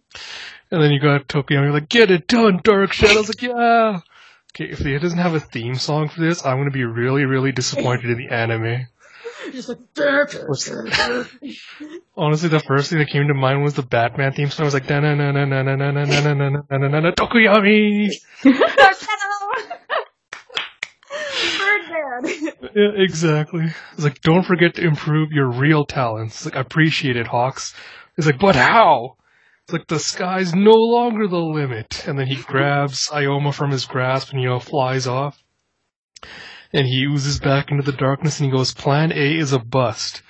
[0.70, 3.14] And then you got Tokyo, and you're like, get it done, Dark Shadow.
[3.14, 4.00] I was like, yeah.
[4.54, 7.52] Okay, if it doesn't have a theme song for this, I'm gonna be really, really
[7.52, 8.86] disappointed in the anime.
[9.52, 9.78] Just like
[12.16, 14.64] Honestly, the first thing that came to mind was the Batman theme song.
[14.64, 16.88] I was like, na na na na na na na na na na na na
[16.88, 18.10] na na Tokoyami.
[21.58, 22.52] Birdman.
[22.74, 23.66] Yeah, exactly.
[23.94, 26.36] It's like, don't forget to improve your real talents.
[26.36, 27.74] It's like, I appreciate it, Hawks.
[28.16, 29.16] It's like, but how?
[29.64, 32.06] It's like the sky's no longer the limit.
[32.06, 35.42] And then he grabs Aoyama from his grasp and, you know, flies off.
[36.72, 40.22] And he oozes back into the darkness and he goes, Plan A is a bust.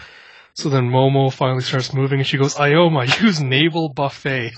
[0.55, 4.53] So then Momo finally starts moving and she goes, Aoyama, use naval buffet.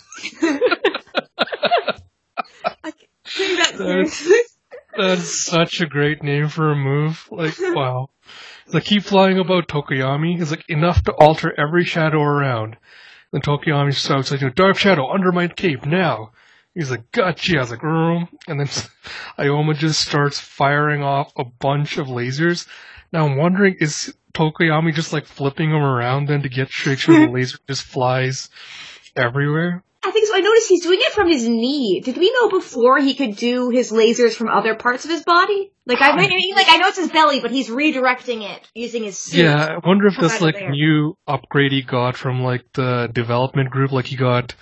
[3.36, 4.36] That That's- seriously.
[4.96, 7.26] That's such a great name for a move.
[7.30, 8.10] Like, wow.
[8.64, 10.40] It's like, keep flying about Tokoyami.
[10.40, 12.76] It's like, enough to alter every shadow around.
[13.32, 16.32] Then Tokoyami shouts, like, dark shadow under my cape, now.
[16.74, 17.56] He's like, gotcha.
[17.56, 18.28] I was like, Room.
[18.46, 18.68] And then
[19.38, 22.66] Aoyama just starts firing off a bunch of lasers.
[23.12, 27.18] Now I'm wondering, is Tokoyami just like flipping them around then to get make sure
[27.18, 28.48] the laser just flies
[29.16, 29.82] everywhere?
[30.02, 30.34] I think so.
[30.34, 32.00] I noticed he's doing it from his knee.
[32.00, 35.72] Did we know before he could do his lasers from other parts of his body?
[35.84, 39.18] Like I mean, like I know it's his belly, but he's redirecting it using his
[39.18, 39.44] suit.
[39.44, 40.70] Yeah, I wonder if Come that's like there.
[40.70, 44.54] new upgrade he got from like the development group, like he got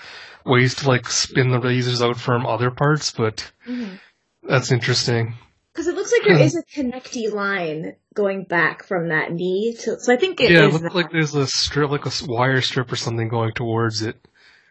[0.45, 3.95] ways to like spin the lasers out from other parts, but mm-hmm.
[4.43, 5.35] that's interesting.
[5.73, 10.01] Because it looks like there is a connecty line going back from that knee to.
[10.01, 10.95] So I think it yeah, it is looks that.
[10.95, 14.17] like there's a strip, like a wire strip or something going towards it.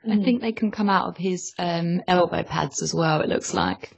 [0.06, 3.22] I think they can come out of his um, elbow pads as well.
[3.22, 3.92] It looks like.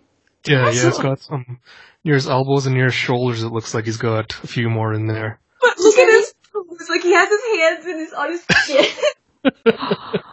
[0.46, 1.04] Yeah, yeah, it's Awesome.
[1.04, 1.60] got some
[2.04, 3.44] near his elbows and near his shoulders.
[3.44, 5.40] It looks like he's got a few more in there.
[5.62, 6.34] But look at his.
[6.72, 10.22] It's like he has his hands in his on his chin.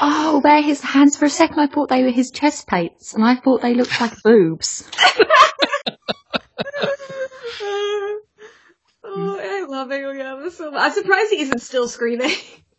[0.00, 1.16] Oh, they're his hands.
[1.16, 4.00] For a second, I thought they were his chest plates, and I thought they looked
[4.00, 4.88] like boobs.
[9.04, 10.80] oh, I love Aoyama so much.
[10.82, 12.34] I'm surprised he isn't still screaming.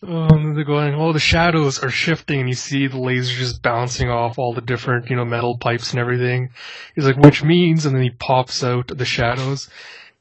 [0.06, 4.10] Um, they're going, oh, the shadows are shifting, and you see the laser just bouncing
[4.10, 6.50] off all the different, you know, metal pipes and everything.
[6.94, 9.70] He's like, which means, and then he pops out of the shadows.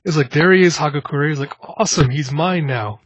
[0.04, 1.28] He's like, there he is, Hagakure.
[1.28, 3.00] He's like, awesome, he's mine now.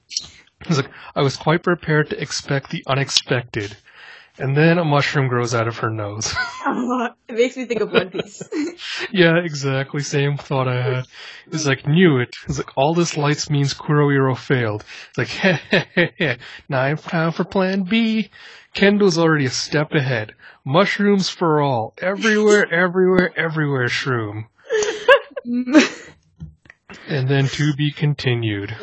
[0.67, 3.77] He's like, I was quite prepared to expect the unexpected.
[4.39, 6.35] And then a mushroom grows out of her nose.
[7.29, 8.43] it makes me think of One Piece.
[9.13, 10.03] yeah, exactly.
[10.03, 11.07] Same thought I had.
[11.51, 12.35] It's like, knew it.
[12.49, 14.85] It's like, all this lights means Kuroiro failed.
[15.09, 16.37] It's like, heh heh heh heh.
[16.69, 18.31] Now time for plan B.
[18.75, 20.35] Kendo's already a step ahead.
[20.65, 21.95] Mushrooms for all.
[21.99, 24.47] Everywhere, everywhere, everywhere, shroom.
[27.09, 28.77] And then to be continued.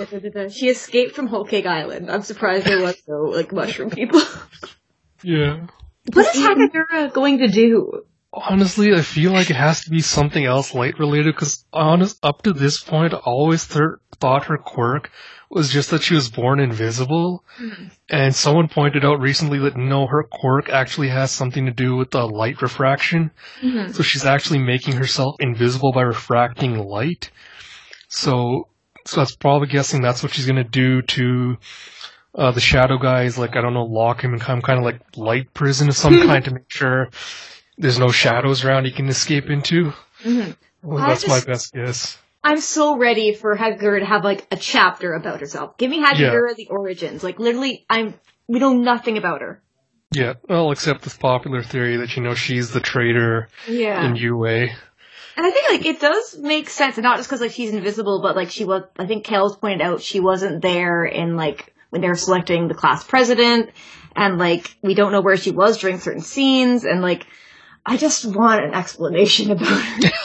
[0.51, 2.09] she escaped from Whole Cake Island.
[2.09, 4.21] I'm surprised there was no like mushroom people.
[5.23, 5.67] Yeah.
[6.11, 8.03] What is Hagakure going to do?
[8.33, 12.41] Honestly, I feel like it has to be something else light related because honest, up
[12.43, 15.11] to this point, I always th- thought her quirk
[15.53, 17.43] was just that she was born invisible.
[17.57, 17.87] Hmm.
[18.09, 22.11] And someone pointed out recently that no, her quirk actually has something to do with
[22.11, 23.31] the light refraction.
[23.61, 23.91] Mm-hmm.
[23.91, 27.29] So she's actually making herself invisible by refracting light.
[28.07, 28.67] So,
[29.05, 31.57] so that's probably guessing that's what she's gonna do to
[32.35, 33.37] uh, the shadow guys.
[33.37, 36.19] Like I don't know, lock him in some kind of like light prison of some
[36.27, 37.09] kind to make sure
[37.77, 39.93] there's no shadows around he can escape into.
[40.81, 42.17] Well, I that's my best guess.
[42.43, 45.77] I'm so ready for Hagakure to have like a chapter about herself.
[45.77, 47.23] Give me Hagakure the origins.
[47.23, 48.13] Like literally, I'm
[48.47, 49.61] we know nothing about her.
[50.11, 54.05] Yeah, well, except this popular theory that you know she's the traitor Yeah.
[54.05, 54.67] in UA.
[55.35, 58.21] And I think like it does make sense, and not just because like she's invisible,
[58.21, 58.83] but like she was.
[58.99, 62.73] I think Kells pointed out she wasn't there in like when they were selecting the
[62.73, 63.69] class president,
[64.15, 67.25] and like we don't know where she was during certain scenes, and like
[67.85, 70.09] I just want an explanation about her.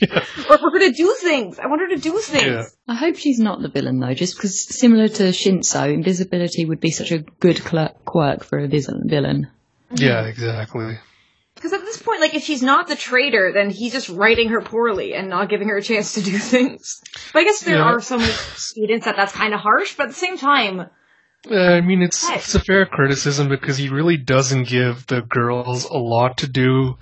[0.00, 1.58] Or for her to do things.
[1.58, 2.44] I want her to do things.
[2.44, 2.64] Yeah.
[2.86, 6.92] I hope she's not the villain though, just because similar to Shinso, invisibility would be
[6.92, 9.48] such a good quirk for a villain.
[9.90, 11.00] Yeah, exactly.
[11.56, 14.60] Because at this point, like, if she's not the traitor, then he's just writing her
[14.60, 17.00] poorly and not giving her a chance to do things.
[17.32, 17.82] But I guess there Yeah.
[17.82, 20.88] are some students that that's kind of harsh, but at the same time,
[21.46, 25.96] I mean, it's it's a fair criticism because he really doesn't give the girls a
[25.96, 26.98] lot to do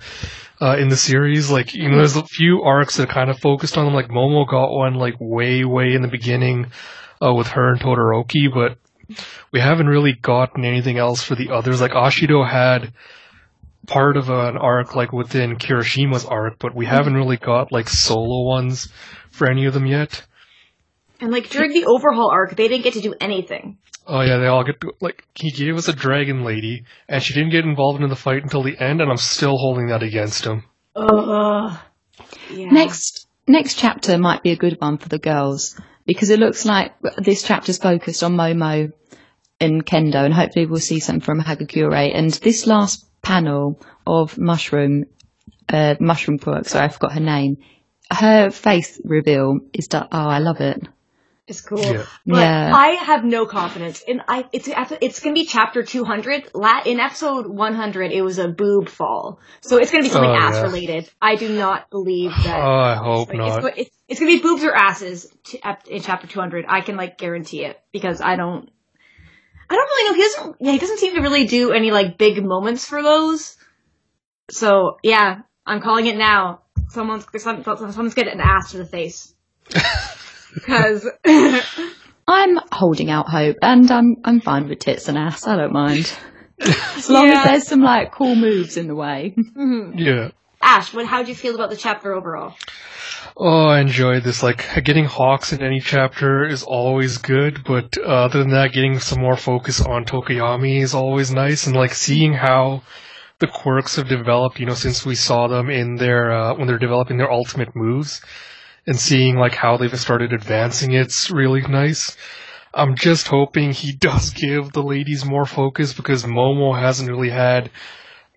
[0.61, 1.49] uh, in the series.
[1.49, 3.93] Like, you know, there's a few arcs that kind of focused on them.
[3.95, 6.67] Like, Momo got one like way, way in the beginning
[7.23, 8.77] uh, with her and Todoroki, but
[9.51, 11.81] we haven't really gotten anything else for the others.
[11.81, 12.93] Like, Ashido had
[13.87, 18.47] part of an arc like within Kirishima's arc, but we haven't really got like solo
[18.47, 18.89] ones
[19.31, 20.23] for any of them yet.
[21.19, 23.77] And like during the overhaul arc, they didn't get to do anything.
[24.05, 27.33] Oh yeah, they all get to, like he gave us a dragon lady, and she
[27.33, 30.45] didn't get involved in the fight until the end, and I'm still holding that against
[30.45, 30.63] him.
[30.95, 31.77] Ugh.
[32.49, 32.69] Yeah.
[32.69, 36.93] Next, next chapter might be a good one for the girls because it looks like
[37.17, 38.91] this chapter's focused on Momo
[39.59, 42.15] and Kendo, and hopefully we'll see something from Hagakure.
[42.15, 45.05] And this last panel of Mushroom,
[45.69, 47.57] uh, Mushroom Quirk, sorry, I forgot her name.
[48.09, 50.07] Her face reveal is done.
[50.11, 50.81] Oh, I love it.
[51.47, 51.79] It's cool.
[51.79, 52.05] Yeah.
[52.25, 52.75] But Yeah.
[52.75, 54.01] I have no confidence.
[54.05, 54.67] In I it's
[54.99, 56.49] it's gonna be chapter two hundred.
[56.53, 60.29] La in episode one hundred, it was a boob fall, so it's gonna be something
[60.29, 60.63] Oh, ass yeah.
[60.63, 61.09] related.
[61.21, 62.59] I do not believe that.
[62.59, 63.63] Oh, I hope like, not.
[63.63, 66.65] It's, it's, it's gonna be boobs or asses t- ep- in chapter two hundred.
[66.67, 68.69] I can like guarantee it because I don't.
[69.69, 70.15] I don't really know.
[70.15, 70.55] He doesn't.
[70.59, 73.55] Yeah, he doesn't seem to really do any like big moments for those.
[74.51, 76.63] So yeah, I'm calling it now.
[76.89, 79.33] Someone's some, someone's getting an ass to the face.
[80.65, 81.07] Because
[82.27, 85.47] I'm holding out hope, and I'm I'm fine with tits and ass.
[85.47, 86.11] I don't mind,
[86.59, 87.39] as long Yeah.
[87.39, 89.35] as there's some like cool moves in the way.
[89.95, 90.29] Yeah.
[90.61, 91.05] Ash, what?
[91.05, 92.55] How do you feel about the chapter overall?
[93.39, 94.41] Oh, I enjoyed this.
[94.41, 98.97] Like, getting Hawks in any chapter is always good, but uh, other than that, getting
[98.99, 102.81] some more focus on Tokoyami is always nice, and like seeing how
[103.39, 106.79] the quirks have developed, you know, since we saw them in their, uh, when they're
[106.79, 108.21] developing their ultimate moves,
[108.87, 112.15] and seeing like how they've started advancing it's really nice.
[112.73, 117.69] I'm just hoping he does give the ladies more focus because Momo hasn't really had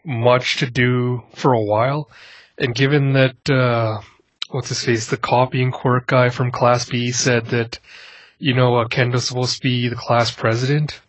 [0.04, 2.10] much to do for a while.
[2.58, 4.00] And given that, uh,
[4.50, 7.78] what's his face, the copying quirk guy from Class B said that,
[8.38, 11.00] you know, uh, Kendo's supposed to be the class president.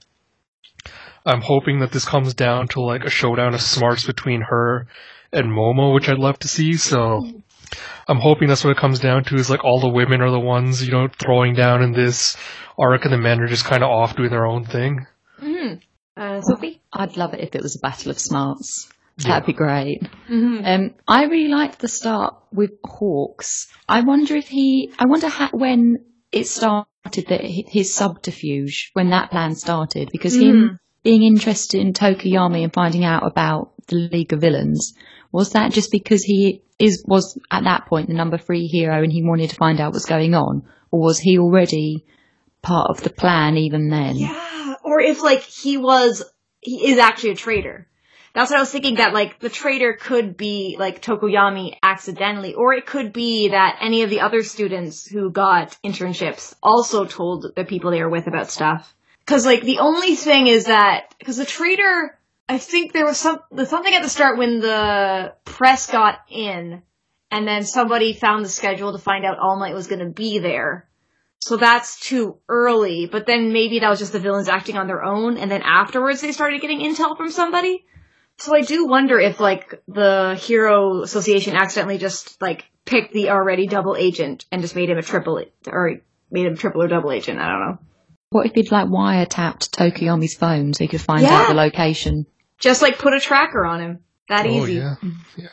[1.26, 4.88] I'm hoping that this comes down to like a showdown of smarts between her
[5.32, 6.74] and Momo, which I'd love to see.
[6.74, 7.44] So
[8.12, 10.40] I'm hoping that's what it comes down to is like all the women are the
[10.40, 12.36] ones, you know, throwing down in this
[12.78, 15.08] arc and the men are just kind of off doing their own thing.
[15.42, 15.76] Mm-hmm.
[16.18, 16.82] Uh, Sophie?
[16.92, 18.92] I'd love it if it was a battle of smarts.
[19.18, 20.02] That'd be great.
[20.30, 20.66] Mm-hmm.
[20.66, 23.68] Um, I really liked the start with Hawks.
[23.88, 26.88] I wonder if he, I wonder how, when it started
[27.30, 33.06] that his subterfuge, when that plan started, because him being interested in Tokoyami and finding
[33.06, 34.96] out about the League of Villains,
[35.32, 39.12] was that just because he is, was at that point the number three hero and
[39.12, 40.64] he wanted to find out what's going on?
[40.91, 42.06] Or was he already
[42.62, 44.18] part of the plan even then?
[44.18, 46.24] Yeah, or if like he was,
[46.60, 47.88] he is actually a traitor.
[48.34, 48.95] That's what I was thinking.
[48.95, 54.03] That like the traitor could be like Tokoyami accidentally, or it could be that any
[54.03, 58.49] of the other students who got internships also told the people they were with about
[58.49, 58.95] stuff.
[59.26, 62.18] Because like the only thing is that because the traitor,
[62.52, 66.82] I think there was some something at the start when the press got in,
[67.32, 70.40] and then somebody found the schedule to find out All Might was going to be
[70.40, 70.90] there.
[71.40, 75.02] So that's too early, but then maybe that was just the villains acting on their
[75.02, 77.86] own, and then afterwards they started getting intel from somebody.
[78.38, 83.65] So I do wonder if like the Hero Association accidentally just like picked the already
[83.65, 87.40] double agent and just made him a triple or made him triple or double agent.
[87.40, 87.78] I don't know.
[88.32, 91.34] What if he'd like wiretapped Tokoyami's phone so he could find Yeah.
[91.34, 92.26] out the location?
[92.62, 94.00] Just like put a tracker on him.
[94.30, 94.76] That Oh, easy.
[94.76, 94.96] yeah.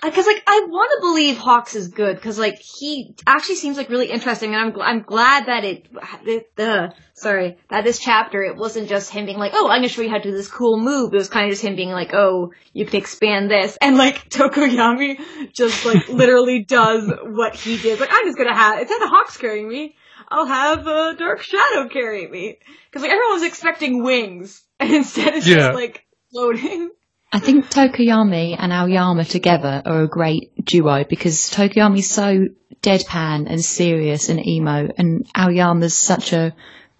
[0.02, 3.88] Because like I want to believe Hawks is good because like he actually seems like
[3.88, 5.88] really interesting, and I'm gl- I'm glad that it,
[6.24, 9.88] it uh, sorry that this chapter it wasn't just him being like oh I'm gonna
[9.88, 11.12] show you how to do this cool move.
[11.12, 14.28] It was kind of just him being like oh you can expand this, and like
[14.30, 15.18] Tokoyami
[15.52, 17.98] just like literally does what he did.
[17.98, 19.96] Like I'm just gonna have instead of Hawks carrying me,
[20.28, 22.58] I'll have uh, Dark Shadow carry me
[22.90, 25.56] because like everyone was expecting wings, and instead it's Yeah.
[25.56, 26.04] just like
[26.38, 26.90] floating.
[27.32, 32.46] I think Tokoyami and Aoyama together are a great duo because Tokoyami's so
[32.80, 36.54] deadpan and serious and emo, and Aoyama's such a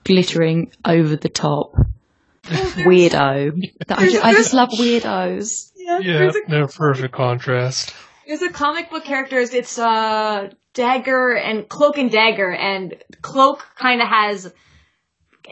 [0.05, 1.74] glittering, over the top
[2.44, 3.52] weirdo.
[3.86, 5.73] That I, There's- ju- I just love weirdos.
[5.77, 7.94] Yeah, Yeah, there's a they're a perfect contrast.
[8.27, 9.55] There's a comic book characters.
[9.55, 14.52] It's uh Dagger and Cloak and Dagger, and Cloak kind of has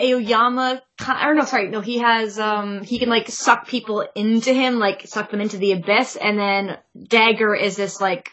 [0.00, 0.82] Aoyama.
[1.00, 1.44] I don't know.
[1.44, 1.80] Sorry, no.
[1.80, 5.72] He has um he can like suck people into him, like suck them into the
[5.72, 6.78] abyss, and then
[7.08, 8.30] Dagger is this like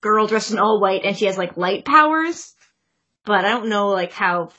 [0.00, 2.54] girl dressed in all white, and she has like light powers.
[3.24, 4.50] But I don't know like how.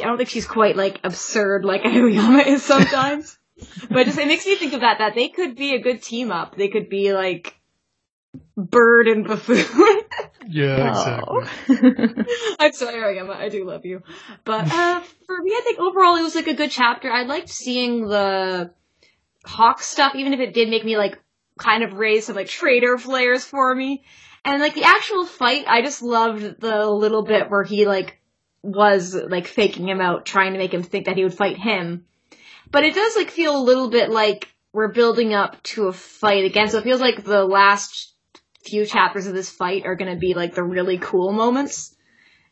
[0.00, 3.38] I don't think she's quite like absurd like Aoyama is sometimes.
[3.90, 6.30] but just it makes me think of that that they could be a good team
[6.30, 6.56] up.
[6.56, 7.55] They could be like
[8.56, 9.64] Bird and Buffoon.
[10.48, 12.24] Yeah, exactly.
[12.60, 13.32] I'm sorry, Aoyama.
[13.32, 14.02] I do love you.
[14.44, 17.10] But uh, for me, I think overall it was like a good chapter.
[17.10, 18.72] I liked seeing the
[19.44, 21.18] Hawk stuff, even if it did make me like
[21.58, 24.04] kind of raise some like traitor flares for me.
[24.44, 28.20] And like the actual fight, I just loved the little bit where he like
[28.62, 32.06] was like faking him out, trying to make him think that he would fight him.
[32.70, 36.44] But it does like feel a little bit like we're building up to a fight
[36.44, 36.68] again.
[36.68, 38.12] So it feels like the last
[38.66, 41.94] few chapters of this fight are going to be like the really cool moments.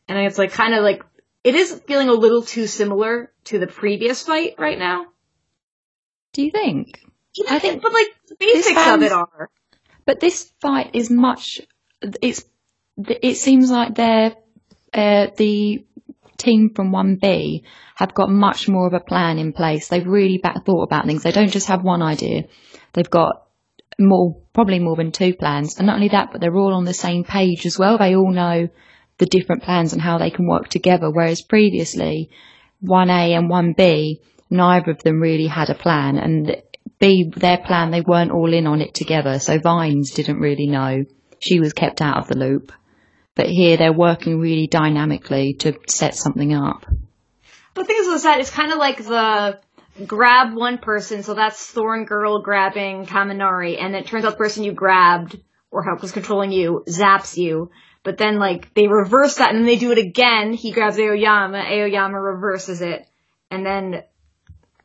[0.08, 1.02] And it's like kind of like
[1.42, 5.06] it is feeling a little too similar to the previous fight right now.
[6.32, 7.00] Do you think?
[7.48, 9.50] I think but like the basics of it are.
[10.06, 11.60] But this fight is much.
[12.22, 12.44] It's.
[12.96, 14.36] It seems like they're
[14.92, 15.84] uh, the
[16.38, 17.64] team from One B
[17.96, 19.88] have got much more of a plan in place.
[19.88, 21.22] They've really back, thought about things.
[21.22, 22.44] They don't just have one idea.
[22.92, 23.43] They've got
[23.98, 25.78] more, probably more than two plans.
[25.78, 27.98] And not only that, but they're all on the same page as well.
[27.98, 28.68] They all know
[29.18, 31.10] the different plans and how they can work together.
[31.10, 32.30] Whereas previously,
[32.82, 36.18] 1A and 1B, neither of them really had a plan.
[36.18, 36.56] And
[36.98, 39.38] B, their plan, they weren't all in on it together.
[39.38, 41.04] So Vines didn't really know.
[41.38, 42.72] She was kept out of the loop.
[43.34, 46.86] But here they're working really dynamically to set something up.
[47.74, 49.58] The thing is with that, it's kind of like the
[50.06, 54.64] grab one person, so that's Thorn Girl grabbing Kaminari, and it turns out the person
[54.64, 55.38] you grabbed,
[55.70, 57.70] or help was controlling you, zaps you.
[58.02, 60.52] But then, like, they reverse that, and then they do it again.
[60.52, 63.08] He grabs Aoyama, Aoyama reverses it.
[63.50, 64.02] And then,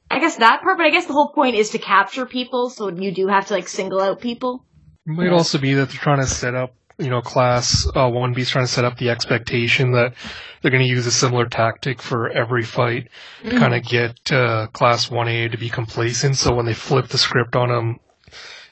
[0.09, 2.89] I guess that part, but I guess the whole point is to capture people, so
[2.89, 4.65] you do have to, like, single out people.
[5.05, 8.49] It might also be that they're trying to set up, you know, class uh, 1B's
[8.49, 10.13] trying to set up the expectation that
[10.61, 13.07] they're going to use a similar tactic for every fight
[13.43, 16.35] to kind of get uh, class 1A to be complacent.
[16.35, 17.99] So when they flip the script on them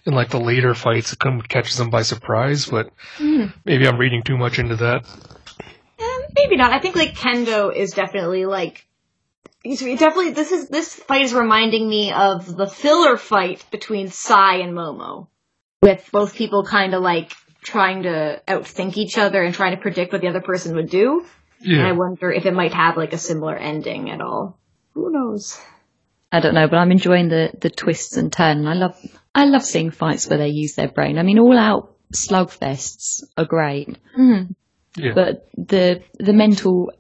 [0.06, 2.66] in like the later fights, it kind of catches them by surprise.
[2.66, 2.92] But
[3.66, 5.06] maybe I'm reading too much into that.
[6.00, 6.74] Eh, maybe not.
[6.74, 8.86] I think like kendo is definitely like
[9.64, 14.74] definitely this is this fight is reminding me of the filler fight between Sai and
[14.74, 15.28] Momo,
[15.82, 17.34] with both people kind of like
[17.68, 21.26] trying to outthink each other and trying to predict what the other person would do.
[21.64, 24.58] And I wonder if it might have like a similar ending at all.
[24.94, 25.60] Who knows?
[26.32, 28.66] I don't know, but I'm enjoying the, the twists and turns.
[28.66, 28.96] I love
[29.36, 31.18] I love seeing fights where they use their brain.
[31.18, 34.44] I mean, all out slugfests are great, hmm.
[34.96, 35.14] Yeah.
[35.14, 36.92] but the the mental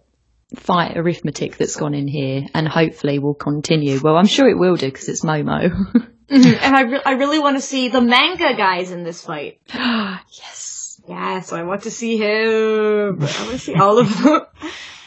[0.55, 3.99] fight arithmetic that's gone in here, and hopefully will continue.
[4.01, 5.71] Well, I'm sure it will do because it's Momo.
[6.29, 9.59] and I re- I really want to see the manga guys in this fight.
[9.73, 11.01] yes.
[11.07, 13.21] Yeah, so I want to see him.
[13.21, 14.41] I want to see all of them.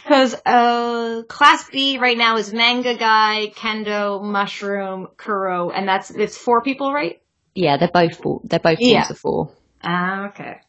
[0.03, 6.37] Because uh, Class B right now is Manga Guy, Kendo, Mushroom, Kuro, and that's it's
[6.37, 7.23] four people, right?
[7.55, 8.41] Yeah, they're both four.
[8.43, 9.03] They're both Yeah.
[9.03, 9.53] teams of four.
[9.85, 10.63] Ah, okay.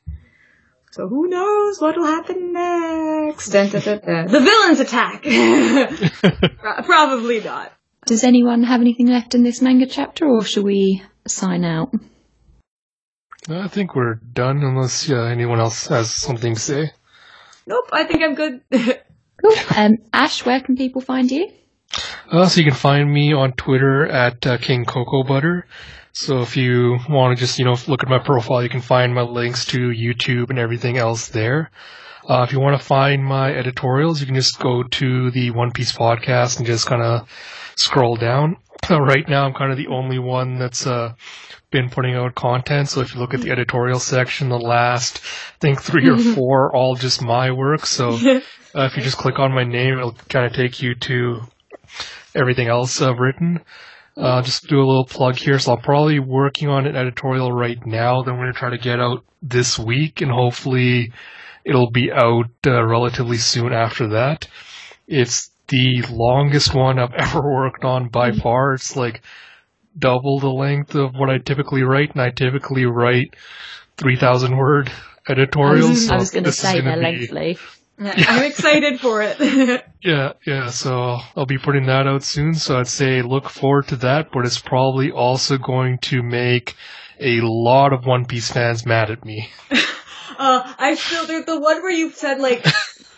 [0.91, 3.49] So who knows what'll happen next?
[3.49, 4.27] Dun, dun, dun, dun.
[4.27, 5.23] The villains attack.
[6.85, 7.71] Probably not.
[8.05, 11.93] Does anyone have anything left in this manga chapter, or shall we sign out?
[13.49, 16.91] I think we're done unless uh, anyone else has something to say.
[17.65, 18.61] Nope, I think I'm good.
[19.41, 19.55] Cool.
[19.75, 21.49] Um, Ash, where can people find you?
[22.31, 25.65] Uh, so you can find me on Twitter at uh, King Cocoa Butter.
[26.13, 29.15] So if you want to just, you know, look at my profile, you can find
[29.15, 31.71] my links to YouTube and everything else there.
[32.27, 35.71] Uh, if you want to find my editorials, you can just go to the One
[35.71, 37.27] Piece podcast and just kind of
[37.75, 38.57] scroll down.
[38.89, 41.13] right now, I'm kind of the only one that's uh,
[41.71, 42.89] been putting out content.
[42.89, 46.65] So if you look at the editorial section, the last, I think three or four,
[46.65, 47.85] are all just my work.
[47.85, 48.41] So uh,
[48.75, 51.41] if you just click on my name, it'll kind of take you to
[52.35, 53.61] everything else I've written.
[54.17, 55.57] Uh, just do a little plug here.
[55.59, 58.77] So I'm probably working on an editorial right now that I'm going to try to
[58.77, 61.13] get out this week, and hopefully
[61.63, 64.47] it'll be out uh, relatively soon after that.
[65.07, 68.73] It's the longest one I've ever worked on by far.
[68.75, 69.23] It's like
[69.97, 73.35] double the length of what I typically write, and I typically write
[73.97, 74.91] 3,000 word
[75.27, 76.09] editorials.
[76.09, 77.57] I was so going to say they're be- lengthy.
[78.03, 79.83] I'm excited for it.
[80.03, 80.69] Yeah, yeah.
[80.71, 82.55] So I'll be putting that out soon.
[82.55, 84.29] So I'd say look forward to that.
[84.33, 86.75] But it's probably also going to make
[87.19, 89.51] a lot of One Piece fans mad at me.
[90.39, 92.65] Uh, I still the, the one where you said like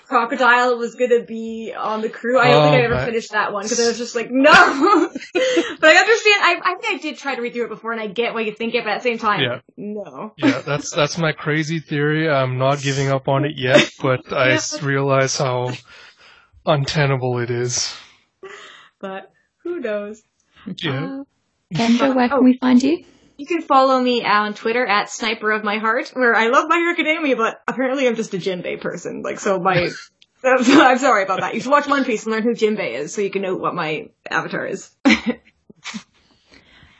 [0.08, 2.40] crocodile was gonna be on the crew.
[2.40, 4.30] I don't Oh, think I ever that- finished that one because I was just like,
[4.32, 4.52] no.
[5.34, 6.42] but I understand.
[6.42, 8.42] I, I think I did try to read through it before, and I get why
[8.42, 9.60] you think it, but at the same time, Yeah.
[9.78, 10.34] no.
[10.38, 12.30] Yeah, that's that's my crazy theory.
[12.30, 15.72] I'm not giving up on it yet, but I s- realize how
[16.66, 17.96] untenable it is.
[19.00, 19.32] But
[19.64, 20.22] who knows?
[20.78, 21.20] Yeah.
[21.22, 21.24] Uh,
[21.74, 22.38] Kendra, where Oh.
[22.38, 23.04] can we find you?
[23.38, 26.78] You can follow me on Twitter at Sniper of My Heart, where I love My
[26.78, 29.22] Hero Academia, but apparently I'm just a Jinbei person.
[29.22, 29.90] Like, so my.
[30.44, 31.54] I'm sorry about that.
[31.54, 33.74] You should watch One Piece and learn who Jinbei is, so you can know what
[33.74, 34.96] my avatar is.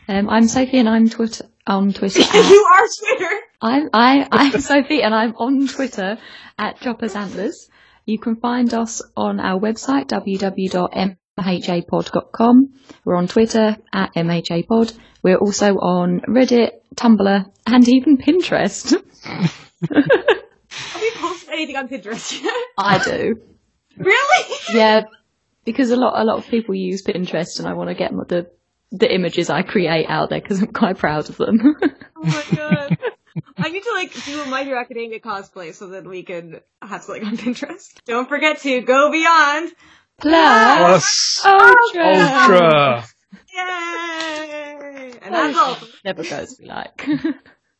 [0.06, 2.22] Um, I'm Sophie, and I'm Twitter on Twitter.
[2.24, 3.36] At, you are Twitter.
[3.62, 6.18] I'm I, I'm Sophie, and I'm on Twitter
[6.60, 7.70] at Choppers Antlers.
[8.06, 12.74] You can find us on our website www.m mhapod.com.
[13.06, 14.94] We're on Twitter at mhapod.
[15.24, 18.92] We're also on Reddit, Tumblr, and even Pinterest.
[19.24, 22.54] Have we posted anything on Pinterest yet?
[22.78, 23.36] I do.
[23.98, 24.58] really?
[24.74, 25.04] Yeah,
[25.66, 28.52] because a lot a lot of people use Pinterest, and I want to get the
[28.92, 31.60] the images I create out there because I'm quite proud of them.
[32.16, 32.98] Oh my god.
[33.58, 37.02] I need to like do a My Hero Academia cosplay so that we can have
[37.02, 37.94] something on Pinterest.
[38.06, 39.72] Don't forget to go beyond.
[40.20, 42.06] Plus, Plus ultra.
[42.06, 43.06] Ultra.
[43.54, 45.14] Yay!
[45.22, 45.78] And that's all.
[46.06, 47.06] Never goes we like.